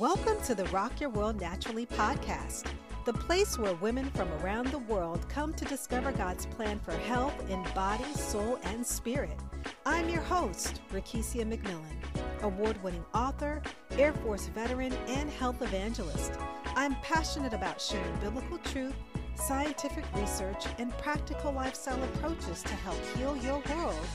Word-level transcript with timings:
Welcome 0.00 0.40
to 0.44 0.54
the 0.54 0.64
Rock 0.68 0.98
Your 0.98 1.10
World 1.10 1.38
Naturally 1.42 1.84
podcast, 1.84 2.64
the 3.04 3.12
place 3.12 3.58
where 3.58 3.74
women 3.74 4.08
from 4.12 4.32
around 4.40 4.68
the 4.68 4.78
world 4.78 5.26
come 5.28 5.52
to 5.52 5.64
discover 5.66 6.10
God's 6.10 6.46
plan 6.46 6.78
for 6.78 6.92
health 6.92 7.34
in 7.50 7.62
body, 7.74 8.10
soul, 8.14 8.58
and 8.62 8.86
spirit. 8.86 9.38
I'm 9.84 10.08
your 10.08 10.22
host, 10.22 10.80
Rakesia 10.90 11.44
McMillan, 11.44 12.42
award 12.42 12.82
winning 12.82 13.04
author, 13.12 13.60
Air 13.98 14.14
Force 14.14 14.46
veteran, 14.46 14.94
and 15.06 15.28
health 15.28 15.60
evangelist. 15.60 16.32
I'm 16.74 16.94
passionate 17.02 17.52
about 17.52 17.78
sharing 17.78 18.16
biblical 18.22 18.56
truth, 18.56 18.94
scientific 19.34 20.06
research, 20.16 20.64
and 20.78 20.96
practical 20.96 21.52
lifestyle 21.52 22.02
approaches 22.02 22.62
to 22.62 22.74
help 22.76 22.96
heal 23.16 23.36
your 23.36 23.62
world 23.76 24.06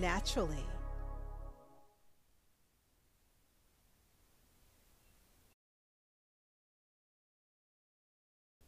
naturally. 0.00 0.64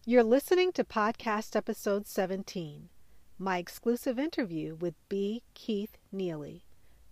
You're 0.06 0.22
listening 0.22 0.70
to 0.72 0.84
podcast 0.84 1.56
episode 1.56 2.06
17, 2.06 2.90
my 3.38 3.56
exclusive 3.56 4.18
interview 4.18 4.74
with 4.74 4.92
B. 5.08 5.44
Keith 5.54 5.96
Neely, 6.12 6.62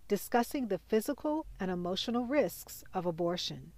discussing 0.07 0.67
the 0.67 0.77
physical 0.77 1.47
and 1.59 1.71
emotional 1.71 2.27
risks 2.27 2.83
of 2.93 3.07
abortion. 3.07 3.71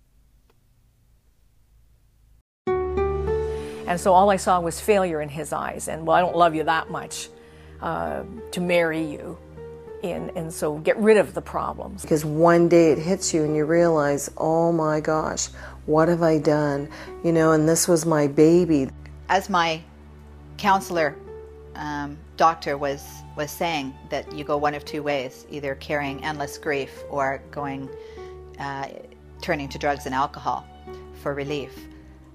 And 2.67 3.97
so 4.01 4.11
all 4.11 4.29
I 4.29 4.35
saw 4.35 4.59
was 4.59 4.81
failure 4.81 5.21
in 5.21 5.29
his 5.29 5.53
eyes, 5.53 5.87
and 5.87 6.05
well, 6.05 6.17
I 6.17 6.19
don't 6.19 6.35
love 6.35 6.53
you 6.53 6.65
that 6.65 6.91
much 6.91 7.29
uh, 7.81 8.23
to 8.51 8.59
marry 8.59 9.01
you. 9.01 9.37
And, 10.03 10.29
and 10.31 10.53
so 10.53 10.77
get 10.79 10.97
rid 10.97 11.15
of 11.15 11.33
the 11.33 11.41
problems. 11.41 12.01
Because 12.01 12.25
one 12.25 12.67
day 12.67 12.91
it 12.91 12.99
hits 12.99 13.33
you 13.33 13.45
and 13.45 13.55
you 13.55 13.63
realize, 13.63 14.29
oh 14.35 14.73
my 14.73 14.99
gosh, 14.99 15.47
what 15.85 16.09
have 16.09 16.21
I 16.21 16.37
done? 16.37 16.89
You 17.23 17.31
know, 17.31 17.53
and 17.53 17.67
this 17.67 17.87
was 17.87 18.05
my 18.05 18.27
baby 18.27 18.89
as 19.29 19.49
my 19.49 19.81
counselor 20.57 21.15
um, 21.75 22.17
doctor 22.37 22.77
was 22.77 23.03
was 23.35 23.51
saying 23.51 23.93
that 24.09 24.31
you 24.33 24.43
go 24.45 24.57
one 24.57 24.73
of 24.73 24.85
two 24.85 25.03
ways 25.03 25.45
either 25.49 25.75
carrying 25.75 26.23
endless 26.23 26.57
grief 26.57 27.03
or 27.09 27.41
going 27.51 27.89
uh, 28.59 28.87
turning 29.41 29.67
to 29.69 29.77
drugs 29.77 30.05
and 30.05 30.15
alcohol 30.15 30.65
for 31.21 31.33
relief. 31.33 31.77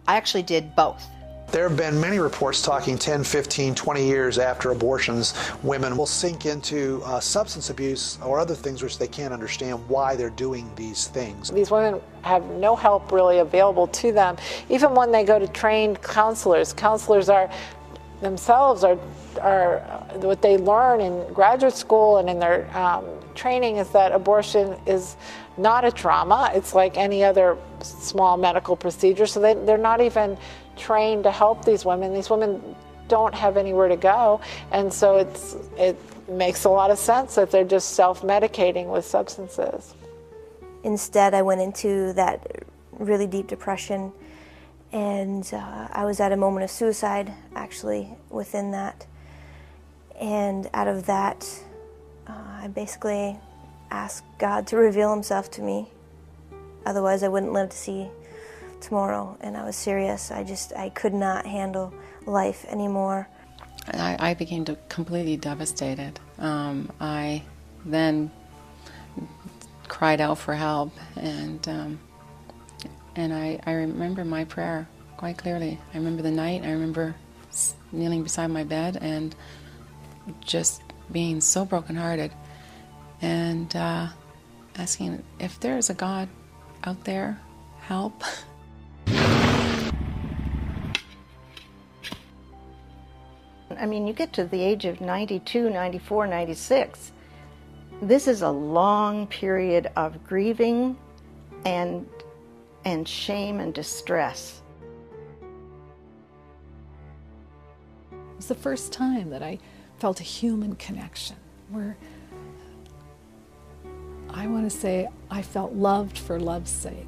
I 0.07 0.17
actually 0.17 0.43
did 0.43 0.77
both 0.77 1.07
there 1.53 1.69
have 1.69 1.77
been 1.77 2.01
many 2.01 2.19
reports 2.19 2.63
talking 2.63 2.97
10, 2.97 3.25
15, 3.25 3.75
20 3.75 4.07
years 4.07 4.39
after 4.39 4.71
abortions, 4.71 5.35
women 5.63 5.97
will 5.97 6.07
sink 6.07 6.47
into 6.47 7.03
uh, 7.05 7.21
substance 7.21 7.71
abuse 7.71 8.19
or 8.23 8.39
other 8.39 8.55
things 8.55 8.83
which 8.83 8.99
they 8.99 9.09
can't 9.09 9.33
understand 9.33 9.87
why 9.89 10.15
they're 10.17 10.31
doing 10.31 10.71
these 10.77 11.09
things. 11.09 11.51
These 11.51 11.71
women 11.71 12.01
have 12.23 12.45
no 12.53 12.77
help 12.77 13.11
really 13.13 13.39
available 13.39 13.87
to 13.89 14.13
them. 14.13 14.37
Even 14.69 14.95
when 14.95 15.11
they 15.11 15.25
go 15.25 15.39
to 15.39 15.49
trained 15.49 16.01
counselors, 16.03 16.73
counselors 16.73 17.29
are 17.29 17.51
themselves 18.21 18.85
are, 18.85 18.99
are 19.41 19.79
what 20.17 20.43
they 20.43 20.59
learn 20.59 21.01
in 21.01 21.33
graduate 21.33 21.75
school 21.75 22.19
and 22.19 22.29
in 22.29 22.39
their 22.39 22.69
um, 22.77 23.05
training 23.35 23.79
is 23.79 23.89
that 23.91 24.13
abortion 24.13 24.77
is 24.87 25.17
not 25.57 25.85
a 25.85 25.91
trauma. 25.91 26.51
It's 26.55 26.75
like 26.75 26.99
any 26.99 27.25
other 27.25 27.57
small 27.81 28.37
medical 28.37 28.77
procedure. 28.77 29.27
So 29.27 29.41
they, 29.41 29.55
they're 29.55 29.79
not 29.79 30.01
even 30.01 30.37
trained 30.81 31.25
to 31.25 31.31
help 31.31 31.65
these 31.65 31.85
women. 31.85 32.13
These 32.13 32.31
women 32.31 32.75
don't 33.09 33.35
have 33.35 33.57
anywhere 33.57 33.89
to 33.89 33.97
go, 33.97 34.41
and 34.73 34.93
so 34.93 35.19
it's 35.19 35.57
it 35.77 35.97
makes 36.29 36.65
a 36.65 36.71
lot 36.71 36.91
of 36.91 36.99
sense 36.99 37.35
that 37.35 37.51
they're 37.51 37.65
just 37.65 37.91
self-medicating 37.91 38.87
with 38.87 39.05
substances. 39.05 39.95
Instead, 40.85 41.35
I 41.35 41.43
went 41.43 41.61
into 41.61 42.13
that 42.15 42.65
really 42.93 43.27
deep 43.27 43.47
depression, 43.47 44.13
and 44.93 45.49
uh, 45.53 45.89
I 45.93 46.05
was 46.05 46.21
at 46.21 46.33
a 46.33 46.37
moment 46.37 46.65
of 46.65 46.71
suicide 46.71 47.33
actually 47.55 48.17
within 48.31 48.71
that. 48.71 49.07
And 50.21 50.69
out 50.73 50.89
of 50.89 51.07
that, 51.07 51.49
uh, 52.27 52.65
I 52.65 52.69
basically 52.69 53.39
asked 53.91 54.25
God 54.39 54.67
to 54.69 54.77
reveal 54.77 55.11
Himself 55.13 55.51
to 55.53 55.63
me. 55.63 55.89
Otherwise, 56.87 57.23
I 57.23 57.29
wouldn't 57.29 57.53
live 57.53 57.71
to 57.71 57.77
see 57.77 58.09
tomorrow. 58.81 59.37
And 59.41 59.57
I 59.57 59.65
was 59.65 59.77
serious. 59.77 60.31
I 60.31 60.45
just, 60.45 60.73
I 60.75 60.91
could 60.91 61.15
not 61.15 61.47
handle 61.47 61.93
life 62.27 62.65
anymore. 62.69 63.29
I, 63.95 64.17
I 64.19 64.35
became 64.35 64.65
completely 64.89 65.37
devastated. 65.37 66.21
Um, 66.39 66.91
I 67.01 67.43
then 67.85 68.31
cried 69.89 70.21
out 70.21 70.39
for 70.39 70.55
help, 70.55 70.93
and 71.17 71.67
um, 71.69 72.01
and 73.17 73.33
I, 73.33 73.61
I 73.67 73.73
remember 73.73 74.25
my 74.25 74.45
prayer 74.45 74.89
quite 75.17 75.37
clearly. 75.37 75.79
I 75.93 75.97
remember 75.97 76.23
the 76.23 76.31
night. 76.31 76.63
I 76.63 76.71
remember 76.71 77.15
kneeling 77.93 78.23
beside 78.23 78.49
my 78.49 78.65
bed 78.65 78.99
and 79.01 79.35
just 80.41 80.83
being 81.11 81.41
so 81.41 81.65
brokenhearted, 81.65 82.33
and 83.21 83.75
uh, 83.75 84.09
asking 84.77 85.23
if 85.39 85.59
there 85.61 85.77
is 85.77 85.91
a 85.91 85.95
God 85.95 86.29
out 86.85 87.05
there, 87.05 87.41
help. 87.81 88.23
I 93.81 93.87
mean, 93.87 94.07
you 94.07 94.13
get 94.13 94.35
to 94.35 94.45
the 94.45 94.61
age 94.61 94.85
of 94.85 95.01
92, 95.01 95.71
94, 95.71 96.27
96. 96.27 97.13
This 98.03 98.29
is 98.29 98.43
a 98.43 98.51
long 98.51 99.27
period 99.27 99.91
of 99.97 100.23
grieving 100.23 100.99
and, 101.65 102.07
and 102.85 103.09
shame 103.09 103.59
and 103.59 103.73
distress. 103.73 104.61
It 108.13 108.37
was 108.37 108.49
the 108.49 108.55
first 108.55 108.93
time 108.93 109.31
that 109.31 109.43
I 109.43 109.59
felt 109.99 110.21
a 110.21 110.25
human 110.25 110.77
connection 110.77 111.37
where 111.71 111.97
I 114.29 114.47
want 114.47 114.71
to 114.71 114.79
say 114.79 115.09
I 115.31 115.41
felt 115.41 115.73
loved 115.73 116.19
for 116.19 116.39
love's 116.39 116.71
sake. 116.71 117.07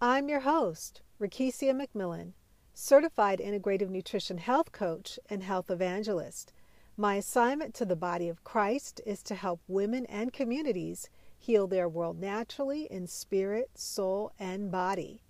I'm 0.00 0.30
your 0.30 0.40
host, 0.40 1.02
Rakesia 1.20 1.74
McMillan 1.74 2.32
certified 2.80 3.40
integrative 3.40 3.90
nutrition 3.90 4.38
health 4.38 4.72
coach 4.72 5.18
and 5.28 5.42
health 5.42 5.70
evangelist. 5.70 6.50
My 6.96 7.16
assignment 7.16 7.74
to 7.74 7.84
the 7.84 7.94
body 7.94 8.26
of 8.28 8.42
Christ 8.42 9.02
is 9.04 9.22
to 9.24 9.34
help 9.34 9.60
women 9.68 10.06
and 10.06 10.32
communities 10.32 11.10
heal 11.38 11.66
their 11.66 11.88
world 11.88 12.18
naturally 12.18 12.84
in 12.90 13.06
spirit, 13.06 13.70
soul, 13.74 14.32
and 14.38 14.70
body. 14.70 15.20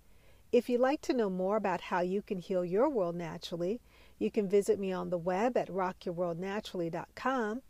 If 0.53 0.69
you'd 0.69 0.79
like 0.79 1.01
to 1.01 1.13
know 1.13 1.29
more 1.29 1.57
about 1.57 1.81
how 1.81 1.99
you 1.99 2.21
can 2.21 2.39
heal 2.39 2.63
your 2.63 2.87
world 2.89 3.15
naturally, 3.15 3.81
you 4.17 4.31
can 4.31 4.47
visit 4.47 4.79
me 4.79 4.93
on 4.93 5.09
the 5.09 5.17
web 5.17 5.57
at 5.57 5.67
rockyourworldnaturally.com. 5.67 7.61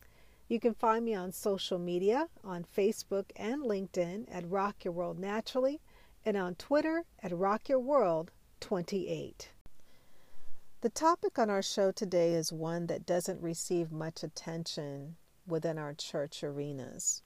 You 0.47 0.59
can 0.59 0.75
find 0.75 1.05
me 1.05 1.15
on 1.15 1.31
social 1.31 1.79
media 1.79 2.27
on 2.43 2.65
Facebook 2.65 3.31
and 3.35 3.63
LinkedIn 3.63 4.27
at 4.31 4.49
Rock 4.49 4.85
Your 4.85 4.93
World 4.93 5.17
Naturally 5.17 5.81
and 6.23 6.37
on 6.37 6.53
Twitter 6.53 7.05
at 7.23 7.35
Rock 7.35 7.67
Your 7.67 7.79
World 7.79 8.29
28. 8.59 9.50
The 10.81 10.89
topic 10.89 11.37
on 11.37 11.51
our 11.51 11.61
show 11.61 11.91
today 11.91 12.33
is 12.33 12.51
one 12.51 12.87
that 12.87 13.05
doesn't 13.05 13.39
receive 13.39 13.91
much 13.91 14.23
attention 14.23 15.15
within 15.45 15.77
our 15.77 15.93
church 15.93 16.43
arenas. 16.43 17.21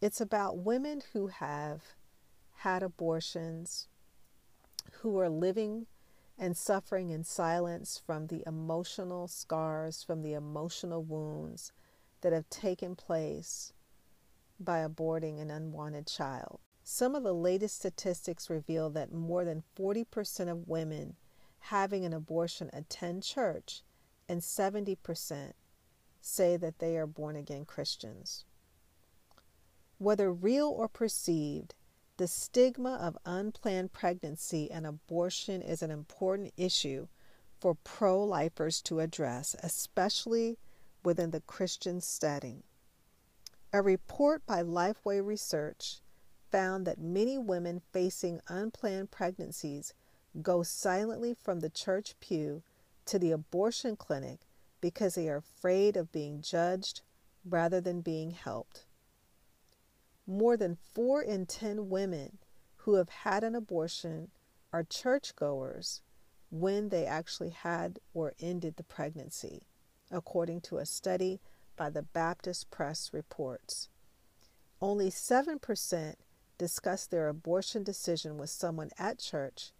It's 0.00 0.20
about 0.20 0.58
women 0.58 1.02
who 1.12 1.26
have 1.26 1.82
had 2.58 2.84
abortions, 2.84 3.88
who 5.00 5.18
are 5.18 5.28
living 5.28 5.86
and 6.38 6.56
suffering 6.56 7.10
in 7.10 7.24
silence 7.24 8.00
from 8.06 8.28
the 8.28 8.44
emotional 8.46 9.26
scars, 9.26 10.04
from 10.04 10.22
the 10.22 10.34
emotional 10.34 11.02
wounds 11.02 11.72
that 12.20 12.32
have 12.32 12.48
taken 12.48 12.94
place 12.94 13.72
by 14.60 14.86
aborting 14.86 15.40
an 15.40 15.50
unwanted 15.50 16.06
child. 16.06 16.60
Some 16.84 17.16
of 17.16 17.24
the 17.24 17.34
latest 17.34 17.74
statistics 17.74 18.48
reveal 18.48 18.88
that 18.90 19.12
more 19.12 19.44
than 19.44 19.64
40% 19.76 20.48
of 20.48 20.68
women 20.68 21.16
having 21.68 22.04
an 22.04 22.12
abortion 22.12 22.68
attend 22.74 23.22
church, 23.22 23.82
and 24.28 24.42
70% 24.42 25.52
say 26.20 26.58
that 26.58 26.78
they 26.78 26.96
are 26.98 27.06
born 27.06 27.36
again 27.36 27.64
Christians. 27.64 28.44
Whether 29.96 30.30
real 30.30 30.68
or 30.68 30.88
perceived, 30.88 31.74
the 32.18 32.28
stigma 32.28 32.96
of 32.96 33.16
unplanned 33.24 33.92
pregnancy 33.92 34.70
and 34.70 34.86
abortion 34.86 35.62
is 35.62 35.82
an 35.82 35.90
important 35.90 36.52
issue 36.58 37.08
for 37.58 37.74
pro 37.74 38.22
lifers 38.22 38.82
to 38.82 39.00
address, 39.00 39.56
especially 39.62 40.58
within 41.02 41.30
the 41.30 41.40
Christian 41.40 42.02
setting. 42.02 42.62
A 43.72 43.80
report 43.80 44.44
by 44.44 44.62
Lifeway 44.62 45.24
Research 45.24 46.02
found 46.50 46.86
that 46.86 46.98
many 46.98 47.38
women 47.38 47.80
facing 47.90 48.42
unplanned 48.48 49.10
pregnancies 49.10 49.94
go 50.42 50.62
silently 50.62 51.34
from 51.42 51.60
the 51.60 51.70
church 51.70 52.14
pew 52.20 52.62
to 53.06 53.18
the 53.18 53.30
abortion 53.30 53.96
clinic 53.96 54.40
because 54.80 55.14
they 55.14 55.28
are 55.28 55.36
afraid 55.36 55.96
of 55.96 56.12
being 56.12 56.40
judged 56.42 57.02
rather 57.44 57.80
than 57.80 58.00
being 58.00 58.30
helped. 58.32 58.86
more 60.26 60.56
than 60.56 60.78
4 60.94 61.22
in 61.22 61.44
10 61.46 61.90
women 61.90 62.38
who 62.78 62.94
have 62.94 63.08
had 63.10 63.44
an 63.44 63.54
abortion 63.54 64.30
are 64.72 64.82
churchgoers 64.82 66.00
when 66.50 66.88
they 66.88 67.04
actually 67.04 67.50
had 67.50 67.98
or 68.14 68.32
ended 68.40 68.76
the 68.76 68.82
pregnancy, 68.82 69.66
according 70.10 70.60
to 70.62 70.78
a 70.78 70.86
study 70.86 71.40
by 71.76 71.90
the 71.90 72.02
Baptist 72.02 72.70
Press 72.70 73.12
reports. 73.12 73.88
Only 74.80 75.10
7% 75.10 76.14
discussed 76.56 77.10
their 77.10 77.28
abortion 77.28 77.82
decision 77.82 78.38
with 78.38 78.50
someone 78.50 78.90
at 78.98 79.18
church, 79.18 79.72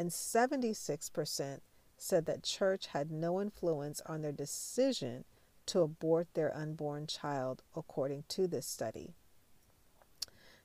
and 0.00 0.08
76% 0.08 1.60
said 1.98 2.24
that 2.24 2.42
church 2.42 2.86
had 2.86 3.10
no 3.10 3.38
influence 3.38 4.00
on 4.06 4.22
their 4.22 4.32
decision 4.32 5.26
to 5.66 5.82
abort 5.82 6.32
their 6.32 6.56
unborn 6.56 7.06
child, 7.06 7.62
according 7.76 8.24
to 8.26 8.48
this 8.48 8.66
study. 8.66 9.12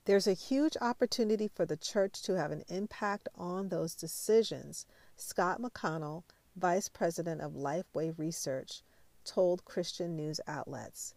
There's 0.06 0.26
a 0.26 0.32
huge 0.32 0.78
opportunity 0.80 1.50
for 1.50 1.66
the 1.66 1.76
church 1.76 2.22
to 2.22 2.38
have 2.38 2.54
an 2.54 2.64
impact 2.70 3.28
on 3.36 3.68
those 3.68 3.94
decisions, 3.94 4.86
Scott 5.18 5.60
McConnell, 5.60 6.24
Vice 6.56 6.88
President 6.88 7.42
of 7.42 7.52
Lifeway 7.52 8.18
Research, 8.18 8.84
told 9.26 9.66
Christian 9.66 10.16
news 10.16 10.40
outlets. 10.48 11.14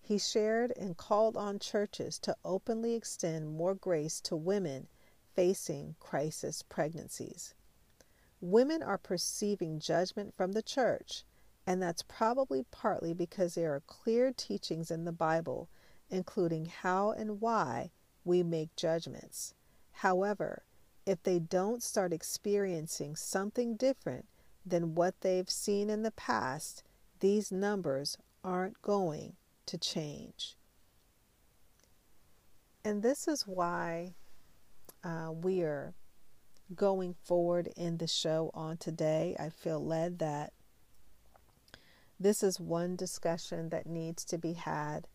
He 0.00 0.18
shared 0.18 0.72
and 0.76 0.96
called 0.96 1.36
on 1.36 1.60
churches 1.60 2.18
to 2.18 2.36
openly 2.44 2.94
extend 2.94 3.56
more 3.56 3.76
grace 3.76 4.20
to 4.22 4.34
women 4.34 4.88
facing 5.36 5.94
crisis 6.00 6.62
pregnancies. 6.62 7.54
Women 8.40 8.82
are 8.82 8.98
perceiving 8.98 9.78
judgment 9.78 10.34
from 10.34 10.52
the 10.52 10.62
church, 10.62 11.24
and 11.66 11.82
that's 11.82 12.02
probably 12.02 12.64
partly 12.70 13.12
because 13.12 13.54
there 13.54 13.74
are 13.74 13.82
clear 13.86 14.32
teachings 14.32 14.90
in 14.90 15.04
the 15.04 15.12
Bible, 15.12 15.68
including 16.08 16.66
how 16.66 17.10
and 17.10 17.40
why 17.40 17.90
we 18.24 18.42
make 18.42 18.74
judgments. 18.76 19.54
However, 19.92 20.62
if 21.04 21.22
they 21.22 21.38
don't 21.38 21.82
start 21.82 22.12
experiencing 22.12 23.16
something 23.16 23.76
different 23.76 24.26
than 24.64 24.94
what 24.94 25.20
they've 25.20 25.50
seen 25.50 25.90
in 25.90 26.02
the 26.02 26.10
past, 26.10 26.82
these 27.20 27.52
numbers 27.52 28.16
aren't 28.42 28.80
going 28.80 29.36
to 29.66 29.76
change. 29.76 30.56
And 32.84 33.02
this 33.02 33.28
is 33.28 33.46
why 33.46 34.14
uh, 35.04 35.32
we 35.32 35.62
are 35.62 35.94
going 36.74 37.14
forward 37.24 37.68
in 37.76 37.98
the 37.98 38.06
show 38.06 38.50
on 38.54 38.76
today. 38.76 39.36
I 39.38 39.48
feel 39.50 39.84
led 39.84 40.18
that 40.20 40.52
this 42.18 42.42
is 42.42 42.60
one 42.60 42.96
discussion 42.96 43.70
that 43.70 43.86
needs 43.86 44.24
to 44.26 44.38
be 44.38 44.52
had 44.52 45.08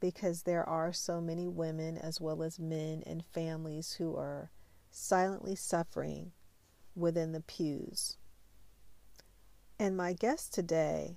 because 0.00 0.42
there 0.42 0.66
are 0.68 0.92
so 0.92 1.20
many 1.20 1.48
women 1.48 1.98
as 1.98 2.20
well 2.20 2.42
as 2.42 2.58
men 2.58 3.02
and 3.06 3.24
families 3.24 3.94
who 3.94 4.16
are 4.16 4.50
silently 4.90 5.56
suffering 5.56 6.32
within 6.94 7.32
the 7.32 7.40
pews. 7.40 8.16
And 9.78 9.96
my 9.96 10.12
guest 10.12 10.54
today 10.54 11.16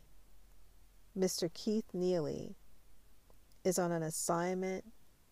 Mr. 1.18 1.52
Keith 1.54 1.94
Neely 1.94 2.56
is 3.64 3.78
on 3.78 3.92
an 3.92 4.04
assignment, 4.04 4.86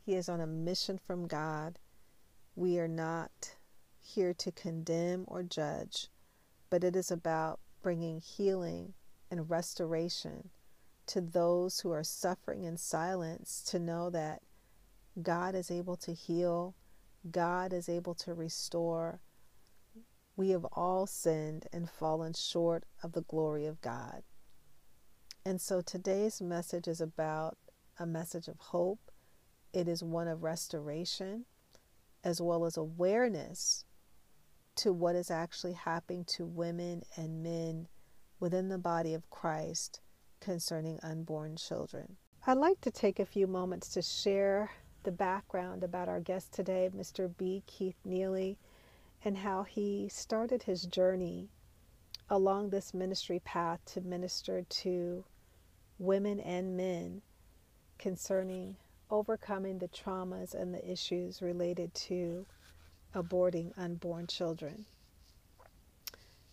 he 0.06 0.16
is 0.16 0.28
on 0.28 0.42
a 0.42 0.48
mission 0.48 0.98
from 0.98 1.28
God. 1.28 1.80
We 2.56 2.80
are 2.80 2.88
not 2.88 3.56
here 4.08 4.34
to 4.34 4.52
condemn 4.52 5.26
or 5.28 5.44
judge, 5.44 6.08
but 6.70 6.84
it 6.84 6.96
is 6.96 7.12
about 7.12 7.60
bringing 7.82 8.20
healing 8.20 8.94
and 9.30 9.50
restoration 9.50 10.50
to 11.06 11.22
those 11.22 11.80
who 11.80 11.92
are 11.92 12.04
suffering 12.04 12.64
in 12.64 12.78
silence 12.78 13.64
to 13.70 13.80
know 13.80 14.10
that 14.10 14.42
God 15.22 15.56
is 15.56 15.72
able 15.72 15.96
to 15.98 16.14
heal, 16.14 16.76
God 17.30 17.74
is 17.74 17.90
able 17.90 18.14
to 18.16 18.34
restore. 18.34 19.20
We 20.36 20.50
have 20.52 20.66
all 20.74 21.08
sinned 21.08 21.68
and 21.74 21.90
fallen 21.90 22.34
short 22.34 22.84
of 23.04 23.14
the 23.14 23.24
glory 23.24 23.66
of 23.66 23.82
God. 23.82 24.24
And 25.46 25.60
so 25.60 25.82
today's 25.82 26.42
message 26.42 26.88
is 26.88 27.02
about 27.02 27.58
a 27.98 28.06
message 28.06 28.48
of 28.48 28.60
hope. 28.60 29.12
It 29.74 29.88
is 29.88 30.04
one 30.04 30.28
of 30.28 30.44
restoration 30.44 31.46
as 32.24 32.42
well 32.42 32.66
as 32.66 32.78
awareness 32.78 33.86
to 34.78 34.94
what 34.94 35.16
is 35.16 35.30
actually 35.32 35.74
happening 35.74 36.24
to 36.26 36.46
women 36.46 37.04
and 37.16 37.44
men 37.44 37.88
within 38.40 38.70
the 38.70 38.78
body 38.78 39.14
of 39.14 39.30
Christ 39.30 40.00
concerning 40.40 41.00
unborn 41.04 41.56
children. 41.56 42.18
I'd 42.46 42.58
like 42.58 42.80
to 42.82 42.92
take 42.92 43.20
a 43.20 43.26
few 43.26 43.48
moments 43.48 43.90
to 43.90 44.02
share 44.02 44.72
the 45.04 45.12
background 45.12 45.84
about 45.84 46.08
our 46.08 46.20
guest 46.20 46.54
today, 46.54 46.90
Mr. 46.96 47.30
B. 47.38 47.64
Keith 47.66 47.98
Neely, 48.06 48.58
and 49.24 49.38
how 49.38 49.64
he 49.64 50.10
started 50.10 50.64
his 50.64 50.84
journey 50.84 51.50
along 52.30 52.70
this 52.70 52.94
ministry 52.94 53.40
path 53.40 53.80
to 53.86 54.02
minister 54.02 54.64
to 54.70 55.24
women 55.98 56.40
and 56.40 56.78
men 56.78 57.22
concerning 57.98 58.76
overcoming 59.10 59.80
the 59.80 59.88
traumas 59.88 60.54
and 60.54 60.74
the 60.74 60.92
issues 60.92 61.42
related 61.42 61.94
to 61.94 62.46
aborting 63.14 63.72
unborn 63.78 64.28
children. 64.28 64.86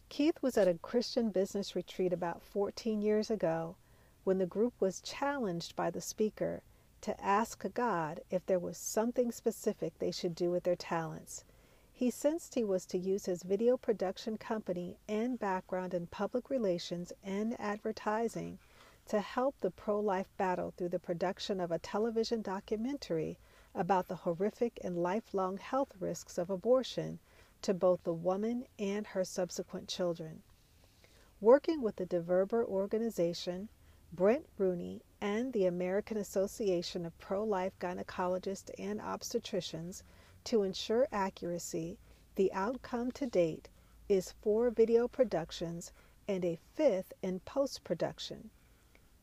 Keith 0.08 0.40
was 0.40 0.56
at 0.56 0.68
a 0.68 0.74
Christian 0.74 1.30
business 1.30 1.74
retreat 1.74 2.12
about 2.12 2.42
14 2.42 3.02
years 3.02 3.30
ago 3.30 3.76
when 4.22 4.38
the 4.38 4.46
group 4.46 4.72
was 4.80 5.00
challenged 5.00 5.74
by 5.74 5.90
the 5.90 6.00
speaker 6.00 6.62
to 7.00 7.20
ask 7.20 7.64
God 7.74 8.20
if 8.30 8.46
there 8.46 8.58
was 8.58 8.78
something 8.78 9.30
specific 9.30 9.98
they 9.98 10.10
should 10.10 10.34
do 10.34 10.50
with 10.50 10.62
their 10.62 10.76
talents. 10.76 11.44
He 11.92 12.10
sensed 12.10 12.54
he 12.54 12.64
was 12.64 12.86
to 12.86 12.98
use 12.98 13.26
his 13.26 13.42
video 13.42 13.76
production 13.76 14.38
company 14.38 14.96
and 15.06 15.38
background 15.38 15.94
in 15.94 16.06
public 16.06 16.48
relations 16.48 17.12
and 17.22 17.54
advertising 17.60 18.58
to 19.08 19.20
help 19.20 19.54
the 19.60 19.70
pro 19.70 20.00
life 20.00 20.28
battle 20.36 20.72
through 20.76 20.88
the 20.88 20.98
production 20.98 21.60
of 21.60 21.70
a 21.70 21.78
television 21.78 22.40
documentary 22.40 23.36
about 23.74 24.08
the 24.08 24.16
horrific 24.16 24.78
and 24.82 25.02
lifelong 25.02 25.56
health 25.58 25.92
risks 25.98 26.38
of 26.38 26.50
abortion 26.50 27.18
to 27.62 27.74
both 27.74 28.02
the 28.04 28.12
woman 28.12 28.66
and 28.78 29.06
her 29.08 29.24
subsequent 29.24 29.88
children. 29.88 30.42
Working 31.40 31.82
with 31.82 31.96
the 31.96 32.06
deVeber 32.06 32.64
organization, 32.64 33.68
Brent 34.12 34.46
Rooney, 34.58 35.02
and 35.20 35.52
the 35.52 35.66
American 35.66 36.16
Association 36.16 37.04
of 37.04 37.18
Pro 37.18 37.42
Life 37.42 37.72
Gynecologists 37.80 38.70
and 38.78 39.00
Obstetricians 39.00 40.02
to 40.44 40.62
ensure 40.62 41.08
accuracy, 41.10 41.98
the 42.36 42.52
outcome 42.52 43.10
to 43.12 43.26
date 43.26 43.69
is 44.08 44.34
four 44.43 44.70
video 44.70 45.08
productions 45.08 45.93
and 46.28 46.44
a 46.44 46.58
fifth 46.74 47.12
in 47.22 47.40
post 47.40 47.82
production. 47.82 48.50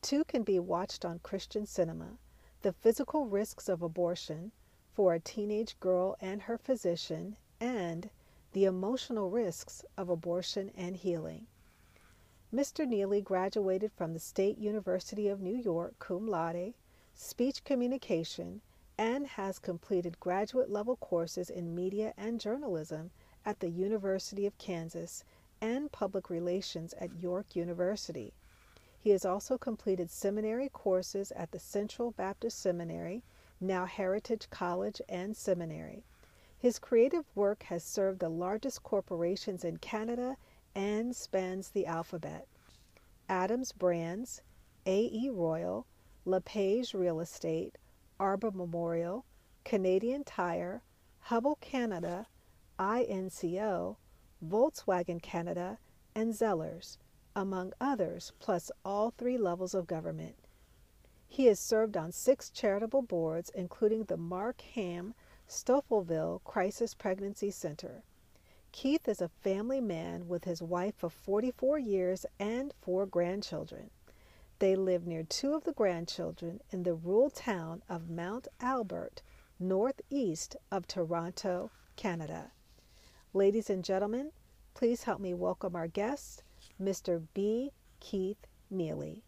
Two 0.02 0.24
can 0.24 0.42
be 0.42 0.58
watched 0.58 1.04
on 1.04 1.20
Christian 1.20 1.64
cinema 1.64 2.18
The 2.62 2.72
Physical 2.72 3.26
Risks 3.26 3.68
of 3.68 3.82
Abortion 3.82 4.52
for 4.94 5.12
a 5.12 5.18
Teenage 5.18 5.80
Girl 5.80 6.16
and 6.20 6.42
Her 6.42 6.56
Physician, 6.56 7.36
and 7.58 8.08
The 8.52 8.66
Emotional 8.66 9.30
Risks 9.30 9.84
of 9.96 10.08
Abortion 10.08 10.70
and 10.76 10.96
Healing. 10.96 11.48
Mr. 12.54 12.86
Neely 12.86 13.20
graduated 13.20 13.90
from 13.90 14.12
the 14.14 14.20
State 14.20 14.58
University 14.58 15.26
of 15.26 15.40
New 15.40 15.56
York 15.56 15.98
cum 15.98 16.28
laude, 16.28 16.74
speech 17.16 17.64
communication, 17.64 18.60
and 18.96 19.26
has 19.26 19.58
completed 19.58 20.20
graduate 20.20 20.70
level 20.70 20.94
courses 20.94 21.50
in 21.50 21.74
media 21.74 22.14
and 22.16 22.38
journalism 22.38 23.10
at 23.44 23.58
the 23.58 23.70
University 23.70 24.46
of 24.46 24.56
Kansas 24.58 25.24
and 25.60 25.90
public 25.90 26.30
relations 26.30 26.94
at 27.00 27.20
York 27.20 27.56
University. 27.56 28.32
He 29.02 29.10
has 29.10 29.24
also 29.24 29.58
completed 29.58 30.12
seminary 30.12 30.68
courses 30.68 31.32
at 31.32 31.50
the 31.50 31.58
Central 31.58 32.12
Baptist 32.12 32.60
Seminary, 32.60 33.24
now 33.60 33.84
Heritage 33.84 34.48
College 34.48 35.02
and 35.08 35.36
Seminary. 35.36 36.04
His 36.56 36.78
creative 36.78 37.24
work 37.34 37.64
has 37.64 37.82
served 37.82 38.20
the 38.20 38.28
largest 38.28 38.84
corporations 38.84 39.64
in 39.64 39.78
Canada 39.78 40.36
and 40.72 41.16
spans 41.16 41.70
the 41.70 41.84
alphabet. 41.84 42.46
Adams 43.28 43.72
Brands, 43.72 44.40
AE 44.86 45.30
Royal, 45.30 45.84
LePage 46.24 46.94
Real 46.94 47.18
Estate, 47.18 47.78
Arbor 48.20 48.52
Memorial, 48.52 49.24
Canadian 49.64 50.22
Tire, 50.22 50.80
Hubbell 51.26 51.58
Canada, 51.60 52.28
INCO, 52.78 53.96
Volkswagen 54.40 55.20
Canada, 55.20 55.80
and 56.14 56.32
Zellers 56.32 56.98
among 57.34 57.72
others, 57.80 58.32
plus 58.38 58.70
all 58.84 59.10
three 59.10 59.38
levels 59.38 59.74
of 59.74 59.86
government. 59.86 60.36
He 61.28 61.46
has 61.46 61.58
served 61.58 61.96
on 61.96 62.12
six 62.12 62.50
charitable 62.50 63.02
boards, 63.02 63.50
including 63.54 64.04
the 64.04 64.16
Mark 64.16 64.60
Ham 64.74 65.14
Stouffville 65.48 66.42
Crisis 66.44 66.94
Pregnancy 66.94 67.50
Center. 67.50 68.02
Keith 68.70 69.06
is 69.06 69.20
a 69.20 69.28
family 69.28 69.80
man 69.80 70.28
with 70.28 70.44
his 70.44 70.62
wife 70.62 71.02
of 71.02 71.12
44 71.12 71.78
years 71.78 72.24
and 72.38 72.72
four 72.80 73.06
grandchildren. 73.06 73.90
They 74.58 74.76
live 74.76 75.06
near 75.06 75.22
two 75.22 75.54
of 75.54 75.64
the 75.64 75.72
grandchildren 75.72 76.60
in 76.70 76.84
the 76.84 76.94
rural 76.94 77.30
town 77.30 77.82
of 77.88 78.08
Mount 78.08 78.48
Albert, 78.60 79.22
northeast 79.58 80.56
of 80.70 80.86
Toronto, 80.86 81.70
Canada. 81.96 82.52
Ladies 83.34 83.68
and 83.68 83.84
gentlemen, 83.84 84.32
please 84.74 85.02
help 85.04 85.20
me 85.20 85.34
welcome 85.34 85.74
our 85.74 85.88
guest, 85.88 86.42
Mr. 86.82 87.22
B. 87.32 87.70
Keith 88.00 88.44
Neely. 88.70 89.22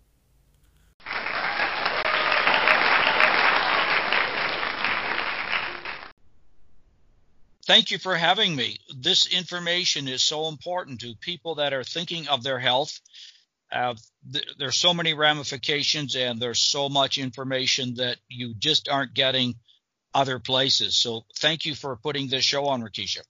Thank 7.66 7.90
you 7.90 7.98
for 7.98 8.14
having 8.14 8.54
me. 8.54 8.76
This 8.94 9.26
information 9.26 10.06
is 10.06 10.22
so 10.22 10.48
important 10.48 11.00
to 11.00 11.14
people 11.20 11.54
that 11.56 11.72
are 11.72 11.84
thinking 11.84 12.28
of 12.28 12.42
their 12.42 12.58
health. 12.58 13.00
Uh, 13.72 13.94
th- 14.30 14.44
there's 14.58 14.76
so 14.76 14.92
many 14.92 15.14
ramifications 15.14 16.14
and 16.14 16.38
there's 16.38 16.60
so 16.60 16.88
much 16.88 17.16
information 17.16 17.94
that 17.94 18.18
you 18.28 18.54
just 18.58 18.88
aren't 18.88 19.14
getting 19.14 19.54
other 20.12 20.38
places. 20.38 20.96
So 21.00 21.24
thank 21.38 21.64
you 21.64 21.74
for 21.74 21.96
putting 21.96 22.28
this 22.28 22.44
show 22.44 22.66
on, 22.66 22.82
Rakisha. 22.82 23.22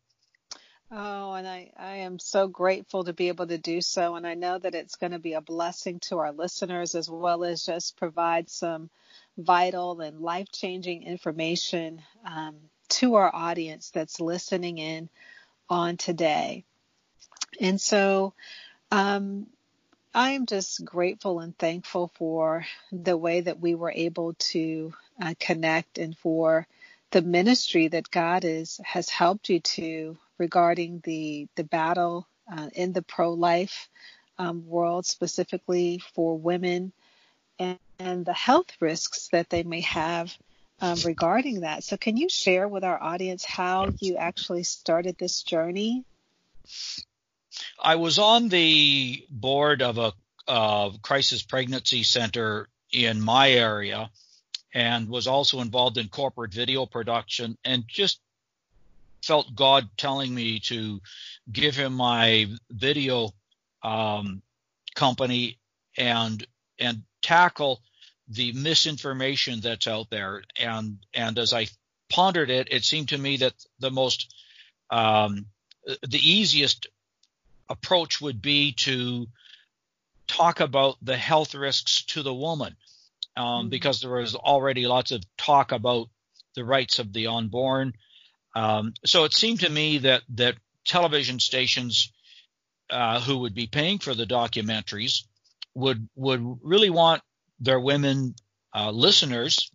Oh, 0.97 1.33
and 1.33 1.49
I, 1.49 1.73
I 1.77 1.97
am 1.97 2.21
so 2.21 2.47
grateful 2.47 3.03
to 3.03 3.13
be 3.13 3.27
able 3.27 3.49
to 3.49 3.59
do 3.59 3.81
so. 3.81 4.15
And 4.15 4.25
I 4.25 4.35
know 4.35 4.59
that 4.59 4.77
it's 4.77 4.95
going 4.95 5.11
to 5.11 5.19
be 5.19 5.33
a 5.33 5.41
blessing 5.41 5.99
to 6.03 6.19
our 6.19 6.31
listeners 6.31 6.95
as 6.95 7.11
well 7.11 7.43
as 7.43 7.67
just 7.67 7.97
provide 7.97 8.49
some 8.49 8.91
vital 9.37 10.01
and 10.01 10.21
life 10.21 10.53
changing 10.53 11.03
information 11.03 12.01
um, 12.25 12.55
to 12.91 13.17
our 13.17 13.35
audience 13.35 13.91
that's 13.91 14.21
listening 14.21 14.79
in 14.79 15.09
on 15.69 15.97
today. 15.97 16.65
And 17.61 17.81
so 17.81 18.35
um, 18.93 19.49
I'm 20.15 20.47
just 20.47 20.85
grateful 20.85 21.41
and 21.41 21.59
thankful 21.59 22.13
for 22.15 22.67
the 22.93 23.17
way 23.17 23.41
that 23.41 23.59
we 23.59 23.75
were 23.75 23.93
able 23.93 24.35
to 24.35 24.95
uh, 25.21 25.35
connect 25.41 25.99
and 25.99 26.17
for 26.17 26.69
the 27.11 27.23
ministry 27.23 27.89
that 27.89 28.13
God 28.13 28.45
is 28.45 28.81
has 28.85 29.09
helped 29.09 29.49
you 29.49 29.59
to 29.59 30.19
regarding 30.39 31.01
the 31.05 31.49
the 31.57 31.65
battle 31.65 32.29
uh, 32.51 32.69
in 32.75 32.93
the 32.93 33.03
pro-life 33.03 33.89
um, 34.39 34.67
world, 34.67 35.07
specifically 35.07 36.03
for 36.15 36.37
women, 36.37 36.93
and, 37.59 37.79
and, 37.99 38.27
the 38.27 38.33
health 38.33 38.71
risks 38.81 39.29
that 39.29 39.49
they 39.49 39.63
may 39.63 39.81
have 39.83 40.37
um, 40.81 40.99
regarding 41.05 41.61
that. 41.61 41.85
So, 41.85 41.97
can 41.97 42.17
you 42.17 42.29
share 42.29 42.67
with 42.67 42.85
our 42.85 43.01
audience 43.01 43.45
how 43.45 43.91
you 44.01 44.17
actually 44.17 44.65
started 44.65 45.17
this 45.19 45.43
journey? 45.43 46.05
I 47.79 47.97
was 47.97 48.19
on 48.19 48.49
the 48.49 49.25
board 49.31 49.83
of 49.83 49.99
a 49.99 50.13
uh, 50.49 50.91
crisis 51.03 51.43
pregnancy 51.43 52.03
center 52.03 52.69
in 52.93 53.21
my 53.21 53.51
area 53.51 54.11
and 54.73 55.09
was 55.09 55.27
also 55.27 55.61
involved 55.61 55.97
in 55.99 56.09
corporate 56.09 56.53
video 56.53 56.85
production 56.85 57.57
and 57.65 57.85
just 57.87 58.21
felt 59.25 59.55
God 59.55 59.89
telling 59.97 60.35
me 60.35 60.61
to 60.61 61.01
give 61.51 61.77
him 61.77 61.95
my 61.95 62.47
video 62.71 63.31
um, 63.83 64.43
company 64.95 65.59
and 65.97 66.47
and 66.79 67.03
tackle 67.23 67.81
the 68.29 68.53
misinformation 68.53 69.61
that's 69.61 69.87
out 69.87 70.11
there. 70.11 70.43
And 70.59 70.99
and 71.13 71.39
as 71.39 71.53
I 71.53 71.67
pondered 72.09 72.51
it, 72.51 72.69
it 72.71 72.85
seemed 72.85 73.11
to 73.11 73.19
me 73.19 73.39
that 73.39 73.55
the 73.79 73.91
most 73.91 74.35
um, 74.91 75.47
the 76.03 76.21
easiest 76.31 76.87
approach 77.69 78.21
would 78.21 78.41
be 78.41 78.73
to 78.73 79.27
talk 80.27 80.61
about 80.61 80.97
the 81.03 81.17
health 81.17 81.55
risks 81.55 82.05
to 82.05 82.23
the 82.23 82.35
woman, 82.35 82.77
um, 83.37 83.45
mm-hmm. 83.45 83.69
because 83.69 84.01
there 84.01 84.11
was 84.11 84.35
already 84.35 84.87
lots 84.87 85.13
of 85.13 85.23
talk 85.37 85.73
about 85.73 86.09
the 86.55 86.65
rights 86.65 86.99
of 86.99 87.13
the 87.13 87.27
unborn. 87.27 87.93
Um, 88.55 88.95
so 89.05 89.25
it 89.25 89.35
seemed 89.35 89.61
to 89.61 89.71
me 89.71 89.99
that 89.99 90.23
that 90.31 90.57
television 90.85 91.41
stations 91.41 92.13
uh, 92.91 93.21
who 93.21 93.39
would 93.39 93.55
be 93.55 93.67
paying 93.67 93.99
for 93.99 94.15
the 94.15 94.27
documentaries 94.27 95.25
would 95.75 96.09
would 96.15 96.59
really 96.63 96.91
want 96.91 97.23
their 97.59 97.81
women 97.81 98.35
uh, 98.75 98.91
listeners 98.91 99.71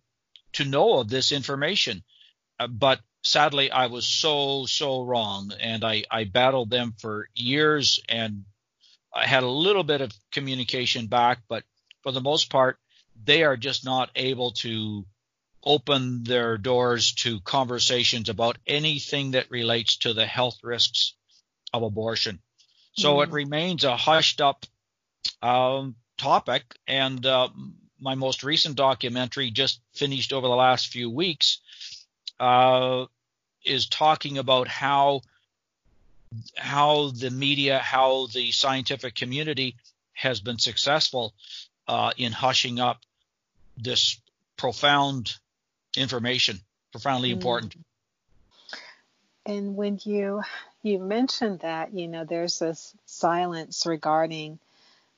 to 0.52 0.64
know 0.64 0.98
of 0.98 1.08
this 1.08 1.32
information. 1.32 2.02
Uh, 2.58 2.66
but 2.66 3.00
sadly, 3.22 3.70
I 3.70 3.86
was 3.86 4.06
so, 4.06 4.66
so 4.66 5.02
wrong. 5.02 5.52
And 5.60 5.84
I, 5.84 6.04
I 6.10 6.24
battled 6.24 6.70
them 6.70 6.94
for 6.98 7.28
years 7.34 8.00
and 8.08 8.44
I 9.14 9.26
had 9.26 9.42
a 9.42 9.48
little 9.48 9.82
bit 9.82 10.00
of 10.00 10.12
communication 10.30 11.06
back, 11.06 11.40
but 11.48 11.64
for 12.02 12.12
the 12.12 12.20
most 12.20 12.50
part, 12.50 12.78
they 13.22 13.42
are 13.42 13.56
just 13.56 13.84
not 13.84 14.10
able 14.14 14.52
to 14.52 15.04
open 15.64 16.24
their 16.24 16.56
doors 16.56 17.12
to 17.12 17.40
conversations 17.40 18.28
about 18.28 18.58
anything 18.66 19.32
that 19.32 19.50
relates 19.50 19.98
to 19.98 20.14
the 20.14 20.26
health 20.26 20.58
risks 20.62 21.14
of 21.72 21.82
abortion. 21.82 22.40
So 22.94 23.16
mm. 23.16 23.24
it 23.24 23.30
remains 23.30 23.84
a 23.84 23.96
hushed 23.96 24.40
up 24.40 24.64
um, 25.42 25.96
topic. 26.16 26.62
And 26.86 27.24
uh, 27.24 27.48
my 28.00 28.14
most 28.14 28.42
recent 28.42 28.76
documentary, 28.76 29.50
just 29.50 29.80
finished 29.94 30.32
over 30.32 30.46
the 30.46 30.54
last 30.54 30.88
few 30.88 31.10
weeks, 31.10 31.60
uh, 32.38 33.06
is 33.64 33.86
talking 33.86 34.38
about 34.38 34.68
how 34.68 35.20
how 36.56 37.10
the 37.10 37.30
media, 37.30 37.78
how 37.78 38.26
the 38.26 38.52
scientific 38.52 39.16
community 39.16 39.76
has 40.12 40.40
been 40.40 40.58
successful 40.58 41.34
uh, 41.88 42.12
in 42.16 42.30
hushing 42.30 42.78
up 42.78 43.00
this 43.76 44.20
profound 44.56 45.36
information, 45.96 46.60
profoundly 46.92 47.30
mm. 47.30 47.34
important. 47.34 47.76
And 49.46 49.76
when 49.76 49.98
you 50.04 50.42
you 50.82 50.98
mentioned 50.98 51.60
that, 51.60 51.92
you 51.92 52.08
know, 52.08 52.24
there's 52.24 52.58
this 52.58 52.94
silence 53.06 53.84
regarding 53.86 54.58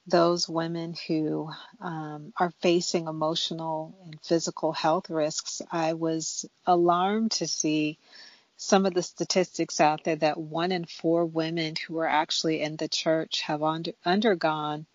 those 0.07 0.49
women 0.49 0.95
who 1.07 1.51
um, 1.81 2.33
are 2.37 2.53
facing 2.61 3.07
emotional 3.07 3.95
and 4.05 4.21
physical 4.23 4.73
health 4.73 5.11
risks, 5.11 5.63
I 5.71 5.93
was 5.93 6.45
alarmed 6.67 7.33
to 7.33 7.47
see 7.47 7.99
some 8.57 8.87
of 8.87 8.95
the 8.95 9.03
statistics 9.03 9.81
out 9.81 10.05
there 10.05 10.17
that 10.17 10.39
one 10.39 10.73
in 10.73 10.85
four 10.85 11.25
women 11.25 11.75
who 11.87 11.99
are 11.99 12.09
actually 12.09 12.61
in 12.61 12.77
the 12.77 12.89
church 12.89 13.43
have 13.43 13.63
under, 13.63 13.93
undergone, 14.05 14.87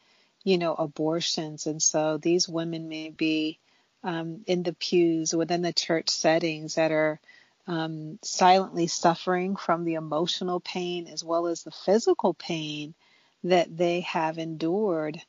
you 0.44 0.58
know, 0.58 0.74
abortions. 0.74 1.68
And 1.68 1.82
so 1.82 2.18
these 2.18 2.48
women 2.48 2.90
may 2.90 3.10
be 3.10 3.60
um, 4.04 4.44
in 4.48 4.64
the 4.64 4.74
pews 4.74 5.34
within 5.34 5.62
the 5.62 5.74
church 5.74 6.10
settings 6.10 6.76
that 6.76 6.92
are 6.92 7.20
um, 7.68 8.18
silently 8.22 8.88
suffering 8.88 9.56
from 9.56 9.84
the 9.84 9.96
emotional 9.96 10.60
pain 10.60 11.08
as 11.08 11.24
well 11.24 11.48
as 11.48 11.64
the 11.64 11.72
physical 11.72 12.34
pain 12.34 12.94
that 13.44 13.76
they 13.76 14.02
have 14.02 14.38
endured 14.38 15.22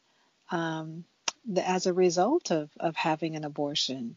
um, 0.50 1.04
as 1.56 1.86
a 1.86 1.92
result 1.92 2.50
of, 2.50 2.70
of 2.78 2.96
having 2.96 3.36
an 3.36 3.44
abortion. 3.44 4.16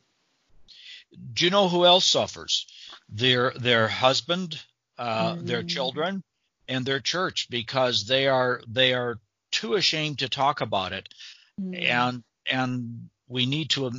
Do 1.33 1.45
you 1.45 1.51
know 1.51 1.67
who 1.67 1.85
else 1.85 2.05
suffers? 2.05 2.67
Their 3.09 3.51
their 3.51 3.89
husband, 3.89 4.61
uh, 4.97 5.33
mm-hmm. 5.33 5.45
their 5.45 5.63
children, 5.63 6.23
and 6.69 6.85
their 6.85 7.01
church 7.01 7.49
because 7.49 8.05
they 8.05 8.27
are 8.27 8.61
they 8.67 8.93
are 8.93 9.19
too 9.51 9.73
ashamed 9.73 10.19
to 10.19 10.29
talk 10.29 10.61
about 10.61 10.93
it, 10.93 11.09
mm-hmm. 11.59 11.83
and 11.83 12.23
and 12.49 13.09
we 13.27 13.45
need 13.45 13.71
to 13.71 13.91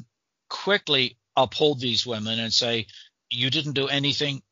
quickly 0.53 1.17
uphold 1.35 1.81
these 1.81 2.07
women 2.07 2.39
and 2.39 2.53
say 2.53 2.87
you 3.31 3.49
didn't 3.49 3.73
do 3.73 3.89
anything 3.89 4.43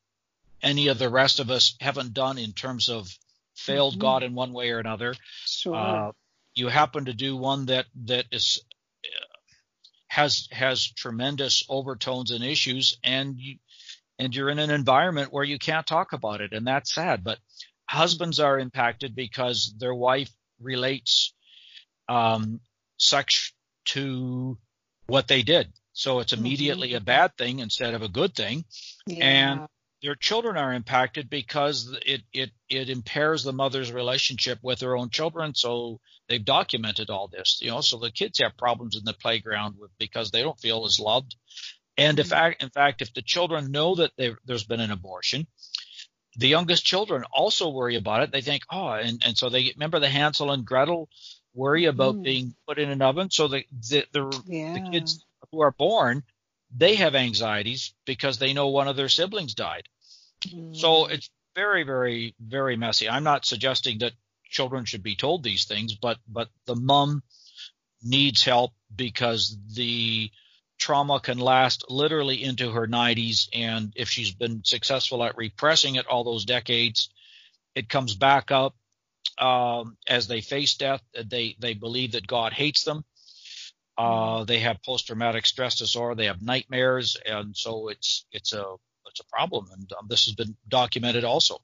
any 0.63 0.89
of 0.89 0.99
the 0.99 1.11
rest 1.11 1.41
of 1.41 1.51
us 1.51 1.75
haven't 1.79 2.15
done 2.15 2.39
in 2.39 2.53
terms 2.53 2.89
of 2.89 3.15
failed 3.55 3.95
mm-hmm. 3.95 4.01
God 4.01 4.23
in 4.23 4.35
one 4.35 4.55
way 4.55 4.71
or 4.71 4.79
another. 4.79 5.15
Sure. 5.45 5.75
Uh, 5.75 6.13
you 6.55 6.69
happen 6.69 7.05
to 7.05 7.13
do 7.13 7.37
one 7.37 7.67
that 7.67 7.85
that 8.05 8.25
is 8.33 8.63
has 10.09 10.49
has 10.51 10.91
tremendous 10.91 11.65
overtones 11.69 12.31
and 12.31 12.43
issues, 12.43 12.99
and 13.05 13.39
you 13.39 13.59
and 14.19 14.35
you're 14.35 14.51
in 14.51 14.59
an 14.59 14.71
environment 14.71 15.33
where 15.33 15.45
you 15.45 15.59
can't 15.59 15.87
talk 15.87 16.13
about 16.13 16.41
it, 16.41 16.53
and 16.53 16.67
that's 16.67 16.95
sad. 16.95 17.23
But 17.23 17.39
husbands 17.87 18.41
are 18.41 18.59
impacted 18.59 19.15
because 19.15 19.75
their 19.79 19.95
wife 19.95 20.31
relates 20.59 21.35
um, 22.09 22.61
sex 22.97 23.53
to 23.87 24.59
what 25.07 25.29
they 25.29 25.43
did, 25.43 25.73
so 25.93 26.21
it's 26.21 26.33
immediately 26.33 26.89
mm-hmm. 26.89 26.99
a 26.99 27.01
bad 27.01 27.37
thing 27.37 27.59
instead 27.59 27.95
of 27.95 28.03
a 28.03 28.09
good 28.09 28.35
thing, 28.35 28.65
yeah. 29.07 29.25
and 29.25 29.61
their 30.03 30.15
children 30.15 30.57
are 30.57 30.73
impacted 30.73 31.29
because 31.29 31.95
it, 32.07 32.23
it, 32.33 32.51
it 32.69 32.89
impairs 32.89 33.45
the 33.45 33.53
mother's 33.53 33.93
relationship 33.93 34.59
with 34.63 34.81
her 34.81 34.97
own 34.97 35.11
children. 35.11 35.55
So 35.55 36.01
they've 36.27 36.43
documented 36.43 37.11
all 37.11 37.29
this, 37.29 37.59
you 37.61 37.71
know, 37.71 37.83
so 37.83 37.99
the 37.99 38.11
kids 38.11 38.41
have 38.41 38.57
problems 38.57 38.97
in 38.97 39.05
the 39.05 39.13
playground 39.13 39.77
with, 39.79 39.91
because 39.99 40.31
they 40.31 40.43
don't 40.43 40.59
feel 40.59 40.87
as 40.87 40.99
loved. 40.99 41.37
And 41.99 42.19
if, 42.19 42.31
mm-hmm. 42.31 42.65
in 42.65 42.71
fact, 42.71 43.03
if 43.03 43.13
the 43.13 43.21
children 43.21 43.73
know 43.73 43.97
that 43.97 44.13
there's 44.47 44.65
been 44.65 44.81
an 44.81 44.91
abortion, 44.91 45.47
the 46.37 46.49
youngest 46.49 46.85
children 46.85 47.25
also 47.31 47.69
worry 47.69 47.97
about 47.97 48.23
it. 48.23 48.33
They 48.33 48.41
think, 48.41 48.63
oh, 48.71 48.93
and, 48.93 49.23
and 49.27 49.37
so 49.37 49.51
they 49.51 49.73
remember 49.75 50.01
the 50.01 50.09
Hansel 50.09 50.51
and 50.51 50.65
Gretel 50.65 51.11
worry 51.53 51.85
about 51.87 52.15
mm. 52.15 52.23
being 52.23 52.55
put 52.67 52.79
in 52.79 52.89
an 52.89 53.03
oven. 53.03 53.31
So 53.31 53.49
the, 53.49 53.65
the, 53.91 54.07
the, 54.13 54.43
yeah. 54.47 54.75
the 54.75 54.91
kids 54.91 55.27
who 55.53 55.61
are 55.61 55.73
born 55.73 56.23
they 56.75 56.97
have 56.97 57.15
anxieties 57.15 57.95
because 58.05 58.39
they 58.39 58.53
know 58.53 58.69
one 58.69 58.89
of 58.89 58.97
their 58.97 59.09
siblings 59.09 59.55
died. 59.55 59.89
Mm. 60.47 60.77
So 60.77 61.07
it's 61.07 61.31
very, 61.55 61.83
very, 61.83 62.35
very 62.41 62.77
messy. 62.77 63.09
I'm 63.09 63.25
not 63.25 63.45
suggesting 63.45 63.99
that 63.99 64.13
children 64.45 64.85
should 64.85 65.03
be 65.03 65.17
told 65.17 65.43
these 65.43 65.65
things, 65.65 65.95
but 65.95 66.19
but 66.29 66.49
the 66.67 66.77
mom 66.77 67.23
needs 68.03 68.45
help 68.45 68.73
because 68.95 69.57
the 69.75 70.31
trauma 70.79 71.21
can 71.21 71.39
last 71.39 71.85
literally 71.91 72.43
into 72.43 72.71
her 72.71 72.87
90s, 72.87 73.49
and 73.53 73.93
if 73.97 74.09
she's 74.09 74.33
been 74.33 74.65
successful 74.65 75.23
at 75.23 75.37
repressing 75.37 75.97
it 75.97 76.07
all 76.07 76.25
those 76.25 76.45
decades, 76.45 77.11
it 77.75 77.89
comes 77.89 78.15
back 78.15 78.51
up 78.51 78.75
um, 79.39 79.97
as 80.07 80.27
they 80.27 80.41
face 80.41 80.75
death. 80.75 81.03
They 81.15 81.57
they 81.59 81.75
believe 81.75 82.13
that 82.13 82.27
God 82.27 82.53
hates 82.53 82.85
them. 82.85 83.05
Uh, 84.01 84.45
they 84.45 84.61
have 84.61 84.83
post 84.83 85.07
traumatic 85.07 85.45
stress 85.45 85.77
disorder. 85.77 86.15
They 86.15 86.27
have 86.27 86.41
nightmares, 86.41 87.19
and 87.27 87.55
so 87.55 87.89
it's 87.89 88.25
it's 88.33 88.55
a 88.55 88.65
it's 89.07 89.21
a 89.21 89.25
problem, 89.25 89.67
and 89.73 89.93
um, 89.99 90.07
this 90.09 90.25
has 90.25 90.35
been 90.35 90.57
documented 90.69 91.25
also. 91.25 91.59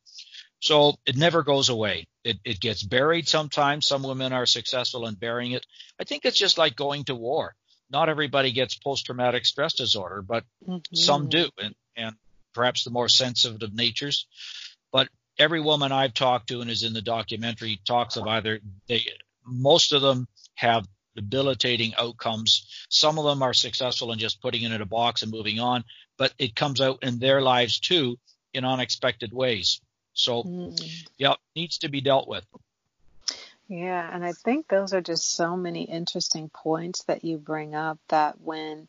So 0.61 0.97
it 1.07 1.17
never 1.17 1.43
goes 1.43 1.71
away. 1.71 2.09
It, 2.25 2.39
it 2.45 2.61
gets 2.61 2.83
buried 2.83 3.27
sometimes. 3.27 3.87
Some 3.87 4.03
women 4.03 4.33
are 4.33 4.47
successful 4.47 5.07
in 5.07 5.15
burying 5.15 5.53
it. 5.53 5.65
I 5.99 6.05
think 6.05 6.25
it's 6.25 6.39
just 6.39 6.59
like 6.59 6.77
going 6.77 7.05
to 7.05 7.15
war. 7.15 7.55
Not 7.89 8.09
everybody 8.09 8.53
gets 8.53 8.75
post 8.75 9.07
traumatic 9.07 9.47
stress 9.47 9.75
disorder, 9.75 10.21
but 10.23 10.45
mm-hmm. 10.67 10.95
some 10.95 11.29
do, 11.29 11.49
and, 11.63 11.75
and 11.97 12.17
perhaps 12.53 12.85
the 12.85 12.91
more 12.91 13.09
sensitive 13.09 13.73
natures. 13.75 14.27
But 14.93 15.09
every 15.39 15.61
woman 15.61 15.93
I've 15.93 16.15
talked 16.15 16.49
to 16.49 16.61
and 16.61 16.71
is 16.71 16.83
in 16.83 16.93
the 16.93 17.03
documentary 17.03 17.79
talks 17.87 18.17
of 18.17 18.27
either 18.27 18.61
they, 18.89 19.07
most 19.47 19.93
of 19.93 20.03
them 20.03 20.27
have 20.55 20.87
debilitating 21.17 21.95
outcomes. 21.97 22.87
Some 22.89 23.19
of 23.19 23.25
them 23.25 23.43
are 23.43 23.55
successful 23.55 24.13
in 24.13 24.19
just 24.19 24.41
putting 24.41 24.63
it 24.63 24.73
in 24.73 24.81
a 24.81 24.87
box 24.87 25.23
and 25.23 25.33
moving 25.33 25.59
on, 25.59 25.85
but 26.17 26.33
it 26.39 26.55
comes 26.55 26.81
out 26.81 27.03
in 27.03 27.19
their 27.19 27.43
lives 27.43 27.81
too 27.81 28.19
in 28.55 28.65
unexpected 28.65 29.33
ways. 29.33 29.81
So, 30.15 30.45
mm. 30.45 31.09
yeah, 31.19 31.35
needs 31.55 31.79
to 31.79 31.89
be 31.89 32.01
dealt 32.01 32.29
with. 32.29 32.47
Yeah, 33.69 34.09
and 34.15 34.25
I 34.25 34.33
think 34.33 34.69
those 34.69 34.95
are 34.95 35.01
just 35.01 35.35
so 35.35 35.57
many 35.57 35.83
interesting 35.83 36.49
points 36.49 37.03
that 37.05 37.25
you 37.25 37.37
bring 37.37 37.75
up 37.75 37.99
that 38.09 38.41
when 38.41 38.87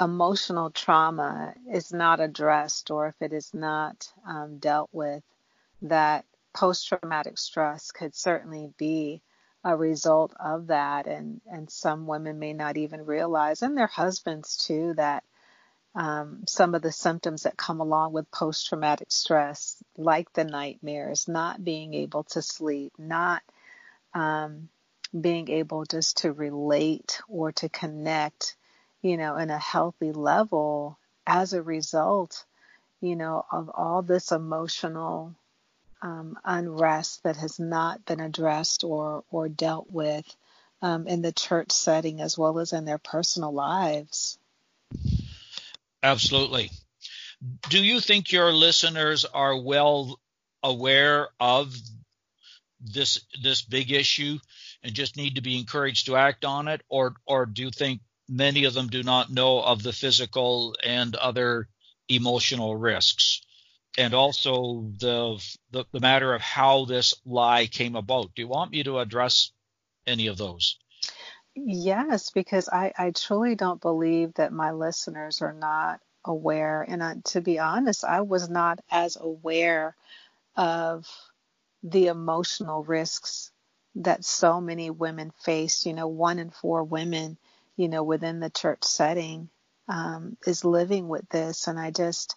emotional 0.00 0.70
trauma 0.70 1.54
is 1.70 1.92
not 1.92 2.20
addressed 2.20 2.90
or 2.90 3.08
if 3.08 3.14
it 3.20 3.32
is 3.32 3.52
not 3.54 4.12
um, 4.26 4.58
dealt 4.58 4.90
with, 4.92 5.22
that 5.82 6.24
post 6.52 6.88
traumatic 6.88 7.38
stress 7.38 7.90
could 7.90 8.14
certainly 8.14 8.70
be 8.76 9.22
a 9.64 9.76
result 9.76 10.32
of 10.40 10.68
that. 10.68 11.06
And 11.06 11.40
and 11.50 11.70
some 11.70 12.06
women 12.06 12.38
may 12.38 12.52
not 12.52 12.76
even 12.76 13.04
realize 13.04 13.62
and 13.62 13.76
their 13.76 13.86
husbands 13.86 14.56
too 14.56 14.94
that 14.96 15.24
um, 15.94 16.44
some 16.46 16.74
of 16.74 16.82
the 16.82 16.92
symptoms 16.92 17.42
that 17.42 17.56
come 17.56 17.80
along 17.80 18.12
with 18.12 18.30
post 18.30 18.68
traumatic 18.68 19.10
stress 19.10 19.82
like 19.96 20.32
the 20.32 20.44
nightmares 20.44 21.26
not 21.26 21.64
being 21.64 21.94
able 21.94 22.24
to 22.24 22.42
sleep 22.42 22.92
not 22.98 23.42
um, 24.14 24.68
being 25.18 25.48
able 25.48 25.84
just 25.84 26.18
to 26.18 26.32
relate 26.32 27.20
or 27.28 27.50
to 27.52 27.68
connect 27.68 28.56
you 29.02 29.16
know 29.16 29.36
in 29.36 29.50
a 29.50 29.58
healthy 29.58 30.12
level 30.12 30.96
as 31.26 31.52
a 31.52 31.62
result 31.62 32.44
you 33.00 33.16
know 33.16 33.44
of 33.50 33.70
all 33.74 34.02
this 34.02 34.30
emotional 34.30 35.34
um, 36.02 36.38
unrest 36.44 37.22
that 37.24 37.36
has 37.36 37.58
not 37.58 38.04
been 38.04 38.20
addressed 38.20 38.84
or, 38.84 39.24
or 39.30 39.48
dealt 39.48 39.90
with 39.90 40.24
um, 40.82 41.06
in 41.06 41.22
the 41.22 41.32
church 41.32 41.72
setting 41.72 42.20
as 42.20 42.38
well 42.38 42.58
as 42.58 42.72
in 42.72 42.84
their 42.84 42.98
personal 42.98 43.52
lives. 43.52 44.38
Absolutely. 46.02 46.70
Do 47.68 47.82
you 47.82 48.00
think 48.00 48.32
your 48.32 48.52
listeners 48.52 49.24
are 49.24 49.58
well 49.60 50.18
aware 50.62 51.28
of 51.38 51.74
this 52.80 53.20
this 53.42 53.62
big 53.62 53.92
issue 53.92 54.38
and 54.82 54.94
just 54.94 55.16
need 55.16 55.34
to 55.34 55.42
be 55.42 55.58
encouraged 55.58 56.06
to 56.06 56.16
act 56.16 56.44
on 56.44 56.68
it, 56.68 56.82
or 56.88 57.14
or 57.26 57.46
do 57.46 57.62
you 57.62 57.70
think 57.70 58.00
many 58.28 58.64
of 58.64 58.74
them 58.74 58.88
do 58.88 59.02
not 59.02 59.30
know 59.30 59.60
of 59.60 59.82
the 59.82 59.92
physical 59.92 60.76
and 60.84 61.14
other 61.16 61.68
emotional 62.08 62.74
risks? 62.74 63.42
And 63.98 64.14
also 64.14 64.90
the, 64.98 65.42
the, 65.70 65.84
the 65.92 66.00
matter 66.00 66.34
of 66.34 66.40
how 66.40 66.84
this 66.84 67.14
lie 67.24 67.66
came 67.66 67.96
about. 67.96 68.34
Do 68.34 68.42
you 68.42 68.48
want 68.48 68.70
me 68.70 68.82
to 68.84 68.98
address 68.98 69.52
any 70.06 70.28
of 70.28 70.38
those? 70.38 70.76
Yes, 71.54 72.30
because 72.30 72.68
I, 72.68 72.92
I 72.96 73.10
truly 73.10 73.54
don't 73.56 73.80
believe 73.80 74.34
that 74.34 74.52
my 74.52 74.70
listeners 74.70 75.42
are 75.42 75.52
not 75.52 76.00
aware. 76.24 76.82
And 76.86 77.02
I, 77.02 77.16
to 77.26 77.40
be 77.40 77.58
honest, 77.58 78.04
I 78.04 78.20
was 78.20 78.48
not 78.48 78.80
as 78.90 79.16
aware 79.20 79.96
of 80.56 81.06
the 81.82 82.06
emotional 82.06 82.84
risks 82.84 83.50
that 83.96 84.24
so 84.24 84.60
many 84.60 84.90
women 84.90 85.32
face. 85.42 85.86
You 85.86 85.94
know, 85.94 86.06
one 86.06 86.38
in 86.38 86.50
four 86.50 86.84
women, 86.84 87.36
you 87.76 87.88
know, 87.88 88.04
within 88.04 88.38
the 88.40 88.50
church 88.50 88.84
setting 88.84 89.48
um, 89.88 90.36
is 90.46 90.64
living 90.64 91.08
with 91.08 91.28
this. 91.30 91.66
And 91.66 91.78
I 91.80 91.90
just, 91.90 92.36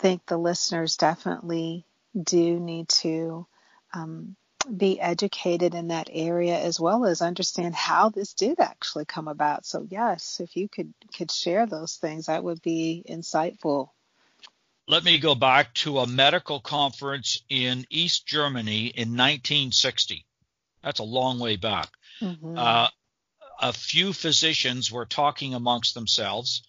think 0.00 0.26
the 0.26 0.38
listeners 0.38 0.96
definitely 0.96 1.84
do 2.20 2.58
need 2.58 2.88
to 2.88 3.46
um, 3.92 4.36
be 4.76 5.00
educated 5.00 5.74
in 5.74 5.88
that 5.88 6.08
area 6.12 6.58
as 6.58 6.80
well 6.80 7.04
as 7.04 7.22
understand 7.22 7.74
how 7.74 8.08
this 8.08 8.34
did 8.34 8.60
actually 8.60 9.04
come 9.04 9.28
about. 9.28 9.64
So 9.64 9.86
yes, 9.88 10.40
if 10.40 10.56
you 10.56 10.68
could 10.68 10.92
could 11.16 11.30
share 11.30 11.66
those 11.66 11.96
things, 11.96 12.26
that 12.26 12.44
would 12.44 12.62
be 12.62 13.04
insightful. 13.08 13.90
Let 14.88 15.04
me 15.04 15.18
go 15.18 15.34
back 15.34 15.72
to 15.74 16.00
a 16.00 16.06
medical 16.06 16.60
conference 16.60 17.42
in 17.48 17.86
East 17.90 18.26
Germany 18.26 18.86
in 18.86 19.10
1960. 19.10 20.26
That's 20.82 20.98
a 20.98 21.04
long 21.04 21.38
way 21.38 21.56
back. 21.56 21.88
Mm-hmm. 22.20 22.58
Uh, 22.58 22.88
a 23.60 23.72
few 23.72 24.12
physicians 24.12 24.90
were 24.90 25.06
talking 25.06 25.54
amongst 25.54 25.94
themselves, 25.94 26.62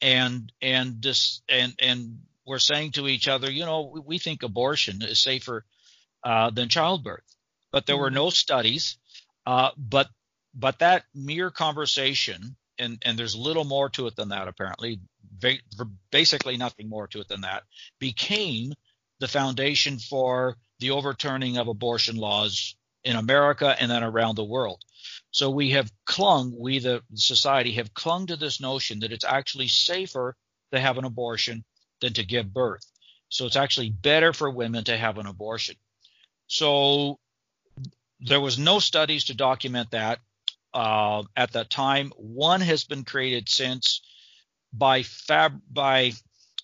and 0.00 0.50
and 0.60 1.00
this 1.02 1.42
and 1.48 1.74
and 1.78 2.20
we're 2.48 2.58
saying 2.58 2.92
to 2.92 3.06
each 3.06 3.28
other, 3.28 3.50
you 3.50 3.64
know, 3.64 4.02
we 4.04 4.18
think 4.18 4.42
abortion 4.42 5.02
is 5.02 5.20
safer 5.20 5.64
uh, 6.24 6.50
than 6.50 6.68
childbirth, 6.68 7.24
but 7.70 7.86
there 7.86 7.98
were 7.98 8.10
no 8.10 8.26
mm-hmm. 8.26 8.32
studies. 8.32 8.98
Uh, 9.46 9.70
but 9.76 10.08
but 10.54 10.78
that 10.80 11.04
mere 11.14 11.50
conversation, 11.50 12.56
and 12.78 13.00
and 13.04 13.18
there's 13.18 13.36
little 13.36 13.64
more 13.64 13.90
to 13.90 14.06
it 14.06 14.16
than 14.16 14.30
that 14.30 14.48
apparently. 14.48 15.00
basically 16.10 16.56
nothing 16.56 16.88
more 16.88 17.06
to 17.08 17.20
it 17.20 17.28
than 17.28 17.42
that 17.42 17.62
became 18.00 18.72
the 19.20 19.28
foundation 19.28 19.98
for 19.98 20.56
the 20.80 20.90
overturning 20.90 21.58
of 21.58 21.68
abortion 21.68 22.16
laws 22.16 22.76
in 23.04 23.16
America 23.16 23.76
and 23.78 23.90
then 23.90 24.02
around 24.02 24.36
the 24.36 24.44
world. 24.44 24.82
So 25.30 25.50
we 25.50 25.70
have 25.70 25.90
clung, 26.06 26.54
we 26.58 26.78
the 26.78 27.02
society 27.14 27.72
have 27.72 27.94
clung 27.94 28.26
to 28.26 28.36
this 28.36 28.60
notion 28.60 29.00
that 29.00 29.12
it's 29.12 29.24
actually 29.24 29.68
safer 29.68 30.36
to 30.72 30.80
have 30.80 30.98
an 30.98 31.04
abortion 31.04 31.64
than 32.00 32.12
to 32.14 32.24
give 32.24 32.52
birth. 32.52 32.84
So 33.28 33.46
it's 33.46 33.56
actually 33.56 33.90
better 33.90 34.32
for 34.32 34.50
women 34.50 34.84
to 34.84 34.96
have 34.96 35.18
an 35.18 35.26
abortion. 35.26 35.76
So 36.46 37.18
there 38.20 38.40
was 38.40 38.58
no 38.58 38.78
studies 38.78 39.24
to 39.24 39.34
document 39.34 39.90
that 39.90 40.20
uh, 40.74 41.22
at 41.36 41.52
that 41.52 41.70
time. 41.70 42.12
One 42.16 42.60
has 42.60 42.84
been 42.84 43.04
created 43.04 43.48
since 43.48 44.00
by 44.72 45.02
fab 45.02 45.60
by 45.70 46.12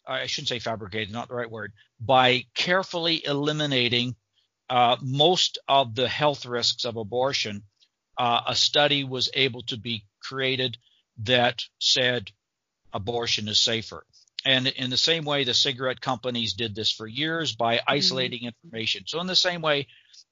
I 0.06 0.26
shouldn't 0.26 0.48
say 0.48 0.58
fabricated, 0.58 1.12
not 1.12 1.28
the 1.28 1.34
right 1.34 1.50
word, 1.50 1.72
by 1.98 2.44
carefully 2.54 3.24
eliminating 3.24 4.16
uh, 4.68 4.96
most 5.00 5.58
of 5.66 5.94
the 5.94 6.08
health 6.08 6.44
risks 6.44 6.84
of 6.84 6.96
abortion. 6.96 7.62
Uh, 8.16 8.42
a 8.46 8.54
study 8.54 9.02
was 9.04 9.30
able 9.34 9.62
to 9.62 9.76
be 9.76 10.04
created 10.20 10.76
that 11.22 11.62
said 11.78 12.30
abortion 12.92 13.48
is 13.48 13.60
safer. 13.60 14.06
And 14.44 14.66
in 14.66 14.90
the 14.90 14.96
same 14.96 15.24
way, 15.24 15.44
the 15.44 15.54
cigarette 15.54 16.00
companies 16.00 16.52
did 16.52 16.74
this 16.74 16.90
for 16.90 17.06
years 17.06 17.54
by 17.54 17.76
mm-hmm. 17.76 17.92
isolating 17.92 18.40
mm-hmm. 18.40 18.48
information. 18.48 19.04
So 19.06 19.20
in 19.20 19.26
the 19.26 19.36
same 19.36 19.62
way, 19.62 19.86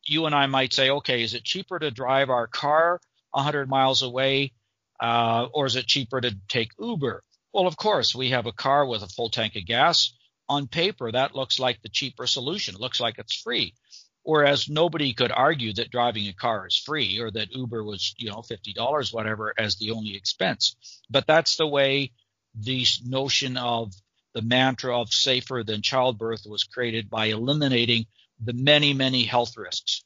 you 0.04 0.26
and 0.26 0.34
I 0.34 0.46
might 0.46 0.72
say, 0.72 0.90
okay, 0.90 1.22
is 1.22 1.34
it 1.34 1.44
cheaper 1.44 1.78
to 1.78 1.90
drive 1.90 2.28
our 2.28 2.46
car 2.46 3.00
100 3.30 3.68
miles 3.68 4.02
away, 4.02 4.52
uh, 5.00 5.46
or 5.52 5.66
is 5.66 5.76
it 5.76 5.86
cheaper 5.86 6.20
to 6.20 6.36
take 6.48 6.70
Uber? 6.78 7.22
Well, 7.52 7.66
of 7.66 7.76
course, 7.76 8.14
we 8.14 8.30
have 8.30 8.46
a 8.46 8.52
car 8.52 8.86
with 8.86 9.02
a 9.02 9.08
full 9.08 9.30
tank 9.30 9.56
of 9.56 9.66
gas. 9.66 10.12
On 10.48 10.66
paper, 10.66 11.10
that 11.10 11.34
looks 11.34 11.58
like 11.58 11.80
the 11.80 11.88
cheaper 11.88 12.26
solution. 12.26 12.74
It 12.74 12.80
looks 12.80 13.00
like 13.00 13.18
it's 13.18 13.34
free. 13.34 13.74
Whereas 14.24 14.68
nobody 14.68 15.14
could 15.14 15.32
argue 15.32 15.72
that 15.74 15.90
driving 15.90 16.28
a 16.28 16.32
car 16.32 16.66
is 16.66 16.76
free 16.76 17.18
or 17.18 17.30
that 17.30 17.52
Uber 17.52 17.82
was, 17.82 18.14
you 18.18 18.30
know, 18.30 18.42
$50, 18.42 19.12
whatever, 19.12 19.52
as 19.58 19.76
the 19.76 19.90
only 19.90 20.14
expense. 20.14 20.76
But 21.10 21.26
that's 21.26 21.56
the 21.56 21.66
way 21.66 22.12
the 22.54 22.86
notion 23.04 23.56
of 23.56 23.92
the 24.34 24.42
mantra 24.42 24.98
of 24.98 25.12
safer 25.12 25.62
than 25.64 25.82
childbirth 25.82 26.42
was 26.46 26.64
created 26.64 27.10
by 27.10 27.26
eliminating 27.26 28.06
the 28.42 28.52
many, 28.52 28.94
many 28.94 29.24
health 29.24 29.56
risks. 29.56 30.04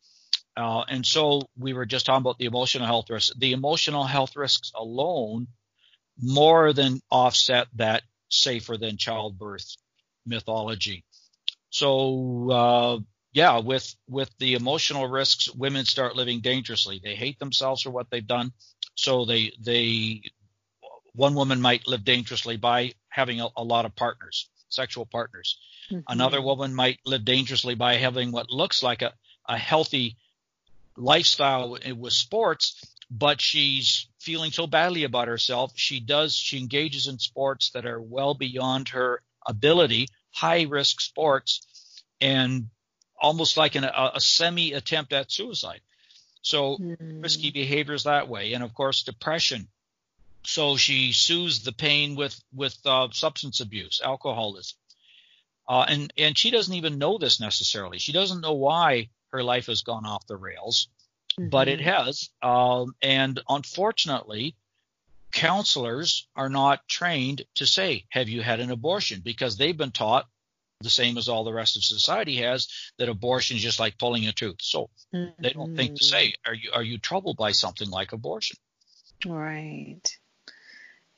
Uh, 0.57 0.83
and 0.89 1.05
so 1.05 1.43
we 1.59 1.75
were 1.75 1.87
just 1.87 2.07
talking 2.07 2.23
about 2.23 2.39
the 2.39 2.47
emotional 2.47 2.87
health 2.87 3.11
risks. 3.11 3.37
The 3.37 3.53
emotional 3.53 4.05
health 4.05 4.37
risks 4.37 4.73
alone 4.75 5.49
more 6.21 6.73
than 6.73 7.01
offset 7.11 7.69
that 7.75 8.03
safer 8.31 8.77
than 8.77 8.97
childbirth 8.97 9.77
mythology. 10.25 11.05
So 11.71 12.51
uh, 12.51 12.99
yeah, 13.33 13.59
with 13.59 13.95
with 14.09 14.31
the 14.39 14.55
emotional 14.55 15.07
risks, 15.07 15.55
women 15.55 15.85
start 15.85 16.17
living 16.17 16.41
dangerously. 16.41 17.01
They 17.03 17.15
hate 17.15 17.39
themselves 17.39 17.83
for 17.83 17.91
what 17.91 18.09
they've 18.11 18.27
done, 18.27 18.53
so 18.95 19.27
they 19.27 19.53
they 19.61 20.23
one 21.17 21.35
woman 21.35 21.61
might 21.61 21.87
live 21.87 22.05
dangerously 22.05 22.57
by 22.57 22.93
having 23.09 23.41
a, 23.41 23.49
a 23.57 23.65
lot 23.65 23.85
of 23.87 23.97
partners, 23.97 24.49
sexual 24.69 25.07
partners. 25.07 25.59
Mm-hmm. 25.91 26.03
Another 26.09 26.43
woman 26.43 26.75
might 26.75 26.99
live 27.05 27.25
dangerously 27.25 27.75
by 27.75 27.97
having 27.97 28.33
what 28.33 28.51
looks 28.51 28.83
like 28.83 29.03
a, 29.03 29.13
a 29.49 29.57
healthy 29.57 30.17
lifestyle 30.97 31.79
with 31.97 32.13
sports, 32.13 32.97
but 33.11 33.41
she's 33.41 34.09
feeling 34.19 34.51
so 34.51 34.67
badly 34.67 35.05
about 35.05 35.29
herself. 35.29 35.73
She 35.77 36.01
does, 36.01 36.35
she 36.35 36.59
engages 36.59 37.07
in 37.07 37.19
sports 37.19 37.71
that 37.71 37.87
are 37.87 38.01
well 38.01 38.35
beyond 38.35 38.91
her 38.91 39.23
ability, 39.47 40.09
high 40.33 40.63
risk 40.63 41.01
sports, 41.01 41.67
and 42.21 42.69
almost 43.21 43.57
like 43.57 43.75
an, 43.75 43.85
a, 43.85 44.13
a 44.15 44.21
semi 44.21 44.73
attempt 44.73 45.13
at 45.13 45.31
suicide. 45.31 45.81
So 46.43 46.77
mm. 46.77 47.23
risky 47.23 47.51
behaviors 47.51 48.05
that 48.05 48.29
way. 48.29 48.53
And 48.53 48.63
of 48.63 48.75
course, 48.75 49.03
depression. 49.03 49.69
So 50.47 50.77
she 50.77 51.13
soothes 51.13 51.63
the 51.63 51.73
pain 51.73 52.15
with, 52.15 52.41
with 52.55 52.79
uh, 52.87 53.09
substance 53.13 53.61
abuse, 53.61 54.01
alcoholism. 54.03 54.77
Uh, 55.69 55.85
and, 55.89 56.13
and 56.17 56.39
she 56.39 56.51
doesn't 56.51 56.75
even 56.75 56.99
know 56.99 57.19
this 57.19 57.41
necessarily. 57.41 57.99
She 57.99 58.13
doesn't 58.13 58.41
know 58.41 58.55
why 58.55 59.09
her 59.33 59.43
life 59.43 59.67
has 59.67 59.83
gone 59.83 60.07
off 60.07 60.27
the 60.27 60.37
rails, 60.37 60.89
mm-hmm. 61.39 61.49
but 61.49 61.69
it 61.69 61.81
mm-hmm. 61.81 61.89
has. 61.89 62.31
Um, 62.43 62.95
and 63.03 63.41
unfortunately, 63.49 64.55
counselors 65.33 66.29
are 66.37 66.49
not 66.49 66.87
trained 66.89 67.43
to 67.57 67.67
say, 67.67 68.07
Have 68.11 68.29
you 68.29 68.43
had 68.43 68.61
an 68.61 68.71
abortion? 68.71 69.21
Because 69.21 69.57
they've 69.57 69.77
been 69.77 69.91
taught 69.91 70.29
the 70.81 70.91
same 70.91 71.19
as 71.19 71.29
all 71.29 71.45
the 71.45 71.53
rest 71.53 71.77
of 71.77 71.85
society 71.85 72.37
has 72.37 72.69
that 72.99 73.09
abortion 73.09 73.57
is 73.57 73.63
just 73.63 73.81
like 73.81 73.99
pulling 73.99 74.27
a 74.27 74.33
tooth. 74.33 74.61
So 74.61 74.91
mm-hmm. 75.15 75.43
they 75.43 75.51
don't 75.51 75.75
think 75.75 75.97
to 75.97 76.05
say, 76.05 76.35
Are 76.47 76.55
you 76.55 76.71
are 76.73 76.83
you 76.83 76.99
troubled 76.99 77.37
by 77.37 77.53
something 77.53 77.91
like 77.91 78.13
abortion? 78.13 78.57
Right. 79.25 80.03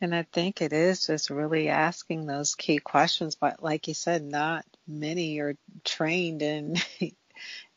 And 0.01 0.15
I 0.15 0.23
think 0.23 0.63
it 0.63 0.73
is 0.73 1.07
just 1.07 1.29
really 1.31 1.69
asking 1.69 2.27
those 2.27 2.55
key 2.55 2.79
questions, 2.79 3.35
but 3.35 3.63
like 3.63 3.89
you 3.89 3.95
said, 3.95 4.23
not 4.23 4.65
many 4.87 5.39
are 5.41 5.57
trained 5.85 6.43
in 6.43 6.77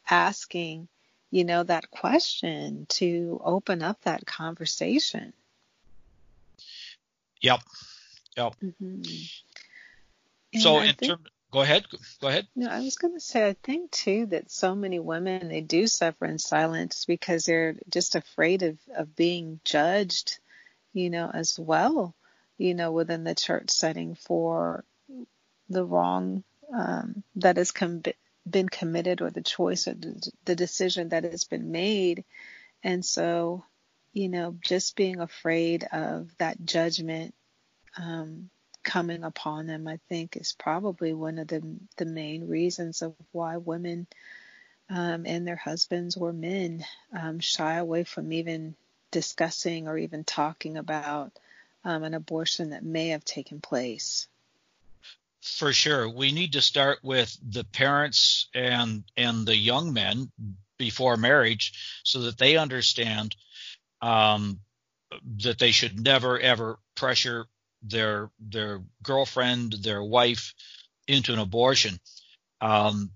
asking, 0.09 0.87
you 1.31 1.43
know, 1.45 1.63
that 1.63 1.89
question 1.89 2.85
to 2.89 3.41
open 3.43 3.81
up 3.81 4.01
that 4.03 4.25
conversation. 4.25 5.33
Yep. 7.41 7.61
Yep. 8.37 8.55
Mm-hmm. 8.63 10.59
So 10.59 10.79
in 10.79 10.93
terms 10.95 11.27
go 11.51 11.61
ahead 11.61 11.85
go 12.21 12.29
ahead 12.29 12.47
no 12.55 12.69
i 12.69 12.79
was 12.79 12.95
going 12.95 13.13
to 13.13 13.19
say 13.19 13.45
i 13.45 13.53
think 13.61 13.91
too 13.91 14.25
that 14.27 14.49
so 14.49 14.73
many 14.73 14.99
women 14.99 15.49
they 15.49 15.61
do 15.61 15.85
suffer 15.85 16.25
in 16.25 16.39
silence 16.39 17.05
because 17.05 17.45
they're 17.45 17.75
just 17.89 18.15
afraid 18.15 18.63
of 18.63 18.77
of 18.95 19.15
being 19.15 19.59
judged 19.65 20.39
you 20.93 21.09
know 21.09 21.29
as 21.33 21.57
well 21.59 22.15
you 22.57 22.73
know 22.73 22.91
within 22.91 23.23
the 23.23 23.35
church 23.35 23.69
setting 23.69 24.15
for 24.15 24.83
the 25.69 25.85
wrong 25.85 26.43
um, 26.73 27.23
that 27.35 27.57
has 27.57 27.71
com- 27.71 28.03
been 28.49 28.69
committed 28.69 29.21
or 29.21 29.29
the 29.29 29.41
choice 29.41 29.87
or 29.87 29.95
the 30.45 30.55
decision 30.55 31.09
that 31.09 31.23
has 31.23 31.43
been 31.43 31.71
made. 31.71 32.23
And 32.83 33.03
so 33.03 33.63
you 34.13 34.29
know 34.29 34.55
just 34.61 34.95
being 34.95 35.19
afraid 35.19 35.87
of 35.91 36.29
that 36.37 36.63
judgment 36.63 37.33
um, 37.97 38.49
coming 38.83 39.23
upon 39.23 39.67
them, 39.67 39.87
I 39.87 39.99
think, 40.09 40.37
is 40.37 40.55
probably 40.57 41.13
one 41.13 41.39
of 41.39 41.47
the 41.47 41.61
the 41.97 42.05
main 42.05 42.47
reasons 42.47 43.01
of 43.01 43.15
why 43.31 43.57
women 43.57 44.07
um, 44.89 45.25
and 45.25 45.47
their 45.47 45.55
husbands 45.55 46.17
or 46.17 46.33
men 46.33 46.83
um, 47.17 47.39
shy 47.39 47.75
away 47.75 48.03
from 48.03 48.33
even 48.33 48.75
discussing 49.11 49.87
or 49.87 49.97
even 49.97 50.23
talking 50.23 50.77
about 50.77 51.31
um, 51.83 52.03
an 52.03 52.13
abortion 52.13 52.71
that 52.71 52.83
may 52.83 53.09
have 53.09 53.25
taken 53.25 53.61
place. 53.61 54.27
For 55.41 55.73
sure, 55.73 56.07
we 56.09 56.31
need 56.31 56.53
to 56.53 56.61
start 56.61 56.99
with 57.03 57.35
the 57.41 57.63
parents 57.63 58.47
and 58.53 59.03
and 59.17 59.45
the 59.45 59.57
young 59.57 59.91
men 59.91 60.31
before 60.77 61.17
marriage, 61.17 62.01
so 62.03 62.21
that 62.21 62.37
they 62.37 62.57
understand 62.57 63.35
um, 64.01 64.59
that 65.43 65.57
they 65.57 65.71
should 65.71 65.99
never 65.99 66.39
ever 66.39 66.77
pressure 66.95 67.47
their 67.81 68.29
their 68.39 68.83
girlfriend, 69.01 69.73
their 69.73 70.03
wife 70.03 70.53
into 71.07 71.33
an 71.33 71.39
abortion, 71.39 71.99
um, 72.61 73.11